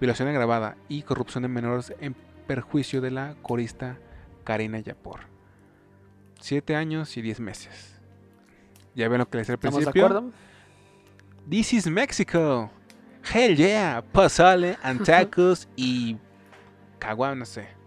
violación 0.01 0.29
agravada 0.29 0.77
y 0.89 1.03
corrupción 1.03 1.43
de 1.43 1.49
menores 1.49 1.93
en 2.01 2.15
perjuicio 2.47 3.01
de 3.01 3.11
la 3.11 3.37
corista 3.43 3.99
Karina 4.45 4.79
Yapor. 4.81 5.21
7 6.41 6.77
años 6.77 7.17
y 7.17 7.23
10 7.23 7.41
meses. 7.41 7.97
Ya 8.95 9.09
ven 9.09 9.19
lo 9.19 9.29
que 9.29 9.39
les 9.39 9.47
decía 9.47 9.55
al 9.55 9.59
principio. 9.59 9.89
¿Estamos 9.89 10.11
de 10.11 10.19
acuerdo? 10.19 10.33
This 11.49 11.73
is 11.73 11.87
Mexico. 11.87 12.71
Hell 13.33 13.57
yeah. 13.57 14.05
Pasale, 14.13 14.77
antacos 14.83 15.69
y 15.77 16.17
caguán, 16.99 17.39
no 17.39 17.45
sé. 17.45 17.78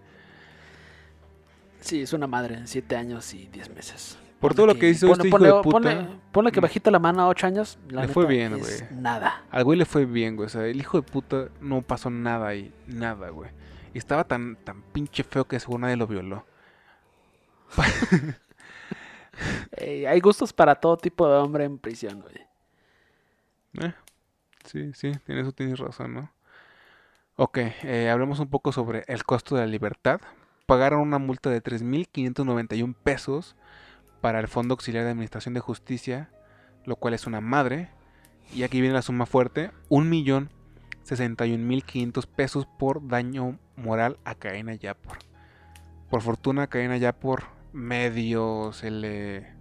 Sí, 1.82 2.02
es 2.02 2.14
una 2.14 2.28
madre 2.28 2.56
en 2.56 2.68
7 2.68 2.96
años 2.96 3.34
y 3.34 3.48
10 3.48 3.76
meses. 3.76 4.18
Por 4.40 4.56
todo 4.56 4.68
lo 4.68 4.76
que 4.76 4.90
hizo 4.90 5.12
este 5.12 5.28
hijo 5.28 5.38
de 5.38 5.54
puta. 5.62 6.08
Ponle, 6.32 6.52
que 6.52 6.60
mm. 6.60 6.64
bajita 6.64 6.90
la 6.90 7.00
mano 7.00 7.22
a 7.22 7.28
8 7.28 7.48
años. 7.48 7.78
le 7.90 8.08
fue 8.08 8.26
bien, 8.26 8.58
güey. 8.58 8.72
Nada. 8.92 9.44
Al 9.52 9.64
güey 9.64 9.78
le 9.78 9.86
fue 9.86 10.06
bien, 10.06 10.36
güey. 10.36 10.48
O 10.48 10.50
sea, 10.50 10.66
el 10.66 10.80
hijo 10.80 11.00
de 11.00 11.04
puta 11.04 11.50
no 11.60 11.82
pasó 11.82 12.10
nada 12.10 12.48
ahí. 12.48 12.74
Nada, 12.88 13.30
güey. 13.30 13.52
Y 13.94 13.98
estaba 13.98 14.24
tan, 14.24 14.56
tan 14.56 14.82
pinche 14.82 15.24
feo 15.24 15.46
que 15.46 15.60
seguro 15.60 15.80
nadie 15.80 15.98
lo 15.98 16.08
violó. 16.08 16.46
hay 19.78 20.20
gustos 20.20 20.54
para 20.54 20.76
todo 20.76 20.98
tipo 20.98 21.28
de 21.28 21.38
hombre 21.38 21.66
en 21.66 21.78
prisión, 21.78 22.22
güey. 22.22 23.86
Eh, 23.86 23.94
sí, 24.66 24.92
sí, 24.94 25.12
tienes, 25.26 25.54
tienes 25.54 25.80
razón, 25.80 26.14
¿no? 26.14 26.32
Ok, 27.36 27.58
eh, 27.84 28.10
hablemos 28.10 28.40
un 28.40 28.50
poco 28.50 28.72
sobre 28.72 29.04
el 29.08 29.24
costo 29.24 29.56
de 29.56 29.62
la 29.62 29.68
libertad 29.68 30.22
pagaron 30.72 31.02
una 31.02 31.20
multa 31.20 31.50
de 31.50 31.62
3.591 31.62 32.96
pesos 33.04 33.58
para 34.22 34.40
el 34.40 34.48
Fondo 34.48 34.72
Auxiliar 34.72 35.04
de 35.04 35.10
Administración 35.10 35.54
de 35.54 35.60
Justicia, 35.60 36.30
lo 36.86 36.96
cual 36.96 37.14
es 37.14 37.28
una 37.28 37.42
madre. 37.42 37.90
Y 38.54 38.64
aquí 38.64 38.80
viene 38.80 38.94
la 38.94 39.02
suma 39.02 39.26
fuerte, 39.26 39.72
1.061.500 39.90 42.26
pesos 42.26 42.70
por 42.80 43.06
daño 43.06 43.60
moral 43.76 44.18
a 44.24 44.34
Caena 44.34 44.74
Yapor. 44.76 45.18
Por 46.10 46.22
fortuna, 46.22 46.68
Caena 46.68 46.96
Yapor 46.96 47.44
medio 47.74 48.72
se 48.72 48.92
le... 48.92 49.54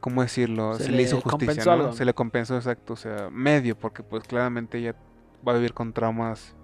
¿Cómo 0.00 0.22
decirlo? 0.22 0.74
Se, 0.74 0.90
le, 0.90 1.02
hizo 1.02 1.20
justicia, 1.20 1.76
¿no? 1.76 1.92
Se 1.92 2.04
le 2.04 2.14
compensó, 2.14 2.56
exacto. 2.56 2.94
O 2.94 2.96
sea, 2.96 3.30
medio, 3.30 3.78
porque 3.78 4.02
pues 4.02 4.24
claramente 4.24 4.78
ella 4.78 4.96
va 5.46 5.52
a 5.52 5.54
vivir 5.54 5.72
con 5.72 5.92
traumas 5.92 6.56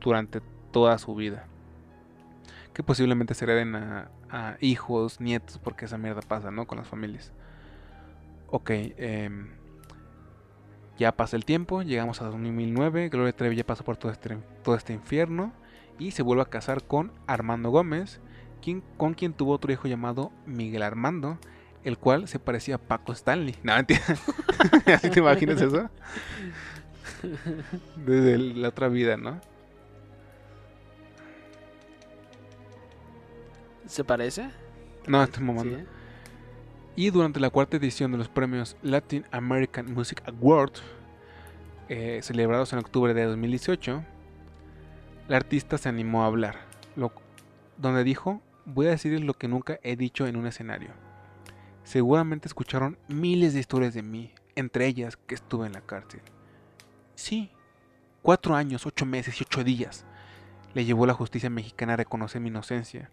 durante 0.00 0.40
toda 0.72 0.98
su 0.98 1.14
vida 1.14 1.46
que 2.76 2.82
posiblemente 2.82 3.32
se 3.32 3.46
hereden 3.46 3.74
a, 3.74 4.58
hijos, 4.60 5.18
nietos, 5.18 5.58
porque 5.64 5.86
esa 5.86 5.96
mierda 5.96 6.20
pasa, 6.20 6.50
¿no? 6.50 6.66
Con 6.66 6.76
las 6.76 6.86
familias. 6.86 7.32
Ok. 8.48 8.68
Em, 8.70 9.48
Ya 10.98 11.12
pasa 11.12 11.36
el 11.36 11.46
tiempo, 11.46 11.80
llegamos 11.80 12.20
a 12.20 12.26
2009, 12.26 13.08
Gloria 13.08 13.34
Trevi 13.34 13.56
ya 13.56 13.64
pasó 13.64 13.82
por 13.82 13.96
todo 13.96 14.12
este, 14.12 14.36
todo 14.62 14.74
este 14.74 14.92
infierno 14.92 15.54
y 15.98 16.10
se 16.10 16.22
vuelve 16.22 16.42
a 16.42 16.46
casar 16.50 16.84
con 16.84 17.12
Armando 17.26 17.70
Gómez, 17.70 18.20
quien, 18.60 18.82
con 18.98 19.14
quien 19.14 19.32
tuvo 19.32 19.52
otro 19.52 19.72
hijo 19.72 19.88
llamado 19.88 20.30
Miguel 20.44 20.82
Armando, 20.82 21.38
el 21.82 21.96
cual 21.96 22.28
se 22.28 22.38
parecía 22.38 22.74
a 22.74 22.78
Paco 22.78 23.12
Stanley. 23.12 23.56
No, 23.62 23.74
mentira. 23.74 24.02
¿Así 24.94 25.08
te 25.08 25.20
imaginas 25.20 25.62
eso? 25.62 25.88
Desde 28.04 28.36
la 28.36 28.68
otra 28.68 28.88
vida, 28.88 29.16
¿no? 29.16 29.40
¿Se 33.86 34.04
parece? 34.04 34.50
No, 35.06 35.22
estoy 35.22 35.42
mamando. 35.44 35.78
Sí. 35.78 35.84
Y 36.96 37.10
durante 37.10 37.40
la 37.40 37.50
cuarta 37.50 37.76
edición 37.76 38.12
de 38.12 38.18
los 38.18 38.28
premios 38.28 38.76
Latin 38.82 39.24
American 39.30 39.92
Music 39.92 40.22
Awards, 40.26 40.82
eh, 41.88 42.20
celebrados 42.22 42.72
en 42.72 42.78
octubre 42.78 43.12
de 43.14 43.24
2018, 43.24 44.02
la 45.28 45.36
artista 45.36 45.76
se 45.78 45.88
animó 45.88 46.22
a 46.22 46.26
hablar, 46.26 46.56
lo- 46.96 47.12
donde 47.76 48.02
dijo, 48.02 48.40
voy 48.64 48.86
a 48.86 48.90
decirles 48.90 49.20
lo 49.22 49.34
que 49.34 49.46
nunca 49.48 49.78
he 49.82 49.96
dicho 49.96 50.26
en 50.26 50.36
un 50.36 50.46
escenario. 50.46 50.90
Seguramente 51.84 52.48
escucharon 52.48 52.98
miles 53.08 53.54
de 53.54 53.60
historias 53.60 53.94
de 53.94 54.02
mí, 54.02 54.32
entre 54.56 54.86
ellas 54.86 55.16
que 55.16 55.34
estuve 55.34 55.66
en 55.66 55.72
la 55.74 55.82
cárcel. 55.82 56.22
Sí, 57.14 57.50
cuatro 58.22 58.56
años, 58.56 58.86
ocho 58.86 59.06
meses 59.06 59.40
y 59.40 59.44
ocho 59.44 59.62
días 59.62 60.04
le 60.74 60.84
llevó 60.84 61.06
la 61.06 61.14
justicia 61.14 61.48
mexicana 61.50 61.92
a 61.92 61.96
reconocer 61.96 62.40
mi 62.40 62.48
inocencia. 62.48 63.10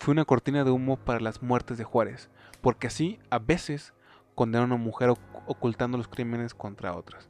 Fue 0.00 0.12
una 0.12 0.24
cortina 0.24 0.64
de 0.64 0.70
humo 0.70 0.96
para 0.96 1.20
las 1.20 1.42
muertes 1.42 1.76
de 1.76 1.84
Juárez, 1.84 2.30
porque 2.62 2.86
así 2.86 3.18
a 3.28 3.38
veces 3.38 3.92
condenan 4.34 4.72
a 4.72 4.74
una 4.74 4.82
mujer 4.82 5.10
oc- 5.10 5.42
ocultando 5.46 5.98
los 5.98 6.08
crímenes 6.08 6.54
contra 6.54 6.96
otras. 6.96 7.28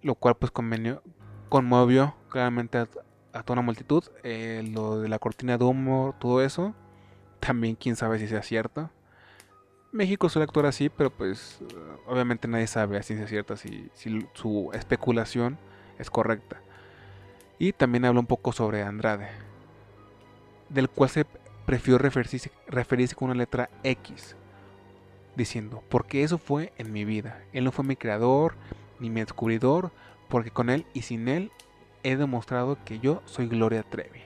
Lo 0.00 0.14
cual 0.14 0.36
pues 0.36 0.52
convenio- 0.52 1.02
conmovió 1.48 2.14
claramente 2.30 2.78
a, 2.78 2.86
toda 3.42 3.54
una 3.54 3.62
multitud. 3.62 4.04
Eh, 4.22 4.62
lo 4.72 5.00
de 5.00 5.08
la 5.08 5.18
cortina 5.18 5.58
de 5.58 5.64
humo, 5.64 6.14
todo 6.20 6.40
eso, 6.40 6.72
también 7.40 7.74
quién 7.74 7.96
sabe 7.96 8.20
si 8.20 8.28
sea 8.28 8.44
cierto. 8.44 8.88
México 9.90 10.28
suele 10.28 10.44
actuar 10.44 10.66
así, 10.66 10.88
pero 10.88 11.10
pues 11.10 11.58
obviamente 12.06 12.46
nadie 12.46 12.68
sabe 12.68 12.96
a 12.96 13.02
ciencia 13.02 13.26
cierta 13.26 13.56
si, 13.56 13.90
si 13.92 14.24
su 14.34 14.70
especulación 14.72 15.58
es 15.98 16.10
correcta. 16.10 16.60
Y 17.58 17.72
también 17.72 18.04
habla 18.04 18.20
un 18.20 18.26
poco 18.26 18.52
sobre 18.52 18.84
Andrade, 18.84 19.30
del 20.68 20.88
cual 20.88 21.10
se 21.10 21.26
prefirió 21.66 21.98
referirse, 21.98 22.50
referirse 22.68 23.14
con 23.14 23.30
una 23.30 23.38
letra 23.38 23.68
X, 23.82 24.36
diciendo, 25.34 25.82
porque 25.88 26.22
eso 26.22 26.38
fue 26.38 26.72
en 26.78 26.92
mi 26.92 27.04
vida. 27.04 27.42
Él 27.52 27.64
no 27.64 27.72
fue 27.72 27.84
mi 27.84 27.96
creador 27.96 28.54
ni 28.98 29.10
mi 29.10 29.20
descubridor, 29.20 29.90
porque 30.28 30.50
con 30.50 30.70
él 30.70 30.86
y 30.94 31.02
sin 31.02 31.28
él 31.28 31.50
he 32.02 32.16
demostrado 32.16 32.78
que 32.84 32.98
yo 33.00 33.20
soy 33.26 33.46
Gloria 33.48 33.82
Trevi. 33.82 34.20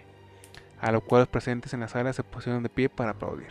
A 0.81 0.93
lo 0.93 1.01
cual 1.01 1.23
los 1.23 1.29
presentes 1.29 1.75
en 1.75 1.81
la 1.81 1.89
sala 1.89 2.13
se 2.13 2.23
pusieron 2.23 2.63
de 2.63 2.69
pie 2.69 2.89
para 2.89 3.11
aplaudir, 3.11 3.49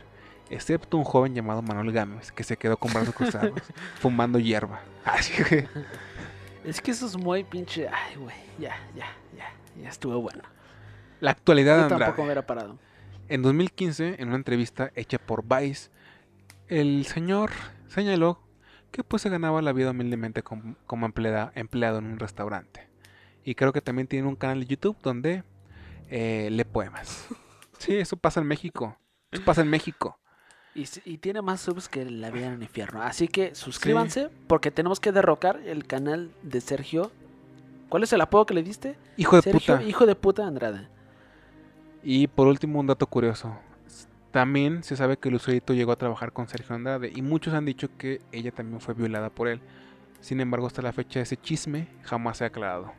excepto 0.49 0.97
un 0.97 1.03
joven 1.03 1.35
llamado 1.35 1.61
Manuel 1.61 1.91
Gámez, 1.91 2.31
que 2.31 2.43
se 2.43 2.57
quedó 2.57 2.77
con 2.77 2.93
brazos 2.93 3.13
cruzados, 3.13 3.61
fumando 3.99 4.39
hierba. 4.39 4.81
Así 5.03 5.33
que, 5.43 5.67
Es 6.63 6.81
que 6.81 6.91
eso 6.91 7.05
es 7.07 7.17
muy 7.17 7.43
pinche. 7.43 7.87
Ay, 7.87 8.15
güey. 8.15 8.35
Ya, 8.57 8.75
ya, 8.95 9.07
ya. 9.35 9.51
Ya 9.81 9.89
estuvo 9.89 10.19
bueno. 10.21 10.43
la 11.19 11.31
actualidad 11.31 11.75
de 11.77 11.81
Yo 11.83 11.87
tampoco 11.87 11.99
me 11.99 12.05
Andrade. 12.05 12.23
hubiera 12.23 12.41
parado. 12.47 12.77
En 13.29 13.41
2015, 13.41 14.15
en 14.19 14.27
una 14.27 14.37
entrevista 14.37 14.91
hecha 14.95 15.17
por 15.19 15.43
Vice, 15.45 15.89
el 16.67 17.05
señor 17.05 17.51
señaló 17.87 18.39
que 18.91 19.03
pues 19.03 19.21
se 19.21 19.29
ganaba 19.29 19.61
la 19.61 19.71
vida 19.71 19.91
humildemente 19.91 20.41
com- 20.43 20.75
como, 20.87 21.07
emplea- 21.07 21.51
empleado 21.55 21.99
en 21.99 22.05
un 22.05 22.19
restaurante. 22.19 22.87
Y 23.43 23.55
creo 23.55 23.71
que 23.71 23.81
también 23.81 24.07
tiene 24.07 24.27
un 24.27 24.35
canal 24.35 24.59
de 24.61 24.65
YouTube 24.65 24.97
donde 25.03 25.43
eh, 26.09 26.49
lee 26.51 26.63
poemas. 26.65 27.27
Sí, 27.79 27.95
eso 27.95 28.17
pasa 28.17 28.41
en 28.41 28.47
México. 28.47 28.97
Eso 29.31 29.41
pasa 29.45 29.61
en 29.61 29.69
México. 29.69 30.19
Y, 30.75 30.83
tiene 31.19 31.41
más 31.41 31.61
subs 31.61 31.87
que 31.87 32.03
la 32.03 32.29
vida 32.29 32.47
en 32.47 32.53
el 32.55 32.63
infierno. 32.63 33.01
Así 33.01 33.29
que 33.29 33.55
suscríbanse 33.55 34.27
porque 34.47 34.69
tenemos 34.69 34.99
que 34.99 35.13
derrocar 35.13 35.61
el 35.65 35.85
canal 35.87 36.29
de 36.43 36.59
Sergio. 36.59 37.09
¿Cuál 37.87 38.03
es 38.03 38.11
el 38.11 38.19
apodo 38.19 38.45
que 38.45 38.53
le 38.53 38.63
diste? 38.63 38.97
Hijo 39.15 39.37
de 39.37 39.43
Sergio, 39.43 39.75
puta. 39.77 39.87
hijo 39.87 40.05
de 40.05 40.15
puta 40.15 40.45
Andrade. 40.45 40.89
Y 42.03 42.27
por 42.27 42.47
último, 42.47 42.79
un 42.79 42.87
dato 42.87 43.07
curioso. 43.07 43.57
También 44.31 44.83
se 44.83 44.95
sabe 44.95 45.17
que 45.17 45.31
Lucerito 45.31 45.73
llegó 45.73 45.91
a 45.91 45.97
trabajar 45.97 46.31
con 46.31 46.47
Sergio 46.47 46.75
Andrade 46.75 47.11
y 47.13 47.21
muchos 47.21 47.53
han 47.53 47.65
dicho 47.65 47.89
que 47.97 48.21
ella 48.31 48.51
también 48.51 48.79
fue 48.79 48.93
violada 48.93 49.29
por 49.29 49.47
él. 49.47 49.59
Sin 50.21 50.39
embargo, 50.39 50.67
hasta 50.67 50.81
la 50.81 50.93
fecha 50.93 51.19
ese 51.19 51.37
chisme 51.37 51.87
jamás 52.03 52.37
se 52.37 52.43
ha 52.43 52.47
aclarado. 52.47 52.91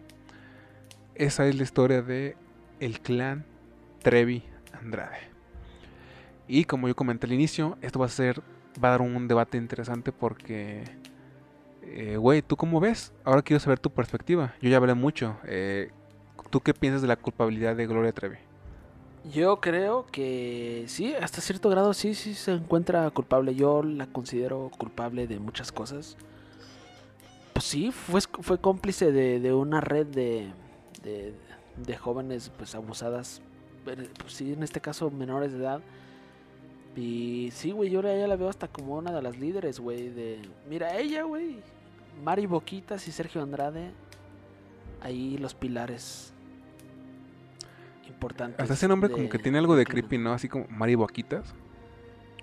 Esa 1.14 1.46
es 1.46 1.54
la 1.54 1.62
historia 1.62 2.02
de 2.02 2.36
el 2.80 3.00
clan 3.00 3.44
Trevi 4.02 4.42
Andrade. 4.72 5.30
Y 6.48 6.64
como 6.64 6.88
yo 6.88 6.96
comenté 6.96 7.26
al 7.26 7.32
inicio, 7.32 7.78
esto 7.80 8.00
va 8.00 8.06
a 8.06 8.08
ser 8.08 8.42
va 8.82 8.88
a 8.88 8.92
dar 8.92 9.02
un 9.02 9.28
debate 9.28 9.58
interesante 9.58 10.10
porque 10.10 10.84
eh, 11.82 12.16
güey, 12.16 12.42
¿tú 12.42 12.56
cómo 12.56 12.80
ves? 12.80 13.12
Ahora 13.24 13.42
quiero 13.42 13.60
saber 13.60 13.78
tu 13.78 13.90
perspectiva. 13.90 14.54
Yo 14.60 14.68
ya 14.68 14.76
hablé 14.76 14.94
mucho. 14.94 15.36
Eh, 15.44 15.90
¿Tú 16.50 16.60
qué 16.60 16.74
piensas 16.74 17.02
de 17.02 17.08
la 17.08 17.16
culpabilidad 17.16 17.76
de 17.76 17.86
Gloria 17.86 18.12
Trevi? 18.12 18.36
Yo 19.24 19.60
creo 19.60 20.06
que 20.06 20.84
sí, 20.88 21.14
hasta 21.14 21.42
cierto 21.42 21.68
grado 21.68 21.92
sí, 21.92 22.14
sí 22.14 22.34
se 22.34 22.52
encuentra 22.52 23.10
culpable. 23.10 23.54
Yo 23.54 23.82
la 23.82 24.06
considero 24.06 24.70
culpable 24.78 25.26
de 25.26 25.38
muchas 25.38 25.72
cosas. 25.72 26.16
Pues 27.52 27.64
sí, 27.66 27.92
fue, 27.92 28.22
fue 28.22 28.58
cómplice 28.58 29.12
de, 29.12 29.38
de 29.38 29.52
una 29.52 29.82
red 29.82 30.06
de, 30.06 30.50
de, 31.02 31.34
de 31.76 31.96
jóvenes 31.96 32.50
pues 32.56 32.74
abusadas. 32.74 33.42
Pues 33.84 34.32
sí, 34.32 34.54
en 34.54 34.62
este 34.62 34.80
caso 34.80 35.10
menores 35.10 35.52
de 35.52 35.58
edad. 35.58 35.80
Y 36.96 37.50
sí, 37.52 37.72
güey, 37.72 37.90
yo 37.90 38.00
a 38.00 38.12
ella 38.12 38.26
la 38.26 38.36
veo 38.36 38.48
hasta 38.48 38.68
como 38.68 38.96
una 38.96 39.12
de 39.12 39.22
las 39.22 39.38
líderes, 39.38 39.80
güey. 39.80 40.08
De... 40.08 40.40
Mira, 40.68 40.96
ella, 40.98 41.24
güey. 41.24 41.58
Mari 42.24 42.46
Boquitas 42.46 43.06
y 43.06 43.12
Sergio 43.12 43.42
Andrade. 43.42 43.90
Ahí 45.02 45.36
los 45.38 45.54
pilares 45.54 46.32
importantes. 48.20 48.60
Hasta 48.60 48.74
ese 48.74 48.86
nombre 48.88 49.10
como 49.10 49.28
que 49.28 49.38
tiene 49.38 49.58
algo 49.58 49.74
de 49.76 49.86
creepy, 49.86 50.18
¿no? 50.18 50.32
Así 50.32 50.48
como 50.48 50.66
Mari 50.68 50.94
Boquitas. 50.94 51.54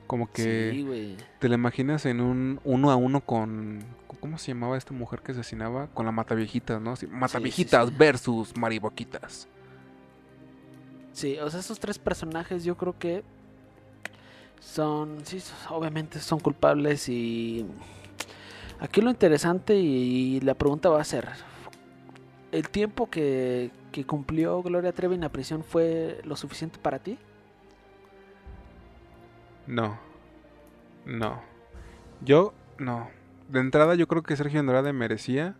Como 0.07 0.31
que 0.31 0.71
Sí, 0.71 0.83
güey. 0.83 1.17
te 1.39 1.49
la 1.49 1.55
imaginas 1.55 2.05
en 2.05 2.21
un 2.21 2.59
uno 2.63 2.91
a 2.91 2.95
uno 2.95 3.21
con... 3.21 3.83
¿Cómo 4.19 4.37
se 4.39 4.47
llamaba 4.47 4.77
esta 4.77 4.93
mujer 4.93 5.19
que 5.21 5.33
asesinaba? 5.33 5.87
Con 5.93 6.05
la 6.05 6.11
Mataviejitas, 6.11 6.81
¿no? 6.81 6.93
Así, 6.93 7.05
Mataviejitas 7.07 7.89
sí. 7.89 7.95
versus 7.97 8.57
Mari 8.57 8.79
Boquitas. 8.79 9.47
Sí, 11.13 11.37
o 11.39 11.49
sea, 11.49 11.59
esos 11.59 11.79
tres 11.79 11.99
personajes 11.99 12.63
yo 12.63 12.75
creo 12.77 12.97
que 12.97 13.23
son, 14.59 15.19
sí, 15.23 15.41
obviamente 15.69 16.19
son 16.19 16.39
culpables 16.39 17.09
y 17.09 17.65
aquí 18.79 19.01
lo 19.01 19.09
interesante 19.09 19.75
y 19.75 20.39
la 20.41 20.53
pregunta 20.55 20.89
va 20.89 21.01
a 21.01 21.03
ser, 21.03 21.27
¿el 22.51 22.69
tiempo 22.69 23.09
que, 23.09 23.71
que 23.91 24.05
cumplió 24.05 24.61
Gloria 24.61 24.93
Trevi 24.93 25.15
en 25.15 25.21
la 25.21 25.29
prisión 25.29 25.63
fue 25.63 26.21
lo 26.23 26.35
suficiente 26.35 26.79
para 26.79 26.99
ti? 26.99 27.17
No. 29.65 29.99
No. 31.05 31.41
Yo, 32.21 32.53
no. 32.77 33.09
De 33.49 33.59
entrada 33.59 33.95
yo 33.95 34.07
creo 34.07 34.23
que 34.23 34.35
Sergio 34.35 34.59
Andrade 34.59 34.93
merecía 34.93 35.55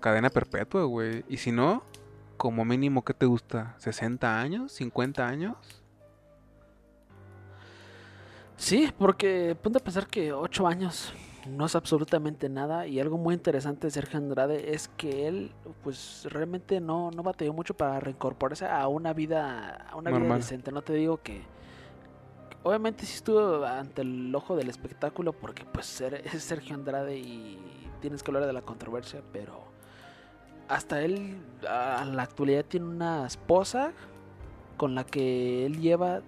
cadena 0.00 0.30
perpetua, 0.30 0.84
güey. 0.84 1.24
Y 1.28 1.38
si 1.38 1.52
no, 1.52 1.82
como 2.36 2.64
mínimo, 2.64 3.04
¿qué 3.04 3.14
te 3.14 3.26
gusta? 3.26 3.76
¿60 3.80 4.24
años? 4.24 4.80
¿50 4.80 5.20
años? 5.20 5.56
Sí, 8.56 8.92
porque 8.96 9.56
ponte 9.60 9.78
a 9.78 9.82
pensar 9.82 10.06
que 10.06 10.32
ocho 10.32 10.66
años 10.66 11.12
no 11.48 11.66
es 11.66 11.74
absolutamente 11.74 12.48
nada 12.48 12.86
y 12.86 13.00
algo 13.00 13.18
muy 13.18 13.34
interesante 13.34 13.86
de 13.86 13.90
Sergio 13.90 14.18
Andrade 14.18 14.74
es 14.74 14.88
que 14.96 15.26
él 15.28 15.52
pues 15.82 16.26
realmente 16.30 16.80
no, 16.80 17.10
no 17.10 17.22
batalló 17.22 17.52
mucho 17.52 17.74
para 17.74 18.00
reincorporarse 18.00 18.66
a 18.66 18.86
una 18.88 19.12
vida 19.12 19.86
a 19.90 19.96
una 19.96 20.10
vida 20.10 20.20
Normal. 20.20 20.38
decente. 20.38 20.72
No 20.72 20.82
te 20.82 20.92
digo 20.94 21.18
que 21.22 21.42
obviamente 22.62 23.04
sí 23.06 23.14
estuvo 23.16 23.64
ante 23.64 24.02
el 24.02 24.34
ojo 24.34 24.56
del 24.56 24.68
espectáculo 24.68 25.32
porque 25.32 25.64
pues 25.64 26.00
es 26.00 26.42
Sergio 26.42 26.74
Andrade 26.74 27.16
y 27.18 27.58
tienes 28.00 28.22
que 28.22 28.30
hablar 28.30 28.46
de 28.46 28.52
la 28.52 28.62
controversia, 28.62 29.22
pero 29.32 29.64
hasta 30.68 31.02
él 31.02 31.38
a 31.68 32.04
la 32.04 32.22
actualidad 32.22 32.64
tiene 32.64 32.86
una 32.86 33.26
esposa 33.26 33.92
con 34.76 34.94
la 34.94 35.04
que 35.04 35.66
él 35.66 35.80
lleva 35.80 36.22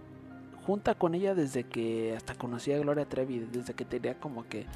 junta 0.67 0.95
con 0.95 1.15
ella 1.15 1.35
desde 1.35 1.65
que 1.65 2.15
hasta 2.17 2.35
conocía 2.35 2.77
a 2.77 2.79
Gloria 2.79 3.05
Trevi, 3.05 3.41
desde 3.41 3.75
que 3.75 3.85
tenía 3.85 4.19
como 4.19 4.49
que 4.49 4.67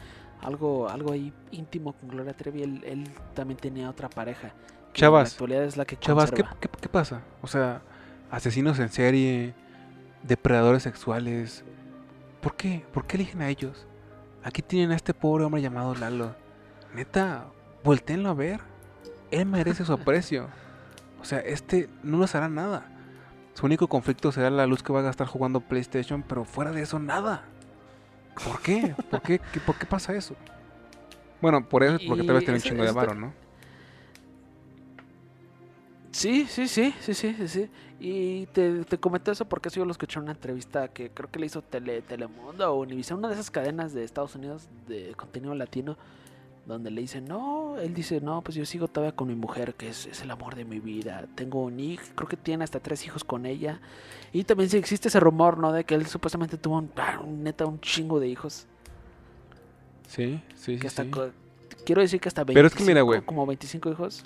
algo, 0.43 0.89
algo 0.89 1.13
ahí 1.13 1.33
íntimo 1.51 1.93
con 1.93 2.09
Gloria 2.09 2.33
Trevi, 2.33 2.63
él, 2.63 2.83
él 2.85 3.05
también 3.35 3.59
tenía 3.59 3.91
otra 3.91 4.09
pareja. 4.09 4.53
que 4.93 5.01
Chavas, 5.01 5.21
en 5.21 5.25
la 5.25 5.35
actualidad 5.35 5.65
es 5.65 5.77
la 5.77 5.85
que 5.85 5.97
Chavas, 5.99 6.31
¿qué, 6.31 6.45
qué, 6.61 6.69
qué 6.69 6.89
pasa? 6.89 7.23
O 7.43 7.47
sea, 7.47 7.83
asesinos 8.31 8.79
en 8.79 8.89
serie, 8.91 9.55
depredadores 10.23 10.83
sexuales. 10.83 11.65
¿Por 12.41 12.55
qué? 12.55 12.85
¿Por 12.93 13.07
qué 13.07 13.17
eligen 13.17 13.43
a 13.43 13.49
ellos? 13.49 13.87
Aquí 14.43 14.63
tienen 14.63 14.93
a 14.93 14.97
este 14.97 15.15
pobre 15.15 15.45
hombre 15.45 15.61
llamado 15.61 15.95
Lalo. 15.95 16.35
Neta, 16.95 17.47
volteenlo 17.85 18.31
a 18.31 18.35
ver. 18.35 18.61
Él 19.31 19.47
merece 19.47 19.85
su 19.85 19.93
aprecio. 19.93 20.49
O 21.21 21.25
sea, 21.25 21.41
este 21.41 21.89
no 22.03 22.19
nos 22.19 22.35
hará 22.35 22.49
nada. 22.49 22.87
Su 23.55 23.67
único 23.67 23.89
conflicto 23.89 24.31
será 24.31 24.51
la 24.51 24.67
luz 24.67 24.83
que 24.83 24.93
va 24.93 25.01
a 25.01 25.03
gastar 25.03 25.27
jugando 25.27 25.61
PlayStation, 25.61 26.23
pero 26.23 26.45
fuera 26.45 26.71
de 26.71 26.83
eso, 26.83 26.99
nada. 26.99 27.45
¿Por 28.45 28.61
qué? 28.61 28.95
¿Por 29.11 29.23
qué, 29.23 29.39
¿Qué- 29.53 29.61
¿Por 29.61 29.77
qué 29.77 29.87
pasa 29.87 30.15
eso? 30.15 30.35
Bueno, 31.41 31.65
por 31.69 31.83
eso, 31.85 31.99
porque 32.09 32.23
tal 32.25 32.35
vez 32.37 32.45
tiene 32.45 32.59
un 32.59 32.63
chingo 32.63 32.83
de 32.85 32.93
varo, 32.93 33.15
¿no? 33.15 33.33
Sí, 36.11 36.47
sí, 36.49 36.67
sí, 36.67 36.93
sí, 37.01 37.15
sí, 37.15 37.35
sí, 37.35 37.49
sí. 37.49 37.71
Y 38.01 38.47
te, 38.47 38.85
te 38.85 38.99
comenté 38.99 39.31
eso 39.31 39.45
porque 39.45 39.69
eso 39.69 39.79
yo 39.79 39.85
lo 39.85 39.93
escuché 39.93 40.19
en 40.19 40.25
una 40.25 40.33
entrevista 40.33 40.89
que 40.89 41.11
creo 41.11 41.31
que 41.31 41.39
le 41.39 41.47
hizo 41.47 41.63
Tele, 41.63 42.03
Telemundo 42.03 42.73
o 42.73 42.81
Univision, 42.81 43.19
una 43.19 43.29
de 43.29 43.35
esas 43.35 43.51
cadenas 43.51 43.93
de 43.93 44.05
Estados 44.05 44.35
Unidos 44.35 44.69
de 44.89 45.15
contenido 45.17 45.55
latino, 45.55 45.97
donde 46.67 46.91
le 46.91 47.03
dicen, 47.03 47.25
no, 47.27 47.58
él 47.81 47.95
dice, 47.95 48.21
no, 48.21 48.43
pues 48.43 48.55
yo 48.57 48.65
sigo 48.67 48.89
todavía 48.89 49.15
con 49.17 49.29
mi 49.29 49.35
mujer, 49.35 49.75
que 49.75 49.89
es, 49.89 50.07
es 50.07 50.23
el 50.23 50.31
amor 50.31 50.55
de 50.55 50.65
mi 50.65 50.81
vida. 50.81 51.27
Tengo 51.35 51.63
un 51.65 51.81
hijo, 51.81 52.05
creo 52.15 52.29
que 52.29 52.37
tiene 52.37 52.65
hasta 52.65 52.81
tres 52.81 53.05
hijos 53.07 53.25
con 53.25 53.47
ella. 53.47 53.81
Y 54.33 54.45
también 54.45 54.69
sí 54.71 54.77
existe 54.77 55.09
ese 55.09 55.21
rumor, 55.21 55.59
¿no? 55.59 55.73
De 55.73 55.85
que 55.85 55.95
él 55.95 56.07
supuestamente 56.07 56.57
tuvo 56.59 56.79
un, 56.79 56.91
ah, 56.97 57.21
un- 57.25 57.43
neta 57.43 57.65
un 57.67 57.81
chingo 57.81 58.21
de 58.21 58.29
hijos. 58.29 58.67
Sí, 60.07 60.41
sí, 60.55 60.75
sí. 60.75 60.79
Que 60.79 60.87
hasta, 60.87 61.05
sí. 61.05 61.11
quiero 61.85 62.01
decir 62.03 62.21
que 62.21 62.29
hasta 62.29 62.43
25, 62.45 62.55
Pero 62.59 62.69
es 62.69 62.75
que 62.75 62.85
mira, 62.85 63.03
güey. 63.03 63.21
como 63.23 63.47
25 63.47 63.91
hijos. 63.91 64.25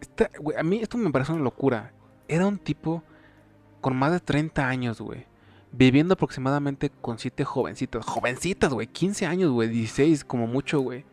Esta- 0.00 0.30
güey, 0.38 0.56
a 0.58 0.62
mí 0.62 0.78
esto 0.80 0.96
me 0.98 1.10
parece 1.10 1.32
una 1.32 1.42
locura. 1.42 1.92
Era 2.28 2.46
un 2.46 2.58
tipo 2.58 3.02
con 3.80 3.96
más 3.96 4.12
de 4.12 4.20
30 4.20 4.66
años, 4.68 5.00
güey. 5.00 5.24
Viviendo 5.72 6.14
aproximadamente 6.14 6.90
con 6.90 7.18
siete 7.18 7.44
jovencitas. 7.44 8.04
Jovencitas, 8.06 8.72
güey. 8.72 8.86
15 8.86 9.26
años, 9.26 9.50
güey. 9.52 9.68
16 9.68 10.24
como 10.24 10.46
mucho, 10.46 10.80
güey. 10.80 11.04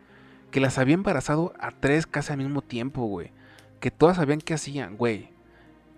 Que 0.54 0.60
las 0.60 0.78
había 0.78 0.94
embarazado 0.94 1.52
a 1.60 1.72
tres 1.72 2.06
casi 2.06 2.32
al 2.32 2.38
mismo 2.38 2.62
tiempo, 2.62 3.06
güey. 3.08 3.32
Que 3.80 3.90
todas 3.90 4.18
sabían 4.18 4.40
qué 4.40 4.54
hacían, 4.54 4.98
güey. 4.98 5.32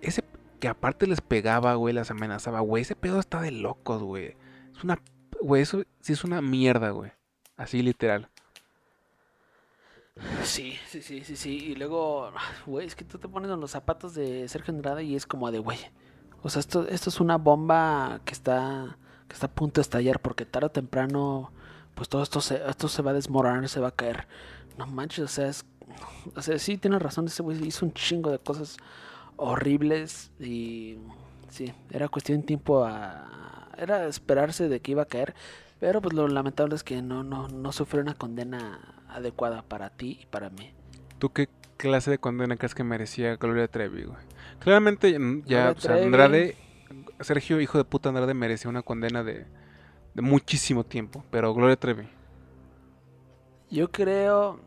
Ese 0.02 0.24
que 0.62 0.70
aparte 0.70 1.08
les 1.08 1.20
pegaba, 1.20 1.76
güey, 1.76 1.94
las 1.94 2.10
amenazaba, 2.10 2.62
güey. 2.62 2.84
Ese 2.84 2.96
pedo 2.96 3.20
está 3.20 3.42
de 3.42 3.52
locos, 3.52 4.02
güey. 4.02 4.38
Es 4.74 4.82
una... 4.82 4.98
Güey, 5.42 5.62
eso 5.62 5.84
sí 6.00 6.14
es 6.14 6.24
una 6.24 6.42
mierda, 6.42 6.92
güey. 6.92 7.12
Así 7.58 7.82
literal. 7.82 8.30
Sí, 10.44 10.78
sí, 10.88 11.02
sí, 11.02 11.26
sí, 11.26 11.36
sí. 11.36 11.58
Y 11.58 11.76
luego, 11.76 12.32
güey, 12.66 12.88
es 12.88 12.96
que 12.96 13.04
tú 13.04 13.18
te 13.18 13.28
pones 13.28 13.52
en 13.52 13.60
los 13.60 13.72
zapatos 13.72 14.16
de 14.16 14.48
Sergio 14.48 14.74
Andrade 14.74 15.04
y 15.04 15.18
es 15.18 15.26
como 15.26 15.52
de, 15.52 15.60
güey. 15.60 15.80
O 16.44 16.50
sea, 16.50 16.62
esto, 16.62 16.88
esto 16.88 17.10
es 17.10 17.20
una 17.20 17.38
bomba 17.38 18.22
que 18.24 18.32
está, 18.34 18.98
que 19.28 19.34
está 19.34 19.48
a 19.48 19.52
punto 19.52 19.82
de 19.82 19.84
estallar 19.84 20.22
porque 20.22 20.46
tarde 20.46 20.68
o 20.68 20.72
temprano, 20.72 21.52
pues 21.96 22.10
todo 22.10 22.22
esto 22.22 22.42
se, 22.42 22.62
esto 22.70 22.88
se 22.88 23.02
va 23.02 23.12
a 23.12 23.16
desmoronar, 23.16 23.68
se 23.70 23.80
va 23.80 23.88
a 23.90 23.96
caer. 23.96 24.28
No 24.78 24.86
manches, 24.86 25.24
o 25.26 25.28
sea, 25.28 25.48
es, 25.48 25.66
o 26.36 26.42
sea, 26.42 26.60
sí 26.60 26.78
tienes 26.78 27.02
razón, 27.02 27.26
ese 27.26 27.42
güey 27.42 27.66
hizo 27.66 27.86
un 27.86 27.94
chingo 27.94 28.30
de 28.30 28.40
cosas 28.40 28.78
horribles 29.38 30.32
y 30.40 30.98
sí, 31.50 31.74
era 31.92 32.10
cuestión 32.10 32.42
de 32.42 32.48
tiempo 32.48 32.84
a, 32.84 33.70
era 33.78 34.08
esperarse 34.08 34.70
de 34.70 34.82
que 34.82 34.92
iba 34.92 35.04
a 35.04 35.08
caer. 35.08 35.34
Pero 35.80 36.02
pues 36.02 36.14
lo 36.14 36.28
lamentable 36.28 36.76
es 36.76 36.84
que 36.84 37.02
no, 37.02 37.24
no, 37.24 37.48
no 37.48 37.72
sufrió 37.72 38.02
una 38.02 38.14
condena 38.14 38.96
adecuada 39.10 39.62
para 39.62 39.90
ti 39.90 40.20
y 40.22 40.26
para 40.26 40.50
mí. 40.50 40.72
¿Tú 41.20 41.32
qué 41.32 41.50
clase 41.78 42.12
de 42.12 42.18
condena 42.18 42.56
crees 42.56 42.76
que 42.76 42.84
merecía 42.84 43.36
Gloria 43.36 43.68
Trevi, 43.68 44.04
güey? 44.04 44.18
Claramente 44.60 45.12
ya 45.12 45.18
Gloria 45.18 45.72
o 45.72 45.80
sea. 45.80 45.96
Andrade, 45.96 46.56
Sergio, 47.20 47.60
hijo 47.60 47.78
de 47.78 47.84
puta 47.84 48.10
Andrade, 48.10 48.34
merecía 48.34 48.70
una 48.70 48.84
condena 48.84 49.24
de, 49.24 49.46
de 50.16 50.22
muchísimo 50.22 50.84
tiempo. 50.84 51.24
Pero 51.30 51.54
Gloria 51.54 51.76
Trevi, 51.76 52.08
Yo 53.70 53.92
creo 53.92 54.60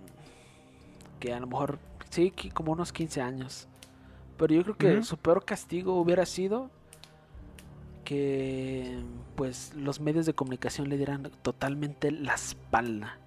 que 1.19 1.33
a 1.33 1.41
lo 1.41 1.47
mejor, 1.47 1.79
sí, 2.11 2.33
como 2.55 2.73
unos 2.73 2.93
15 2.93 3.21
años. 3.21 3.67
Pero 4.37 4.55
yo 4.55 4.63
creo 4.63 4.77
que 4.77 5.03
su 5.03 5.17
peor 5.17 5.45
castigo 5.45 6.01
hubiera 6.01 6.25
sido 6.25 6.71
que 8.05 9.03
pues 9.35 9.75
los 9.75 10.01
medios 10.01 10.27
de 10.27 10.33
comunicación 10.33 10.89
le 10.89 10.97
dieran 10.97 11.31
totalmente 11.43 12.13
la 12.13 12.35
espalda. 12.35 13.19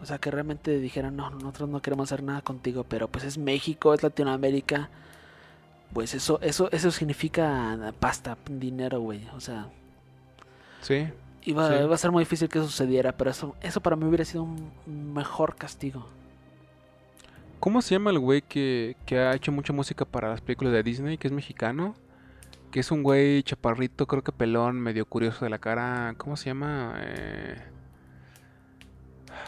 O 0.00 0.06
sea, 0.06 0.18
que 0.18 0.30
realmente 0.30 0.78
dijeran, 0.78 1.16
no, 1.16 1.30
nosotros 1.30 1.68
no 1.68 1.82
queremos 1.82 2.10
hacer 2.10 2.24
nada 2.24 2.40
contigo, 2.40 2.84
pero 2.84 3.08
pues 3.08 3.24
es 3.24 3.38
México, 3.38 3.94
es 3.94 4.02
Latinoamérica. 4.02 4.88
Pues 5.92 6.14
eso, 6.14 6.40
eso, 6.40 6.70
eso 6.72 6.90
significa 6.90 7.92
pasta, 8.00 8.36
dinero, 8.48 9.00
güey. 9.00 9.28
O 9.34 9.40
sea, 9.40 9.68
sí. 10.84 11.08
iba, 11.42 11.68
Sí. 11.68 11.74
iba 11.84 11.94
a 11.94 11.98
ser 11.98 12.10
muy 12.12 12.22
difícil 12.22 12.48
que 12.48 12.58
sucediera, 12.60 13.16
pero 13.16 13.30
eso, 13.30 13.54
eso 13.60 13.80
para 13.82 13.96
mí 13.96 14.04
hubiera 14.04 14.24
sido 14.24 14.44
un 14.44 14.72
mejor 15.14 15.56
castigo. 15.56 16.08
¿Cómo 17.60 17.82
se 17.82 17.94
llama 17.94 18.10
el 18.10 18.18
güey 18.18 18.42
que, 18.42 18.96
que 19.06 19.18
ha 19.18 19.34
hecho 19.34 19.50
mucha 19.52 19.72
música 19.72 20.04
para 20.04 20.28
las 20.28 20.40
películas 20.40 20.72
de 20.72 20.82
Disney, 20.82 21.18
que 21.18 21.28
es 21.28 21.32
mexicano? 21.32 21.94
Que 22.70 22.80
es 22.80 22.90
un 22.90 23.02
güey 23.02 23.42
chaparrito, 23.42 24.06
creo 24.06 24.22
que 24.22 24.32
pelón, 24.32 24.80
medio 24.80 25.06
curioso 25.06 25.44
de 25.44 25.50
la 25.50 25.58
cara. 25.58 26.14
¿Cómo 26.18 26.36
se 26.36 26.46
llama? 26.46 26.94
Eh, 26.98 27.56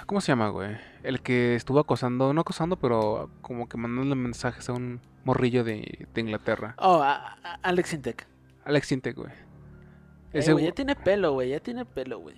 ¿Cómo 0.07 0.21
se 0.21 0.29
llama, 0.29 0.49
güey? 0.49 0.77
El 1.03 1.21
que 1.21 1.55
estuvo 1.57 1.79
acosando, 1.81 2.33
no 2.33 2.41
acosando, 2.43 2.77
pero 2.77 3.31
como 3.43 3.69
que 3.69 3.77
mandando 3.77 4.15
mensajes 4.15 4.69
a 4.69 4.73
un 4.73 5.01
morrillo 5.25 5.65
de, 5.65 6.07
de 6.15 6.21
Inglaterra. 6.21 6.75
Oh, 6.79 7.03
a- 7.03 7.37
a- 7.43 7.59
Alex 7.63 7.93
Intec. 7.93 8.27
Alex 8.65 8.93
Intec, 8.93 9.17
güey. 9.17 9.33
Ese 10.33 10.53
güey, 10.53 10.67
ya 10.67 10.73
tiene 10.73 10.95
pelo, 10.97 11.33
güey, 11.33 11.51
ya 11.51 11.61
tiene 11.61 11.85
pelo, 11.85 12.19
güey. 12.19 12.37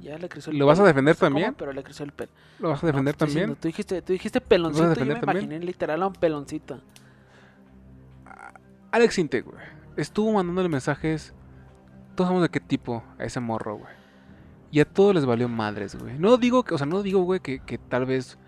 Ya 0.00 0.18
le 0.18 0.28
creció 0.28 0.52
el 0.52 0.58
¿Lo 0.58 0.66
vas 0.66 0.78
a 0.80 0.84
defender 0.84 1.14
No 1.14 1.18
sé 1.18 1.20
cómo, 1.20 1.34
también? 1.36 1.54
pero 1.54 1.72
le 1.72 1.82
creció 1.82 2.04
el 2.04 2.12
pelo. 2.12 2.30
¿Lo 2.58 2.68
vas 2.70 2.82
a 2.82 2.86
defender 2.86 3.14
también? 3.16 3.34
diciendo, 3.36 3.56
tú 3.60 3.68
dijiste, 3.68 4.02
tú 4.02 4.12
dijiste 4.12 4.40
peloncito, 4.40 4.94
yo 4.94 5.06
me 5.06 5.14
también? 5.14 5.44
imaginé 5.44 5.58
literal 5.60 6.02
a 6.02 6.06
un 6.08 6.12
peloncito. 6.12 6.80
Alex 8.90 9.18
Intec, 9.18 9.44
güey. 9.44 9.58
Estuvo 9.96 10.32
mandándole 10.32 10.68
mensajes. 10.68 11.34
Todos 12.14 12.28
sabemos 12.28 12.42
de 12.42 12.48
qué 12.50 12.60
tipo 12.60 13.02
a 13.18 13.24
ese 13.24 13.40
morro, 13.40 13.78
güey. 13.78 13.92
Y 14.70 14.80
a 14.80 14.84
todos 14.84 15.14
les 15.14 15.24
valió 15.24 15.48
madres, 15.48 15.94
güey. 15.96 16.18
No 16.18 16.36
digo 16.36 16.64
que, 16.64 16.74
o 16.74 16.78
sea, 16.78 16.86
no 16.86 17.02
digo, 17.02 17.22
güey, 17.22 17.40
que, 17.40 17.60
que 17.60 17.78
tal 17.78 18.06
vez. 18.06 18.38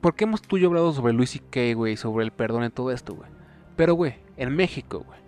Porque 0.00 0.24
hemos 0.24 0.42
tú 0.42 0.56
y 0.56 0.60
yo 0.60 0.68
hablado 0.68 0.92
sobre 0.92 1.12
Luis 1.12 1.36
y 1.36 1.38
Kay, 1.40 1.74
güey, 1.74 1.96
sobre 1.96 2.24
el 2.24 2.30
perdón 2.32 2.64
y 2.64 2.70
todo 2.70 2.90
esto, 2.90 3.14
güey. 3.14 3.30
Pero, 3.76 3.94
güey, 3.94 4.16
en 4.36 4.54
México, 4.54 5.04
güey, 5.06 5.18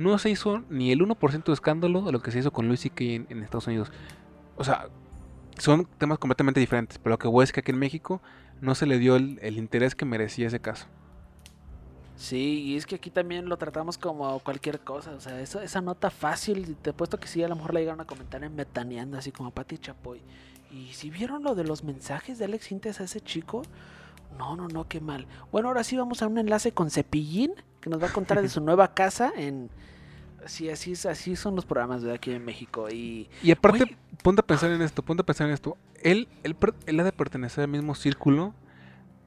no 0.00 0.18
se 0.18 0.30
hizo 0.30 0.62
ni 0.68 0.92
el 0.92 1.00
1% 1.00 1.44
de 1.44 1.52
escándalo 1.52 2.02
de 2.02 2.12
lo 2.12 2.20
que 2.20 2.30
se 2.30 2.38
hizo 2.38 2.52
con 2.52 2.68
Luis 2.68 2.84
y 2.84 3.14
en, 3.14 3.26
en 3.28 3.42
Estados 3.42 3.66
Unidos. 3.66 3.92
O 4.56 4.64
sea, 4.64 4.88
son 5.60 5.86
temas 5.98 6.18
completamente 6.18 6.60
diferentes. 6.60 6.98
Pero 6.98 7.14
lo 7.14 7.18
que 7.18 7.28
voy 7.28 7.44
es 7.44 7.52
que 7.52 7.60
aquí 7.60 7.70
en 7.70 7.78
México 7.78 8.20
no 8.60 8.74
se 8.74 8.86
le 8.86 8.98
dio 8.98 9.16
el, 9.16 9.58
interés 9.58 9.94
que 9.94 10.04
merecía 10.04 10.46
ese 10.46 10.60
caso. 10.60 10.86
Sí, 12.16 12.62
y 12.62 12.76
es 12.76 12.84
que 12.84 12.96
aquí 12.96 13.10
también 13.10 13.48
lo 13.48 13.56
tratamos 13.56 13.96
como 13.96 14.38
cualquier 14.40 14.80
cosa. 14.80 15.12
O 15.12 15.20
sea, 15.20 15.40
eso, 15.40 15.60
esa 15.60 15.80
nota 15.80 16.10
fácil, 16.10 16.76
te 16.76 16.90
he 16.90 16.92
puesto 16.92 17.18
que 17.18 17.26
sí, 17.26 17.42
a 17.42 17.48
lo 17.48 17.56
mejor 17.56 17.72
la 17.72 17.80
llegaron 17.80 18.00
a 18.00 18.06
comentar 18.06 18.44
en 18.44 18.54
Metaneando, 18.54 19.16
así 19.16 19.32
como 19.32 19.50
Pati 19.50 19.78
Chapoy. 19.78 20.20
Y 20.70 20.92
si 20.92 21.10
vieron 21.10 21.42
lo 21.42 21.54
de 21.54 21.64
los 21.64 21.82
mensajes 21.82 22.38
de 22.38 22.44
Alex 22.44 22.72
Intes 22.72 23.00
a 23.00 23.04
ese 23.04 23.20
chico, 23.20 23.62
no, 24.38 24.54
no, 24.54 24.68
no, 24.68 24.86
qué 24.86 25.00
mal. 25.00 25.26
Bueno, 25.50 25.68
ahora 25.68 25.82
sí 25.82 25.96
vamos 25.96 26.22
a 26.22 26.26
un 26.26 26.38
enlace 26.38 26.72
con 26.72 26.90
Cepillín, 26.90 27.54
que 27.80 27.90
nos 27.90 28.02
va 28.02 28.06
a 28.08 28.12
contar 28.12 28.40
de 28.42 28.48
su 28.48 28.60
nueva 28.60 28.94
casa 28.94 29.32
en... 29.36 29.70
Sí, 30.46 30.70
así, 30.70 30.92
es- 30.92 31.06
así 31.06 31.36
son 31.36 31.54
los 31.54 31.66
programas 31.66 32.02
de 32.02 32.12
aquí 32.14 32.30
en 32.32 32.44
México. 32.44 32.88
Y 32.90 33.28
Y 33.42 33.50
aparte, 33.50 33.96
ponte 34.22 34.40
a 34.40 34.46
pensar 34.46 34.70
en 34.70 34.80
esto, 34.82 35.02
ponte 35.02 35.20
a 35.22 35.26
pensar 35.26 35.46
en 35.48 35.52
esto. 35.54 35.76
Él, 36.02 36.28
él, 36.44 36.56
él 36.86 37.00
ha 37.00 37.04
de 37.04 37.12
pertenecer 37.12 37.64
al 37.64 37.68
mismo 37.70 37.94
círculo 37.94 38.54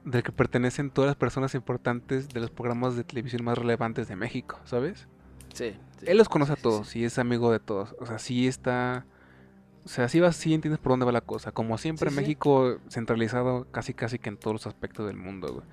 del 0.04 0.22
que 0.22 0.32
pertenecen 0.32 0.90
todas 0.90 1.06
las 1.08 1.16
personas 1.16 1.54
importantes 1.54 2.28
de 2.28 2.40
los 2.40 2.50
programas 2.50 2.96
de 2.96 3.04
televisión 3.04 3.44
más 3.44 3.56
relevantes 3.56 4.08
de 4.08 4.16
México, 4.16 4.58
¿sabes? 4.64 5.06
sí, 5.54 5.72
sí, 6.00 6.04
Él 6.06 6.18
los 6.18 6.28
conoce 6.28 6.52
a 6.52 6.56
todos 6.56 6.88
sí. 6.88 6.98
y 7.00 7.04
es 7.04 7.18
amigo 7.18 7.52
de 7.52 7.60
todos. 7.60 7.94
O 8.00 8.06
sea, 8.06 8.18
sí 8.18 8.46
está... 8.48 9.06
O 9.84 9.88
sea, 9.88 10.08
sí, 10.08 10.18
vas, 10.18 10.34
sí 10.34 10.52
entiendes 10.54 10.80
por 10.80 10.90
dónde 10.92 11.04
va 11.06 11.12
la 11.12 11.20
cosa. 11.20 11.52
Como 11.52 11.76
siempre. 11.78 12.10
México 12.10 12.78
centralizado 12.88 13.66
casi 13.70 13.92
casi 13.94 14.18
que 14.18 14.30
en 14.30 14.36
todos 14.38 14.54
los 14.54 14.66
aspectos 14.66 15.06
del 15.06 15.16
mundo, 15.16 15.52
güey. 15.52 15.64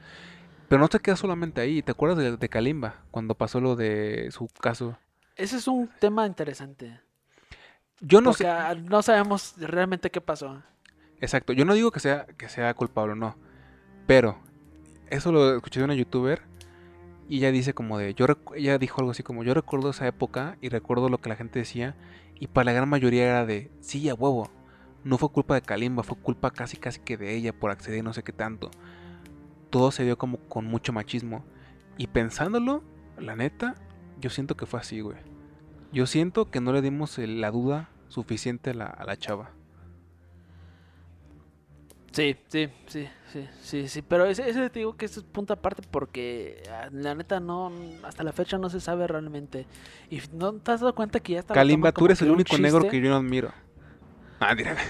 Pero 0.71 0.79
no 0.79 0.87
te 0.87 0.99
quedas 0.99 1.19
solamente 1.19 1.59
ahí. 1.59 1.81
¿Te 1.81 1.91
acuerdas 1.91 2.17
de, 2.17 2.37
de 2.37 2.47
Kalimba? 2.47 3.03
Cuando 3.11 3.35
pasó 3.35 3.59
lo 3.59 3.75
de 3.75 4.29
su 4.31 4.47
caso. 4.47 4.97
Ese 5.35 5.57
es 5.57 5.67
un 5.67 5.89
tema 5.99 6.25
interesante. 6.25 6.97
Yo 7.99 8.21
no 8.21 8.29
porque 8.29 8.45
sé... 8.45 8.81
no 8.83 9.01
sabemos 9.01 9.55
realmente 9.57 10.09
qué 10.09 10.21
pasó. 10.21 10.63
Exacto, 11.19 11.51
yo 11.51 11.65
no 11.65 11.73
digo 11.73 11.91
que 11.91 11.99
sea, 11.99 12.25
que 12.37 12.47
sea 12.47 12.73
culpable 12.73 13.11
o 13.11 13.15
no, 13.17 13.35
pero 14.07 14.37
eso 15.09 15.33
lo 15.33 15.57
escuché 15.57 15.81
de 15.81 15.83
una 15.83 15.93
youtuber 15.93 16.41
y 17.27 17.39
ella 17.39 17.51
dice 17.51 17.73
como 17.73 17.97
de, 17.97 18.13
yo 18.13 18.25
ella 18.55 18.77
dijo 18.77 19.01
algo 19.01 19.11
así 19.11 19.23
como, 19.23 19.43
yo 19.43 19.53
recuerdo 19.53 19.89
esa 19.89 20.07
época 20.07 20.57
y 20.61 20.69
recuerdo 20.69 21.09
lo 21.09 21.17
que 21.17 21.27
la 21.27 21.35
gente 21.35 21.59
decía 21.59 21.97
y 22.39 22.47
para 22.47 22.63
la 22.63 22.71
gran 22.71 22.87
mayoría 22.87 23.25
era 23.25 23.45
de, 23.45 23.69
sí, 23.81 24.07
a 24.07 24.15
huevo, 24.15 24.49
no 25.03 25.17
fue 25.17 25.29
culpa 25.29 25.53
de 25.53 25.63
Kalimba, 25.63 26.03
fue 26.03 26.17
culpa 26.17 26.49
casi 26.49 26.77
casi 26.77 27.01
que 27.01 27.17
de 27.17 27.35
ella 27.35 27.51
por 27.51 27.71
acceder 27.71 28.05
no 28.05 28.13
sé 28.13 28.23
qué 28.23 28.31
tanto. 28.31 28.71
Todo 29.71 29.91
se 29.91 30.03
dio 30.03 30.17
como 30.17 30.37
con 30.37 30.65
mucho 30.65 30.93
machismo 30.93 31.43
y 31.97 32.07
pensándolo, 32.07 32.83
la 33.17 33.35
neta, 33.35 33.75
yo 34.19 34.29
siento 34.29 34.55
que 34.55 34.65
fue 34.65 34.79
así, 34.79 35.01
güey. 35.01 35.17
Yo 35.91 36.05
siento 36.05 36.51
que 36.51 36.61
no 36.61 36.71
le 36.71 36.81
dimos 36.81 37.17
la 37.17 37.51
duda 37.51 37.89
suficiente 38.07 38.69
a 38.69 38.73
la, 38.73 38.85
a 38.85 39.05
la 39.05 39.17
chava. 39.17 39.51
Sí, 42.11 42.35
sí, 42.49 42.69
sí, 42.87 43.07
sí, 43.31 43.47
sí, 43.61 43.87
sí. 43.87 44.01
Pero 44.01 44.25
ese, 44.25 44.49
ese 44.49 44.69
te 44.69 44.79
digo 44.79 44.97
que 44.97 45.05
es 45.05 45.23
punto 45.23 45.53
aparte 45.53 45.81
porque 45.89 46.61
ah, 46.69 46.89
la 46.91 47.15
neta 47.15 47.39
no, 47.39 47.71
hasta 48.03 48.23
la 48.23 48.33
fecha 48.33 48.57
no 48.57 48.69
se 48.69 48.81
sabe 48.81 49.07
realmente. 49.07 49.65
Y 50.09 50.21
no 50.33 50.53
te 50.53 50.71
has 50.71 50.81
dado 50.81 50.93
cuenta 50.93 51.21
que 51.21 51.33
ya 51.33 51.39
está. 51.39 51.53
Kalimba, 51.53 51.93
tú 51.93 52.05
eres 52.05 52.21
el 52.21 52.31
único 52.31 52.57
negro 52.57 52.87
que 52.89 52.99
yo 52.99 53.09
no 53.09 53.15
admiro. 53.15 53.53
Ah, 54.41 54.53
dígame. 54.53 54.81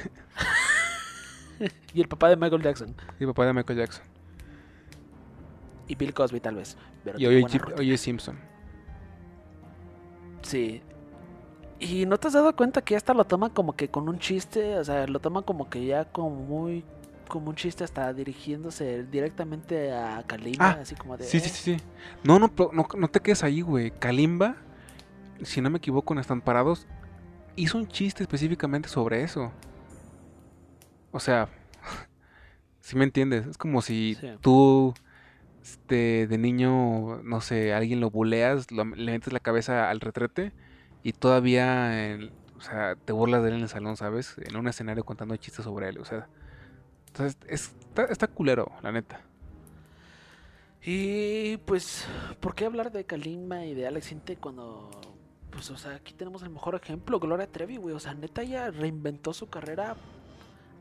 y 1.93 2.01
el 2.01 2.07
papá 2.07 2.29
de 2.29 2.37
Michael 2.37 2.63
Jackson. 2.63 2.95
Y 3.19 3.23
el 3.23 3.27
papá 3.29 3.45
de 3.45 3.53
Michael 3.53 3.79
Jackson. 3.79 4.03
Y 5.91 5.95
Bill 5.95 6.13
Cosby 6.13 6.39
tal 6.39 6.55
vez. 6.55 6.77
Pero 7.03 7.19
y 7.19 7.25
hoy, 7.25 7.45
hoy 7.77 7.91
es 7.91 8.01
Simpson. 8.01 8.39
Sí, 10.41 10.81
y 11.81 12.05
no 12.05 12.19
te 12.19 12.27
has 12.27 12.33
dado 12.33 12.55
cuenta 12.55 12.83
que 12.83 12.95
hasta 12.95 13.15
lo 13.15 13.25
toma 13.25 13.49
como 13.49 13.75
que 13.75 13.89
con 13.89 14.07
un 14.07 14.19
chiste, 14.19 14.77
o 14.77 14.83
sea, 14.83 15.07
lo 15.07 15.19
toma 15.19 15.41
como 15.41 15.67
que 15.67 15.83
ya 15.83 16.05
como 16.05 16.29
muy 16.29 16.85
como 17.27 17.49
un 17.49 17.55
chiste 17.55 17.83
hasta 17.83 18.13
dirigiéndose 18.13 19.03
directamente 19.05 19.91
a 19.91 20.21
Kalimba, 20.27 20.67
ah, 20.67 20.79
así 20.81 20.95
como 20.95 21.17
de... 21.17 21.23
Sí, 21.23 21.39
sí, 21.39 21.49
sí, 21.49 21.77
sí. 21.77 21.83
No, 22.23 22.37
no, 22.37 22.51
no, 22.73 22.87
no 22.95 23.07
te 23.07 23.21
quedes 23.21 23.43
ahí, 23.43 23.61
güey. 23.61 23.89
Kalimba, 23.89 24.57
si 25.41 25.61
no 25.61 25.69
me 25.69 25.77
equivoco, 25.77 26.13
en 26.13 26.19
Están 26.19 26.41
Parados, 26.41 26.87
hizo 27.55 27.77
un 27.77 27.87
chiste 27.87 28.21
específicamente 28.21 28.89
sobre 28.89 29.23
eso. 29.23 29.51
O 31.11 31.21
sea, 31.21 31.47
si 32.81 32.95
me 32.97 33.05
entiendes, 33.05 33.47
es 33.47 33.57
como 33.57 33.81
si 33.81 34.17
tú 34.41 34.93
este, 35.61 36.27
de 36.27 36.37
niño, 36.37 37.21
no 37.23 37.41
sé, 37.41 37.73
alguien 37.73 37.99
lo 37.99 38.09
buleas, 38.09 38.71
le 38.71 38.83
metes 38.85 39.33
la 39.33 39.39
cabeza 39.39 39.89
al 39.89 39.99
retrete 39.99 40.53
y 41.03 41.13
todavía, 41.13 42.19
o 42.57 42.61
sea, 42.61 42.95
te 42.95 43.13
burlas 43.13 43.43
de 43.43 43.49
él 43.49 43.55
en 43.55 43.61
el 43.61 43.69
salón, 43.69 43.97
¿sabes? 43.97 44.35
En 44.37 44.55
un 44.55 44.67
escenario 44.67 45.03
contando 45.03 45.35
chistes 45.37 45.65
sobre 45.65 45.89
él, 45.89 45.97
o 45.99 46.05
sea. 46.05 46.27
Entonces, 47.07 47.37
está, 47.47 48.05
está 48.05 48.27
culero, 48.27 48.71
la 48.81 48.91
neta. 48.91 49.21
Y 50.83 51.57
pues, 51.57 52.07
¿por 52.39 52.55
qué 52.55 52.65
hablar 52.65 52.91
de 52.91 53.05
Kalimba 53.05 53.65
y 53.65 53.75
de 53.75 53.85
Alex 53.85 54.11
Inte 54.11 54.37
cuando, 54.37 54.89
pues, 55.51 55.69
o 55.69 55.77
sea, 55.77 55.95
aquí 55.95 56.13
tenemos 56.13 56.41
el 56.41 56.49
mejor 56.49 56.75
ejemplo, 56.75 57.19
Gloria 57.19 57.51
Trevi, 57.51 57.77
güey? 57.77 57.93
O 57.93 57.99
sea, 57.99 58.13
neta, 58.15 58.41
ella 58.41 58.71
reinventó 58.71 59.33
su 59.33 59.47
carrera 59.49 59.95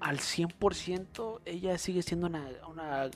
al 0.01 0.19
100%. 0.19 1.41
Ella 1.45 1.77
sigue 1.77 2.03
siendo 2.03 2.29
una, 2.29 2.49
una 2.71 3.11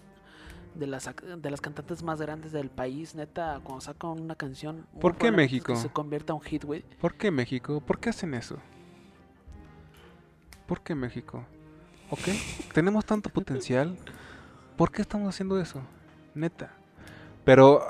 de 0.74 0.86
las, 0.86 1.08
de 1.36 1.50
las 1.50 1.60
cantantes 1.60 2.02
más 2.02 2.20
grandes 2.20 2.52
del 2.52 2.70
país, 2.70 3.14
neta, 3.14 3.60
cuando 3.62 3.80
saca 3.80 4.08
una 4.08 4.34
canción. 4.34 4.86
¿Por 5.00 5.16
qué 5.16 5.30
México? 5.30 5.74
se 5.76 5.88
convierta 5.88 6.32
en 6.32 6.38
un 6.38 6.42
hit, 6.42 6.64
güey. 6.64 6.84
¿Por 7.00 7.14
qué 7.14 7.30
México? 7.30 7.80
¿Por 7.80 7.98
qué 7.98 8.10
hacen 8.10 8.34
eso? 8.34 8.58
¿Por 10.66 10.80
qué 10.80 10.94
México? 10.94 11.44
¿Ok? 12.10 12.20
Tenemos 12.72 13.04
tanto 13.04 13.30
potencial. 13.30 13.96
¿Por 14.76 14.90
qué 14.90 15.02
estamos 15.02 15.28
haciendo 15.28 15.60
eso? 15.60 15.80
Neta. 16.34 16.72
Pero 17.44 17.86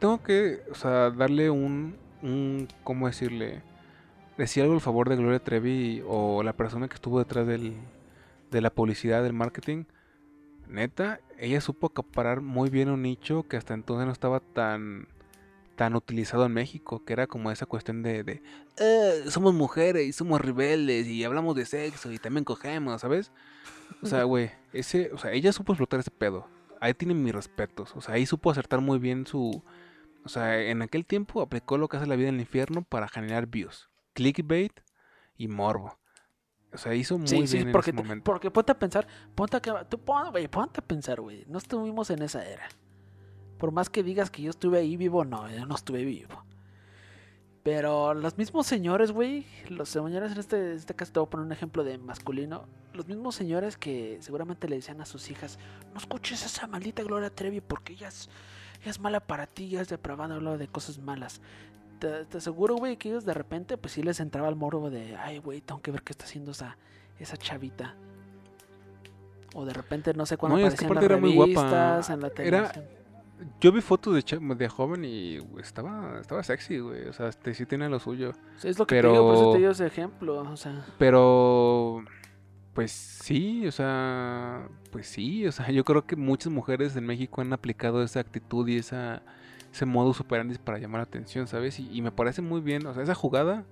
tengo 0.00 0.22
que, 0.22 0.62
o 0.70 0.74
sea, 0.74 1.10
darle 1.10 1.50
un, 1.50 1.96
un, 2.22 2.68
¿cómo 2.82 3.06
decirle? 3.06 3.62
Decir 4.38 4.62
algo 4.62 4.74
al 4.74 4.80
favor 4.80 5.08
de 5.08 5.16
Gloria 5.16 5.38
Trevi 5.38 6.02
o 6.06 6.42
la 6.42 6.54
persona 6.54 6.88
que 6.88 6.94
estuvo 6.94 7.18
detrás 7.18 7.46
del, 7.46 7.76
de 8.50 8.60
la 8.60 8.70
publicidad, 8.70 9.22
del 9.22 9.34
marketing 9.34 9.84
neta, 10.68 11.20
ella 11.38 11.60
supo 11.60 11.88
acaparar 11.88 12.40
muy 12.40 12.70
bien 12.70 12.88
un 12.88 13.02
nicho 13.02 13.44
que 13.44 13.56
hasta 13.56 13.74
entonces 13.74 14.06
no 14.06 14.12
estaba 14.12 14.40
tan 14.40 15.08
tan 15.76 15.96
utilizado 15.96 16.46
en 16.46 16.52
México, 16.52 17.04
que 17.04 17.12
era 17.12 17.26
como 17.26 17.50
esa 17.50 17.66
cuestión 17.66 18.02
de, 18.02 18.22
de 18.22 18.42
eh, 18.78 19.24
somos 19.28 19.54
mujeres 19.54 20.06
y 20.06 20.12
somos 20.12 20.40
rebeldes 20.40 21.06
y 21.06 21.24
hablamos 21.24 21.56
de 21.56 21.66
sexo 21.66 22.12
y 22.12 22.18
también 22.18 22.44
cogemos, 22.44 23.00
¿sabes? 23.00 23.32
O 24.02 24.06
sea, 24.06 24.24
güey, 24.24 24.50
ese, 24.72 25.10
o 25.12 25.18
sea, 25.18 25.32
ella 25.32 25.52
supo 25.52 25.72
explotar 25.72 26.00
ese 26.00 26.10
pedo. 26.10 26.48
Ahí 26.80 26.94
tienen 26.94 27.22
mis 27.22 27.34
respetos. 27.34 27.94
O 27.96 28.00
sea, 28.00 28.14
ahí 28.14 28.26
supo 28.26 28.50
acertar 28.50 28.80
muy 28.80 28.98
bien 28.98 29.26
su, 29.26 29.62
o 30.24 30.28
sea, 30.28 30.60
en 30.60 30.82
aquel 30.82 31.06
tiempo 31.06 31.42
aplicó 31.42 31.78
lo 31.78 31.88
que 31.88 31.96
hace 31.96 32.06
la 32.06 32.16
vida 32.16 32.28
en 32.28 32.36
el 32.36 32.42
infierno 32.42 32.82
para 32.82 33.08
generar 33.08 33.46
views, 33.46 33.90
clickbait 34.14 34.72
y 35.36 35.48
morbo. 35.48 35.98
O 36.74 36.78
sea, 36.78 36.94
hizo 36.94 37.16
muy 37.16 37.28
bien 37.28 37.68
en 37.68 37.72
porque, 37.72 37.90
ese 37.90 38.02
momento. 38.02 38.24
Porque 38.24 38.50
ponte 38.50 38.72
a 38.72 38.78
pensar, 38.78 39.06
ponte 39.34 39.56
a, 39.56 39.84
tú, 39.84 39.98
ponte 39.98 40.80
a 40.80 40.82
pensar, 40.84 41.20
güey. 41.20 41.44
No 41.46 41.58
estuvimos 41.58 42.10
en 42.10 42.22
esa 42.22 42.44
era. 42.44 42.68
Por 43.58 43.70
más 43.70 43.88
que 43.88 44.02
digas 44.02 44.30
que 44.30 44.42
yo 44.42 44.50
estuve 44.50 44.78
ahí 44.78 44.96
vivo, 44.96 45.24
no, 45.24 45.48
yo 45.48 45.64
no 45.66 45.76
estuve 45.76 46.04
vivo. 46.04 46.44
Pero 47.62 48.12
los 48.12 48.36
mismos 48.36 48.66
señores, 48.66 49.12
güey, 49.12 49.46
los 49.68 49.88
señores 49.88 50.32
en 50.32 50.38
este, 50.38 50.72
en 50.72 50.76
este 50.76 50.94
caso 50.94 51.12
te 51.12 51.20
voy 51.20 51.28
a 51.28 51.30
poner 51.30 51.46
un 51.46 51.52
ejemplo 51.52 51.84
de 51.84 51.96
masculino. 51.96 52.66
Los 52.92 53.06
mismos 53.06 53.36
señores 53.36 53.78
que 53.78 54.18
seguramente 54.20 54.68
le 54.68 54.76
decían 54.76 55.00
a 55.00 55.06
sus 55.06 55.30
hijas, 55.30 55.58
no 55.92 55.98
escuches 55.98 56.44
esa 56.44 56.66
maldita 56.66 57.02
Gloria 57.04 57.30
Trevi 57.30 57.60
porque 57.60 57.94
ella 57.94 58.08
es, 58.08 58.28
ella 58.82 58.90
es 58.90 59.00
mala 59.00 59.20
para 59.20 59.46
ti, 59.46 59.64
ella 59.64 59.80
es 59.80 59.88
depravada, 59.88 60.34
habla 60.34 60.58
de 60.58 60.68
cosas 60.68 60.98
malas 60.98 61.40
te, 61.98 62.36
aseguro, 62.36 62.76
güey, 62.76 62.96
que 62.96 63.08
ellos 63.08 63.24
de 63.24 63.34
repente, 63.34 63.76
pues 63.76 63.92
sí 63.92 64.02
les 64.02 64.20
entraba 64.20 64.48
el 64.48 64.56
morbo 64.56 64.90
de, 64.90 65.16
ay, 65.16 65.38
güey, 65.38 65.60
tengo 65.60 65.80
que 65.80 65.90
ver 65.90 66.02
qué 66.02 66.12
está 66.12 66.24
haciendo 66.24 66.52
esa, 66.52 66.76
esa 67.18 67.36
chavita. 67.36 67.94
O 69.54 69.64
de 69.64 69.72
repente, 69.72 70.12
no 70.14 70.26
sé 70.26 70.36
cuándo 70.36 70.58
no, 70.58 70.64
aparecían 70.64 70.94
las 70.94 71.04
era 71.04 71.16
revistas, 71.16 72.10
en 72.10 72.20
la 72.20 72.30
televisión. 72.30 72.84
Yo 73.60 73.72
vi 73.72 73.80
fotos 73.80 74.14
de, 74.14 74.54
de 74.54 74.68
joven 74.68 75.04
y 75.04 75.38
estaba, 75.60 76.20
estaba 76.20 76.42
sexy, 76.42 76.78
güey. 76.78 77.06
O 77.08 77.12
sea, 77.12 77.28
este, 77.28 77.54
sí 77.54 77.66
tiene 77.66 77.88
lo 77.88 77.98
suyo. 77.98 78.32
Es 78.62 78.78
lo 78.78 78.86
que 78.86 78.94
pero... 78.94 79.08
te 79.08 79.12
digo, 79.12 79.26
por 79.26 79.34
eso 79.34 79.52
te 79.52 79.58
digo 79.58 79.70
ese 79.70 79.86
ejemplo. 79.86 80.38
O 80.40 80.56
sea. 80.56 80.84
Pero, 80.98 82.04
pues 82.72 82.92
sí, 82.92 83.66
o 83.66 83.72
sea, 83.72 84.68
pues 84.90 85.08
sí. 85.08 85.46
O 85.46 85.52
sea, 85.52 85.70
yo 85.70 85.84
creo 85.84 86.06
que 86.06 86.16
muchas 86.16 86.52
mujeres 86.52 86.96
en 86.96 87.06
México 87.06 87.40
han 87.40 87.52
aplicado 87.52 88.02
esa 88.02 88.20
actitud 88.20 88.66
y 88.68 88.78
esa 88.78 89.22
ese 89.74 89.86
modo 89.86 90.14
superandis 90.14 90.58
para 90.58 90.78
llamar 90.78 91.00
la 91.00 91.04
atención, 91.04 91.48
¿sabes? 91.48 91.80
Y, 91.80 92.00
me 92.00 92.12
parece 92.12 92.42
muy 92.42 92.60
bien, 92.60 92.86
o 92.86 92.94
sea, 92.94 93.02
esa 93.02 93.16
jugada, 93.16 93.64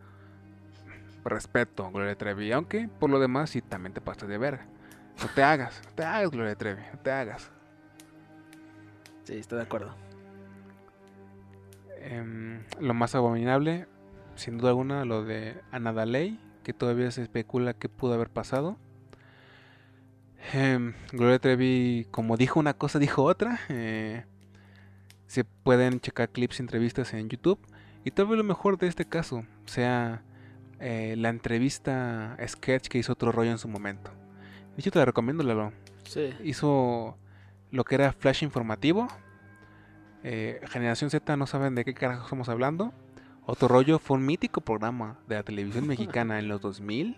respeto, 1.25 1.89
Gloria 1.93 2.19
Trevi, 2.19 2.51
aunque 2.51 2.89
por 2.99 3.09
lo 3.09 3.21
demás 3.21 3.51
sí 3.51 3.63
también 3.63 3.93
te 3.93 4.01
pasas 4.01 4.29
de 4.29 4.37
verga. 4.37 4.67
No 5.21 5.29
te 5.33 5.45
hagas, 5.45 5.81
no 5.85 5.93
te 5.93 6.03
hagas, 6.03 6.31
Gloria 6.33 6.57
Trevi, 6.57 6.83
no 6.93 6.99
te 6.99 7.13
hagas. 7.13 7.53
Sí, 9.23 9.35
estoy 9.35 9.59
de 9.59 9.63
acuerdo. 9.63 9.95
Em, 12.01 12.65
lo 12.81 12.95
más 12.95 13.15
abominable, 13.15 13.87
sin 14.35 14.59
duda 14.59 14.71
alguna, 14.71 15.05
lo 15.05 15.23
de 15.23 15.61
Anadaley, 15.71 16.41
que 16.65 16.73
todavía 16.73 17.13
se 17.13 17.23
especula 17.23 17.75
que 17.75 17.89
pudo 17.89 18.15
haber 18.15 18.29
pasado. 18.29 18.77
Eh, 20.53 20.93
Gloria 21.13 21.39
Trevi, 21.39 22.09
como 22.11 22.37
dijo 22.37 22.59
una 22.59 22.75
cosa, 22.75 22.99
dijo 22.99 23.23
otra. 23.23 23.61
Eh, 23.69 24.25
se 25.33 25.45
pueden 25.45 25.99
checar 25.99 26.29
clips 26.29 26.61
entrevistas 26.61 27.15
en 27.15 27.31
YouTube. 27.31 27.59
Y 28.05 28.11
tal 28.11 28.27
vez 28.27 28.37
lo 28.37 28.45
mejor 28.45 28.77
de 28.77 28.87
este 28.87 29.07
caso 29.07 29.47
sea 29.65 30.23
eh, 30.79 31.15
la 31.17 31.31
entrevista 31.31 32.37
sketch 32.47 32.89
que 32.89 32.99
hizo 32.99 33.15
otro 33.15 33.33
rollo 33.33 33.51
en 33.51 33.57
su 33.57 33.67
momento. 33.67 34.11
De 34.77 34.81
hecho, 34.81 34.91
te 34.91 34.99
la 34.99 35.07
recomiendo, 35.07 35.43
Lalo. 35.43 35.73
Sí. 36.05 36.35
Hizo 36.45 37.17
lo 37.71 37.85
que 37.85 37.95
era 37.95 38.13
Flash 38.13 38.43
Informativo. 38.43 39.09
Eh, 40.23 40.61
Generación 40.69 41.09
Z 41.09 41.35
no 41.39 41.47
saben 41.47 41.75
de 41.77 41.87
qué 41.87 41.95
carajo 41.95 42.25
estamos 42.25 42.51
hablando. 42.51 42.93
Otro 43.47 43.69
rollo 43.69 43.99
fue 43.99 44.19
un 44.19 44.27
mítico 44.27 44.61
programa 44.61 45.19
de 45.29 45.37
la 45.37 45.45
televisión 45.45 45.87
mexicana 45.89 46.41
en 46.41 46.49
los 46.49 46.61
2000 46.61 47.17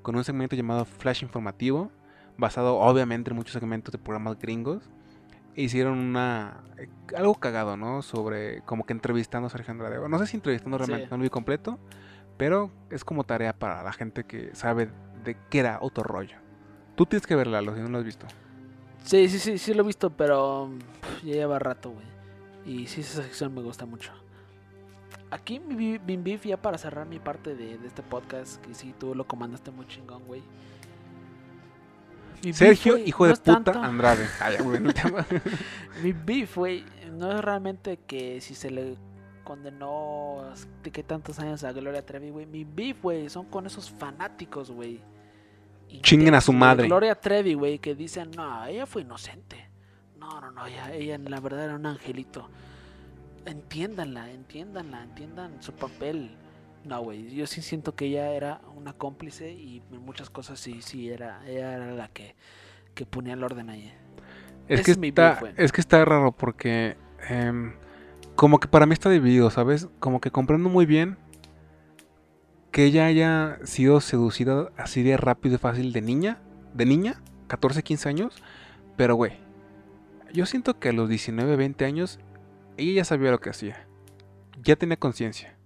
con 0.00 0.16
un 0.16 0.24
segmento 0.24 0.56
llamado 0.56 0.86
Flash 0.86 1.22
Informativo, 1.22 1.92
basado 2.38 2.78
obviamente 2.78 3.28
en 3.28 3.36
muchos 3.36 3.52
segmentos 3.52 3.92
de 3.92 3.98
programas 3.98 4.38
gringos 4.38 4.88
hicieron 5.56 5.98
una 5.98 6.62
eh, 6.78 6.88
algo 7.16 7.34
cagado, 7.34 7.76
¿no? 7.76 8.02
Sobre 8.02 8.62
como 8.62 8.84
que 8.84 8.92
entrevistando 8.92 9.46
a 9.46 9.50
Sergio 9.50 9.72
Andrade. 9.72 10.08
No 10.08 10.18
sé 10.18 10.26
si 10.26 10.36
entrevistando 10.36 10.78
realmente, 10.78 11.08
no 11.10 11.16
lo 11.16 11.22
vi 11.22 11.30
completo, 11.30 11.78
pero 12.36 12.70
es 12.90 13.04
como 13.04 13.24
tarea 13.24 13.52
para 13.52 13.82
la 13.82 13.92
gente 13.92 14.24
que 14.24 14.54
sabe 14.54 14.90
de 15.24 15.36
qué 15.50 15.60
era 15.60 15.78
otro 15.80 16.04
rollo. 16.04 16.36
Tú 16.94 17.06
tienes 17.06 17.26
que 17.26 17.36
verla, 17.36 17.60
si 17.60 17.80
no 17.80 17.88
lo 17.88 17.98
has 17.98 18.04
visto. 18.04 18.26
Sí, 19.04 19.28
sí, 19.28 19.38
sí, 19.38 19.58
sí 19.58 19.74
lo 19.74 19.82
he 19.82 19.86
visto, 19.86 20.10
pero 20.10 20.70
ya 21.22 21.34
lleva 21.34 21.58
rato, 21.58 21.90
güey. 21.90 22.06
Y 22.64 22.86
sí, 22.86 23.00
esa 23.00 23.22
sección 23.22 23.54
me 23.54 23.62
gusta 23.62 23.86
mucho. 23.86 24.12
Aquí 25.30 25.58
mi, 25.58 25.98
mi 25.98 26.38
ya 26.38 26.60
para 26.60 26.78
cerrar 26.78 27.06
mi 27.06 27.18
parte 27.18 27.54
de, 27.54 27.78
de 27.78 27.86
este 27.86 28.02
podcast, 28.02 28.64
que 28.64 28.74
sí, 28.74 28.94
tú 28.98 29.14
lo 29.14 29.26
comandaste 29.26 29.70
muy 29.70 29.86
chingón, 29.86 30.22
güey. 30.24 30.42
Sergio, 32.52 32.98
hijo 32.98 33.26
de 33.26 33.36
puta, 33.36 33.84
Andrade. 33.84 34.26
mi 36.02 36.12
beef, 36.12 36.56
güey, 36.56 36.84
no 37.12 37.30
es 37.30 37.44
realmente 37.44 37.98
que 38.06 38.40
si 38.40 38.54
se 38.54 38.70
le 38.70 38.96
condenó 39.44 40.52
de 40.82 40.90
qué 40.90 41.02
tantos 41.02 41.38
años 41.38 41.62
a 41.64 41.72
Gloria 41.72 42.04
Trevi, 42.04 42.30
güey. 42.30 42.46
Mi 42.46 42.64
beef, 42.64 43.02
güey, 43.02 43.28
son 43.28 43.46
con 43.46 43.66
esos 43.66 43.90
fanáticos, 43.90 44.70
güey. 44.70 45.00
Chinguen 46.00 46.34
a 46.34 46.40
su 46.40 46.52
madre. 46.52 46.86
Gloria 46.86 47.14
Trevi, 47.14 47.54
güey, 47.54 47.78
que 47.78 47.94
dicen, 47.94 48.30
no, 48.36 48.64
ella 48.64 48.86
fue 48.86 49.02
inocente. 49.02 49.68
No, 50.18 50.40
no, 50.40 50.50
no, 50.50 50.66
ella, 50.66 50.92
ella 50.94 51.18
la 51.18 51.40
verdad 51.40 51.64
era 51.64 51.74
un 51.74 51.86
angelito. 51.86 52.48
Entiéndanla, 53.44 54.30
entiéndanla, 54.30 55.02
entiendan 55.02 55.62
su 55.62 55.72
papel. 55.72 56.30
No, 56.84 57.00
güey, 57.00 57.32
yo 57.34 57.46
sí 57.46 57.62
siento 57.62 57.94
que 57.94 58.06
ella 58.06 58.32
era 58.32 58.60
una 58.76 58.92
cómplice 58.92 59.52
y 59.52 59.82
en 59.92 60.00
muchas 60.04 60.30
cosas 60.30 60.58
sí, 60.58 60.82
sí, 60.82 61.10
era, 61.10 61.40
ella 61.46 61.74
era 61.74 61.92
la 61.92 62.08
que, 62.08 62.34
que 62.94 63.06
ponía 63.06 63.34
el 63.34 63.44
orden 63.44 63.70
ahí. 63.70 63.92
Es 64.68 64.80
Ese 64.80 64.84
que, 64.84 64.90
es 64.92 64.98
mi 64.98 65.08
está, 65.08 65.40
es 65.56 65.70
que 65.70 65.80
está 65.80 66.04
raro 66.04 66.32
porque 66.32 66.96
em, 67.28 67.74
como 68.34 68.58
que 68.58 68.66
para 68.66 68.86
mí 68.86 68.94
está 68.94 69.10
dividido, 69.10 69.50
¿sabes? 69.50 69.88
Como 70.00 70.20
que 70.20 70.32
comprendo 70.32 70.68
muy 70.68 70.86
bien 70.86 71.18
que 72.72 72.84
ella 72.84 73.06
haya 73.06 73.58
sido 73.64 74.00
seducida 74.00 74.70
así 74.76 75.02
de 75.02 75.16
rápido 75.16 75.56
y 75.56 75.58
fácil 75.58 75.92
de 75.92 76.00
niña, 76.00 76.40
de 76.74 76.86
niña, 76.86 77.22
14, 77.46 77.82
15 77.82 78.08
años, 78.08 78.42
pero 78.96 79.14
güey, 79.14 79.38
yo 80.32 80.46
siento 80.46 80.80
que 80.80 80.88
a 80.88 80.92
los 80.92 81.08
19, 81.08 81.54
20 81.54 81.84
años 81.84 82.18
ella 82.76 82.92
ya 82.94 83.04
sabía 83.04 83.30
lo 83.30 83.40
que 83.40 83.50
hacía. 83.50 83.86
Ya 84.64 84.76
tenía 84.76 84.96
conciencia 84.96 85.56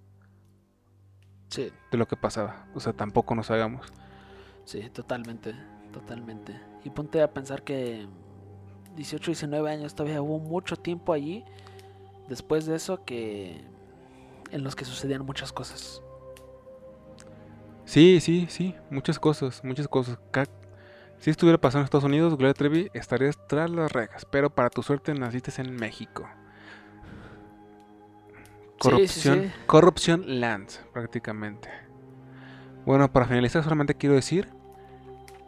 Sí, 1.48 1.72
de 1.90 1.98
lo 1.98 2.06
que 2.06 2.16
pasaba. 2.16 2.66
O 2.74 2.80
sea, 2.80 2.92
tampoco 2.92 3.34
nos 3.34 3.50
hagamos. 3.50 3.86
sí, 4.64 4.88
totalmente, 4.90 5.54
totalmente. 5.92 6.60
Y 6.84 6.90
ponte 6.90 7.22
a 7.22 7.32
pensar 7.32 7.62
que 7.62 8.06
18, 8.96 9.30
19 9.32 9.70
años 9.70 9.94
todavía 9.94 10.22
hubo 10.22 10.38
mucho 10.38 10.76
tiempo 10.76 11.12
allí 11.12 11.44
después 12.28 12.66
de 12.66 12.76
eso 12.76 13.04
que 13.04 13.64
en 14.50 14.64
los 14.64 14.76
que 14.76 14.84
sucedían 14.84 15.24
muchas 15.24 15.52
cosas. 15.52 16.02
Sí, 17.84 18.20
sí, 18.20 18.46
sí, 18.48 18.74
muchas 18.90 19.18
cosas, 19.18 19.62
muchas 19.62 19.86
cosas. 19.88 20.18
Si 21.18 21.30
estuviera 21.30 21.58
pasando 21.58 21.82
en 21.82 21.84
Estados 21.84 22.04
Unidos, 22.04 22.36
Gloria 22.36 22.54
Trevi 22.54 22.90
estarías 22.92 23.38
tras 23.48 23.70
las 23.70 23.90
rejas, 23.92 24.24
pero 24.24 24.50
para 24.50 24.70
tu 24.70 24.82
suerte 24.82 25.14
naciste 25.14 25.52
en 25.62 25.74
México. 25.74 26.28
Sí, 28.80 29.08
sí, 29.08 29.22
Corrupción, 29.22 29.44
sí. 29.44 29.52
corrupción 29.66 30.40
land, 30.40 30.68
prácticamente. 30.92 31.70
Bueno, 32.84 33.12
para 33.12 33.26
finalizar 33.26 33.62
solamente 33.64 33.94
quiero 33.96 34.14
decir, 34.14 34.48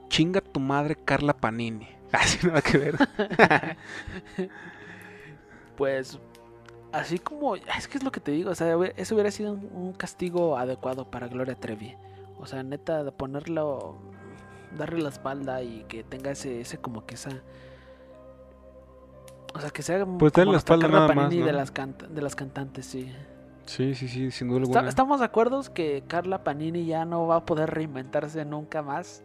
chinga 0.09 0.41
tu 0.41 0.61
madre 0.61 0.97
Carla 0.97 1.35
Panini. 1.35 1.89
Así 2.13 2.47
nada 2.47 2.63
que 2.63 2.79
ver. 2.79 2.97
Pues 5.77 6.19
así 6.93 7.19
como, 7.19 7.57
es 7.57 7.89
que 7.89 7.99
es 7.99 8.05
lo 8.05 8.11
que 8.13 8.21
te 8.21 8.33
digo, 8.33 8.51
o 8.51 8.55
sea, 8.55 8.77
eso 8.97 9.15
hubiera 9.15 9.31
sido 9.31 9.53
un, 9.53 9.69
un 9.73 9.93
castigo 9.93 10.57
adecuado 10.59 11.11
para 11.11 11.29
Gloria 11.29 11.55
Trevi. 11.55 11.97
O 12.39 12.47
sea, 12.47 12.63
neta, 12.63 13.05
de 13.05 13.13
ponerlo, 13.13 13.99
darle 14.77 15.03
la 15.03 15.11
espalda 15.11 15.63
y 15.63 15.85
que 15.89 16.05
tenga 16.05 16.31
ese, 16.33 16.61
ese 16.61 16.79
como 16.79 17.07
que 17.07 17.15
esa... 17.15 17.31
O 19.55 19.61
sea, 19.61 19.71
que 19.71 19.83
sea 19.83 20.05
Pues 20.05 20.33
como 20.33 20.53
la 20.53 20.59
espalda 20.59 20.87
Carla 20.87 21.01
nada 21.01 21.15
más, 21.15 21.31
de, 21.31 21.53
las 21.53 21.73
de 22.11 22.23
las 22.23 22.37
cantantes, 22.37 22.87
sí. 22.87 23.13
Sí, 23.67 23.95
sí, 23.95 24.09
sí, 24.09 24.31
sin 24.31 24.49
duda 24.49 24.61
alguna. 24.61 24.89
¿Estamos 24.89 25.21
de 25.21 25.27
acuerdo 25.27 25.63
que 25.75 26.03
Carla 26.07 26.43
Panini 26.45 26.87
ya 26.87 27.05
no 27.05 27.27
va 27.27 27.37
a 27.37 27.45
poder 27.45 27.71
reinventarse 27.71 28.45
nunca 28.45 28.83
más? 28.83 29.23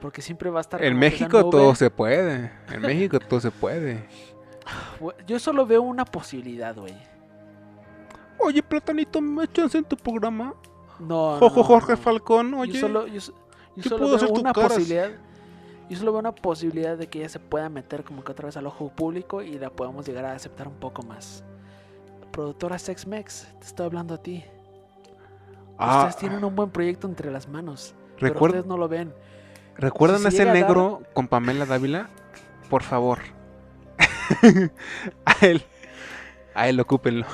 Porque 0.00 0.22
siempre 0.22 0.50
va 0.50 0.60
a 0.60 0.62
estar... 0.62 0.82
En 0.84 0.98
México 0.98 1.48
todo 1.50 1.74
se 1.74 1.90
puede. 1.90 2.52
En 2.72 2.82
México 2.82 3.18
todo 3.18 3.40
se 3.40 3.50
puede. 3.50 4.06
Yo 5.26 5.38
solo 5.38 5.66
veo 5.66 5.82
una 5.82 6.04
posibilidad, 6.04 6.74
güey. 6.74 6.94
Oye, 8.38 8.62
Platanito, 8.62 9.20
¿me 9.20 9.44
echas 9.44 9.74
en 9.74 9.84
tu 9.84 9.96
programa? 9.96 10.54
No, 10.98 11.38
Jojo 11.38 11.60
no, 11.60 11.64
Jorge 11.64 11.92
no. 11.92 11.98
Falcón, 11.98 12.54
oye. 12.54 12.72
Yo 12.72 12.80
solo, 12.80 13.06
yo, 13.06 13.20
yo 13.20 13.32
¿qué 13.82 13.88
solo 13.88 14.06
puedo 14.06 14.18
veo 14.18 14.30
una 14.30 14.52
caras? 14.52 14.72
posibilidad. 14.72 15.10
Yo 15.88 15.96
solo 15.96 16.12
veo 16.12 16.20
una 16.20 16.34
posibilidad 16.34 16.96
de 16.96 17.06
que 17.08 17.20
ella 17.20 17.28
se 17.28 17.38
pueda 17.38 17.68
meter 17.68 18.02
como 18.04 18.24
que 18.24 18.32
otra 18.32 18.46
vez 18.46 18.56
al 18.56 18.66
ojo 18.66 18.88
público 18.90 19.42
y 19.42 19.58
la 19.58 19.70
podamos 19.70 20.06
llegar 20.06 20.24
a 20.24 20.32
aceptar 20.32 20.66
un 20.68 20.74
poco 20.74 21.02
más. 21.02 21.44
Productora 22.32 22.78
Sex 22.78 23.06
Mex, 23.06 23.46
te 23.60 23.66
estoy 23.66 23.86
hablando 23.86 24.14
a 24.14 24.18
ti. 24.22 24.44
Ah, 25.78 25.98
Ustedes 25.98 26.16
tienen 26.16 26.44
un 26.44 26.56
buen 26.56 26.70
proyecto 26.70 27.06
entre 27.06 27.30
las 27.30 27.48
manos. 27.48 27.94
Pero 28.18 28.32
recuerda- 28.34 28.56
ustedes 28.58 28.66
no 28.66 28.76
lo 28.78 28.88
ven. 28.88 29.12
¿Recuerdan 29.76 30.20
si 30.22 30.28
ese 30.28 30.44
dar- 30.46 30.54
negro 30.54 31.02
con 31.14 31.28
Pamela 31.28 31.66
Dávila? 31.66 32.08
Por 32.68 32.82
favor. 32.82 33.18
a 35.24 35.46
él. 35.46 35.62
A 36.54 36.68
él, 36.68 36.80
ocúpenlo. 36.80 37.26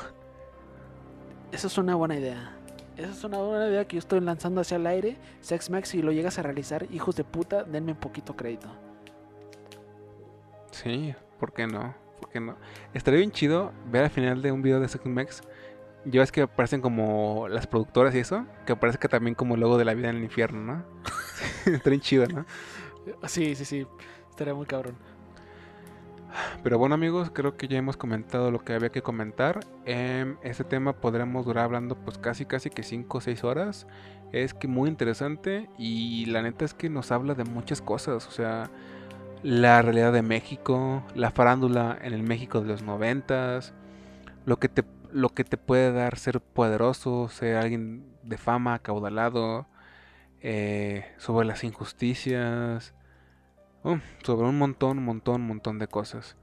Esa 1.52 1.68
es 1.68 1.78
una 1.78 1.94
buena 1.94 2.16
idea. 2.16 2.56
Esa 2.96 3.10
es 3.10 3.24
una 3.24 3.38
buena 3.38 3.68
idea 3.68 3.86
que 3.86 3.96
yo 3.96 4.00
estoy 4.00 4.20
lanzando 4.20 4.60
hacia 4.60 4.76
el 4.76 4.86
aire. 4.86 5.16
Sex 5.40 5.70
Mex, 5.70 5.88
si 5.88 6.02
lo 6.02 6.12
llegas 6.12 6.38
a 6.38 6.42
realizar, 6.42 6.86
hijos 6.90 7.16
de 7.16 7.24
puta, 7.24 7.64
denme 7.64 7.92
un 7.92 7.98
poquito 7.98 8.36
crédito. 8.36 8.68
Sí, 10.72 11.14
¿por 11.38 11.52
qué 11.52 11.66
no? 11.66 11.94
¿Por 12.20 12.28
qué 12.28 12.40
no? 12.40 12.56
Estaría 12.92 13.18
bien 13.18 13.32
chido 13.32 13.72
ver 13.90 14.04
al 14.04 14.10
final 14.10 14.42
de 14.42 14.52
un 14.52 14.62
video 14.62 14.78
de 14.78 14.88
Sex 14.88 15.06
Mex. 15.06 15.42
Ya 16.04 16.20
ves 16.20 16.32
que 16.32 16.42
aparecen 16.42 16.80
como 16.80 17.48
las 17.48 17.66
productoras 17.66 18.14
y 18.14 18.18
eso. 18.18 18.44
Que 18.66 18.72
aparezca 18.72 19.08
también 19.08 19.34
como 19.34 19.54
el 19.54 19.60
logo 19.60 19.78
de 19.78 19.84
la 19.84 19.94
vida 19.94 20.10
en 20.10 20.16
el 20.16 20.24
infierno, 20.24 20.60
¿no? 20.60 20.84
Estaría 21.66 21.90
bien 21.90 22.00
chido, 22.00 22.26
¿no? 22.26 22.44
Sí, 23.26 23.54
sí, 23.54 23.64
sí. 23.64 23.86
Estaría 24.30 24.54
muy 24.54 24.66
cabrón. 24.66 24.96
Pero 26.62 26.78
bueno 26.78 26.94
amigos, 26.94 27.30
creo 27.32 27.56
que 27.56 27.68
ya 27.68 27.78
hemos 27.78 27.96
comentado 27.96 28.50
lo 28.50 28.64
que 28.64 28.74
había 28.74 28.90
que 28.90 29.02
comentar. 29.02 29.60
Em, 29.84 30.36
este 30.42 30.64
tema 30.64 30.92
podremos 30.94 31.44
durar 31.46 31.64
hablando 31.64 31.96
pues 31.96 32.18
casi 32.18 32.44
casi 32.46 32.70
que 32.70 32.82
5 32.82 33.18
o 33.18 33.20
6 33.20 33.44
horas. 33.44 33.86
Es 34.32 34.54
que 34.54 34.68
muy 34.68 34.88
interesante 34.88 35.68
y 35.78 36.26
la 36.26 36.42
neta 36.42 36.64
es 36.64 36.74
que 36.74 36.88
nos 36.88 37.12
habla 37.12 37.34
de 37.34 37.44
muchas 37.44 37.82
cosas. 37.82 38.26
O 38.26 38.30
sea, 38.30 38.70
la 39.42 39.82
realidad 39.82 40.12
de 40.12 40.22
México, 40.22 41.02
la 41.14 41.30
farándula 41.30 41.98
en 42.02 42.12
el 42.12 42.22
México 42.22 42.60
de 42.60 42.68
los 42.68 42.82
noventas, 42.82 43.74
lo 44.46 44.58
que 44.58 44.68
te, 44.68 44.84
lo 45.12 45.30
que 45.30 45.44
te 45.44 45.56
puede 45.56 45.92
dar 45.92 46.18
ser 46.18 46.40
poderoso, 46.40 47.28
ser 47.28 47.56
alguien 47.56 48.06
de 48.22 48.38
fama, 48.38 48.74
acaudalado, 48.74 49.66
eh, 50.40 51.06
sobre 51.18 51.46
las 51.46 51.64
injusticias, 51.64 52.94
Oh, 53.84 53.98
sobre 54.22 54.46
un 54.46 54.58
montón, 54.58 55.02
montón, 55.02 55.40
montón 55.42 55.78
de 55.78 55.88
cosas. 55.88 56.36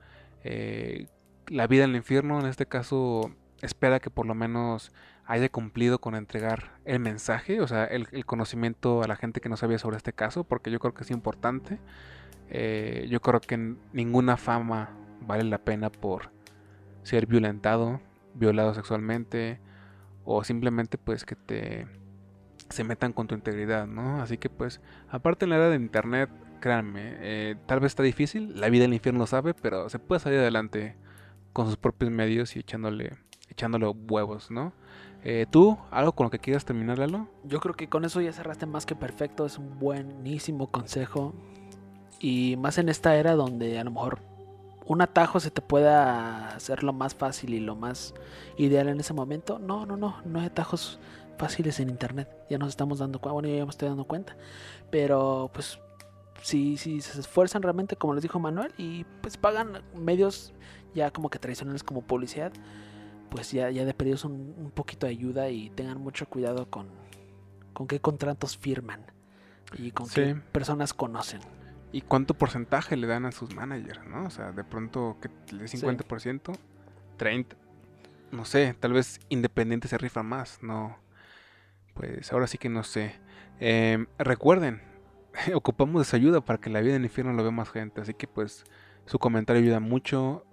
Eh, 0.44 1.08
la 1.48 1.68
vida 1.68 1.86
en 1.86 1.92
el 1.92 1.96
infierno, 1.98 2.40
en 2.40 2.46
este 2.46 2.66
caso, 2.66 3.32
espera 3.62 4.00
que 4.00 4.10
por 4.10 4.26
lo 4.26 4.36
menos 4.36 4.92
haya 5.26 5.48
cumplido 5.50 6.00
con 6.02 6.16
entregar 6.16 6.72
el 6.86 7.00
mensaje, 7.00 7.62
o 7.62 7.68
sea, 7.68 7.86
el, 7.86 8.26
conocimiento 8.26 9.04
a 9.04 9.08
la 9.08 9.16
gente 9.16 9.42
que 9.42 9.50
no 9.50 9.58
sabía 9.58 9.78
sobre 9.80 9.98
este 9.98 10.12
caso, 10.12 10.44
porque 10.44 10.72
yo 10.72 10.80
creo 10.80 10.94
que 10.94 11.04
es 11.04 11.12
importante. 11.12 11.80
Eh, 12.50 13.08
yo 13.10 13.22
creo 13.22 13.40
que 13.40 13.76
ninguna 13.94 14.38
fama 14.38 14.90
vale 15.22 15.44
la 15.44 15.60
pena 15.60 15.92
por 15.92 16.32
ser 17.04 17.26
violentado, 17.26 18.02
violado 18.34 18.74
sexualmente, 18.74 19.60
o 20.26 20.44
simplemente 20.44 20.98
pues 20.98 21.26
que 21.26 21.36
te 21.36 21.88
se 22.70 22.84
metan 22.84 23.14
con 23.14 23.28
tu 23.28 23.36
integridad, 23.36 23.88
¿no? 23.88 24.22
Así 24.22 24.38
que 24.38 24.50
pues, 24.50 24.80
aparte 25.10 25.46
en 25.46 25.50
la 25.50 25.56
era 25.58 25.70
de 25.70 25.76
internet, 25.76 26.30
créanme, 26.60 27.16
eh, 27.20 27.55
tal 27.66 27.80
vez 27.80 27.91
está 27.91 28.03
difícil, 28.03 28.60
la 28.60 28.70
vida 28.70 28.86
en 28.86 28.91
el 28.91 28.95
infierno 28.95 29.26
sabe, 29.28 29.53
pero 29.53 29.89
se 29.89 29.99
puede 29.99 30.20
salir 30.20 30.39
adelante 30.39 30.95
con 31.53 31.68
sus 31.68 31.78
propios 31.78 32.12
medios 32.12 32.55
y 32.55 32.60
echándole, 32.60 33.18
echándole 33.49 33.88
huevos, 33.88 34.51
¿no? 34.51 34.74
Eh, 35.24 35.45
¿Tú, 35.49 35.78
algo 35.91 36.14
con 36.14 36.26
lo 36.26 36.32
que 36.32 36.39
quieras 36.39 36.64
terminar, 36.66 36.97
Lalo? 36.97 37.28
Yo 37.43 37.60
creo 37.60 37.76
que 37.76 37.89
con 37.89 38.05
eso 38.05 38.22
ya 38.22 38.32
cerraste 38.32 38.66
más 38.66 38.86
que 38.86 38.95
perfecto. 38.95 39.45
Es 39.45 39.57
un 39.57 39.78
buenísimo 39.80 40.68
consejo. 40.68 41.34
Y 42.20 42.55
más 42.57 42.78
en 42.78 42.89
esta 42.89 43.16
era 43.16 43.34
donde 43.36 43.80
a 43.80 43.84
lo 43.84 43.91
mejor 43.91 44.20
un 44.86 45.01
atajo 45.01 45.39
se 45.39 45.51
te 45.51 45.62
pueda 45.62 46.49
hacer 46.49 46.84
lo 46.84 46.93
más 46.93 47.16
fácil 47.16 47.53
y 47.53 47.60
lo 47.60 47.76
más 47.76 48.14
ideal 48.57 48.88
en 48.88 48.99
ese 48.99 49.14
momento. 49.14 49.60
No, 49.60 49.86
no, 49.86 49.97
no. 49.97 50.22
No 50.26 50.39
hay 50.39 50.47
atajos 50.47 50.99
fáciles 51.38 51.80
en 51.80 51.89
internet. 51.89 52.30
Ya 52.49 52.57
nos 52.57 52.70
estamos 52.70 52.99
dando 52.99 53.20
cuenta. 53.20 53.34
Bueno, 53.34 53.49
yo 53.49 53.57
ya 53.57 53.66
me 53.66 53.72
estoy 53.72 53.89
dando 53.89 54.05
cuenta. 54.05 54.38
Pero 54.89 55.51
pues 55.53 55.80
si, 56.42 56.78
si 56.78 57.02
se 57.02 57.20
esfuerzan 57.20 57.62
realmente, 57.62 57.96
como 57.96 58.14
les 58.14 58.24
dijo 58.24 58.40
Manuel, 58.40 58.74
y 58.78 59.06
pues 59.22 59.38
pagan 59.38 59.82
medios 59.96 60.54
ya 60.96 61.12
como 61.12 61.30
que 61.30 61.40
tradicionales 61.40 61.84
como 61.84 62.02
publicidad, 62.02 62.52
pues 63.30 63.52
ya, 63.52 63.70
ya 63.70 63.86
de 63.86 63.94
pedidos 63.94 64.26
un, 64.26 64.56
un 64.58 64.72
poquito 64.72 65.06
de 65.06 65.12
ayuda 65.12 65.50
y 65.50 65.70
tengan 65.70 66.00
mucho 66.00 66.28
cuidado 66.28 66.70
con, 66.70 66.88
con 67.74 67.88
qué 67.88 68.00
contratos 68.00 68.58
firman 68.58 69.02
y 69.78 69.92
con 69.92 70.08
qué 70.10 70.34
Sí. 70.34 70.42
personas 70.52 70.94
conocen. 70.94 71.42
¿Y 71.92 72.02
cuánto 72.02 72.34
porcentaje 72.36 72.96
le 72.98 73.08
dan 73.08 73.26
a 73.26 73.32
sus 73.32 73.56
managers, 73.56 74.06
no? 74.08 74.26
O 74.26 74.30
sea, 74.30 74.52
de 74.52 74.64
pronto, 74.64 75.18
que 75.22 75.30
el 75.56 75.62
50%, 75.68 76.54
30%, 77.18 77.46
no 78.32 78.46
sé, 78.46 78.76
tal 78.80 78.94
vez 78.94 79.20
Independiente 79.30 79.88
se 79.88 79.98
rifa 79.98 80.22
más, 80.24 80.62
no. 80.62 80.98
Pues 81.96 82.32
ahora 82.32 82.48
sí 82.48 82.58
que 82.58 82.70
no 82.70 82.84
sé. 82.84 83.16
Em, 83.60 84.06
recuerden, 84.20 84.82
ocupamos 85.54 86.02
de 86.02 86.06
su 86.06 86.16
ayuda 86.16 86.42
para 86.42 86.60
que 86.60 86.70
la 86.70 86.82
vida 86.82 86.96
en 86.96 87.02
el 87.02 87.06
infierno 87.06 87.34
lo 87.34 87.44
vea 87.44 87.52
más 87.52 87.70
gente, 87.70 88.02
así 88.02 88.14
que 88.14 88.28
pues 88.28 88.64
su 89.06 89.20
comentario 89.20 89.62
ayuda 89.62 89.80
mucho. 89.80 90.46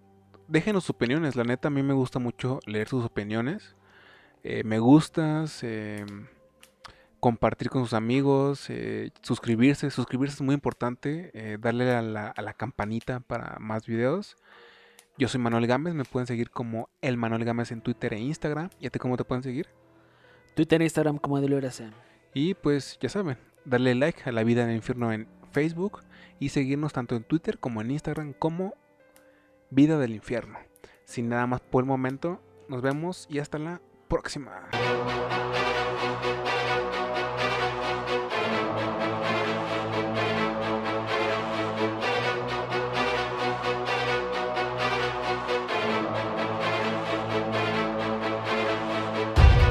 Déjenos 0.49 0.84
sus 0.84 0.91
opiniones, 0.91 1.37
la 1.37 1.45
neta 1.45 1.68
a 1.68 1.70
mí 1.70 1.82
me 1.82 1.95
gusta 1.95 2.18
mucho 2.18 2.61
leer 2.66 2.89
sus 2.89 3.05
opiniones. 3.05 3.76
Eh, 4.45 4.62
me 4.64 4.78
gustas, 4.78 5.62
em, 5.64 6.28
compartir 7.18 7.68
con 7.68 7.82
sus 7.82 7.95
amigos, 7.95 8.70
eh, 8.70 9.11
suscribirse. 9.22 9.91
Suscribirse 9.91 10.37
es 10.37 10.43
muy 10.43 10.55
importante. 10.55 11.30
eh, 11.34 11.59
darle 11.61 11.91
a 11.93 12.03
la, 12.03 12.28
a 12.28 12.43
la 12.43 12.53
campanita 12.53 13.20
para 13.20 13.59
más 13.59 13.87
videos. 13.87 14.37
Yo 15.18 15.28
soy 15.28 15.41
Manuel 15.41 15.66
Gámez. 15.66 15.95
Me 15.95 16.05
pueden 16.05 16.26
seguir 16.26 16.51
como 16.51 16.89
el 17.01 17.16
Manuel 17.16 17.45
Gámez 17.45 17.72
en 17.72 17.80
Twitter 17.80 18.14
e 18.14 18.20
Instagram. 18.20 18.70
¿Y 18.78 18.87
a 18.87 18.91
ti 18.91 18.99
cómo 18.99 19.16
te 19.16 19.24
pueden 19.24 19.43
seguir? 19.43 19.68
Twitter 20.55 20.80
e 20.80 20.84
Instagram 20.84 21.18
como 21.18 21.41
de 21.41 21.91
Y 22.34 22.55
pues 22.55 22.99
ya 23.01 23.09
saben, 23.09 23.39
darle 23.66 23.94
like 23.94 24.22
a 24.24 24.32
la 24.32 24.44
vida 24.44 24.62
en 24.62 24.70
el 24.70 24.76
infierno 24.76 25.12
en 25.12 25.28
Facebook. 25.52 26.00
y 26.38 26.50
seguirnos 26.50 26.92
tanto 26.92 27.16
en 27.16 27.24
Twitter 27.24 27.58
como 27.58 27.80
en 27.80 27.90
Instagram 27.90 28.34
como 28.34 28.74
Vida 29.70 29.98
del 29.98 30.14
Infierno. 30.14 30.58
Sin 31.06 31.30
nada 31.30 31.46
más 31.46 31.60
por 31.62 31.82
el 31.82 31.88
momento, 31.88 32.42
nos 32.68 32.82
vemos 32.82 33.26
y 33.30 33.38
hasta 33.38 33.58
la 33.58 33.80
próxima. 34.08 34.68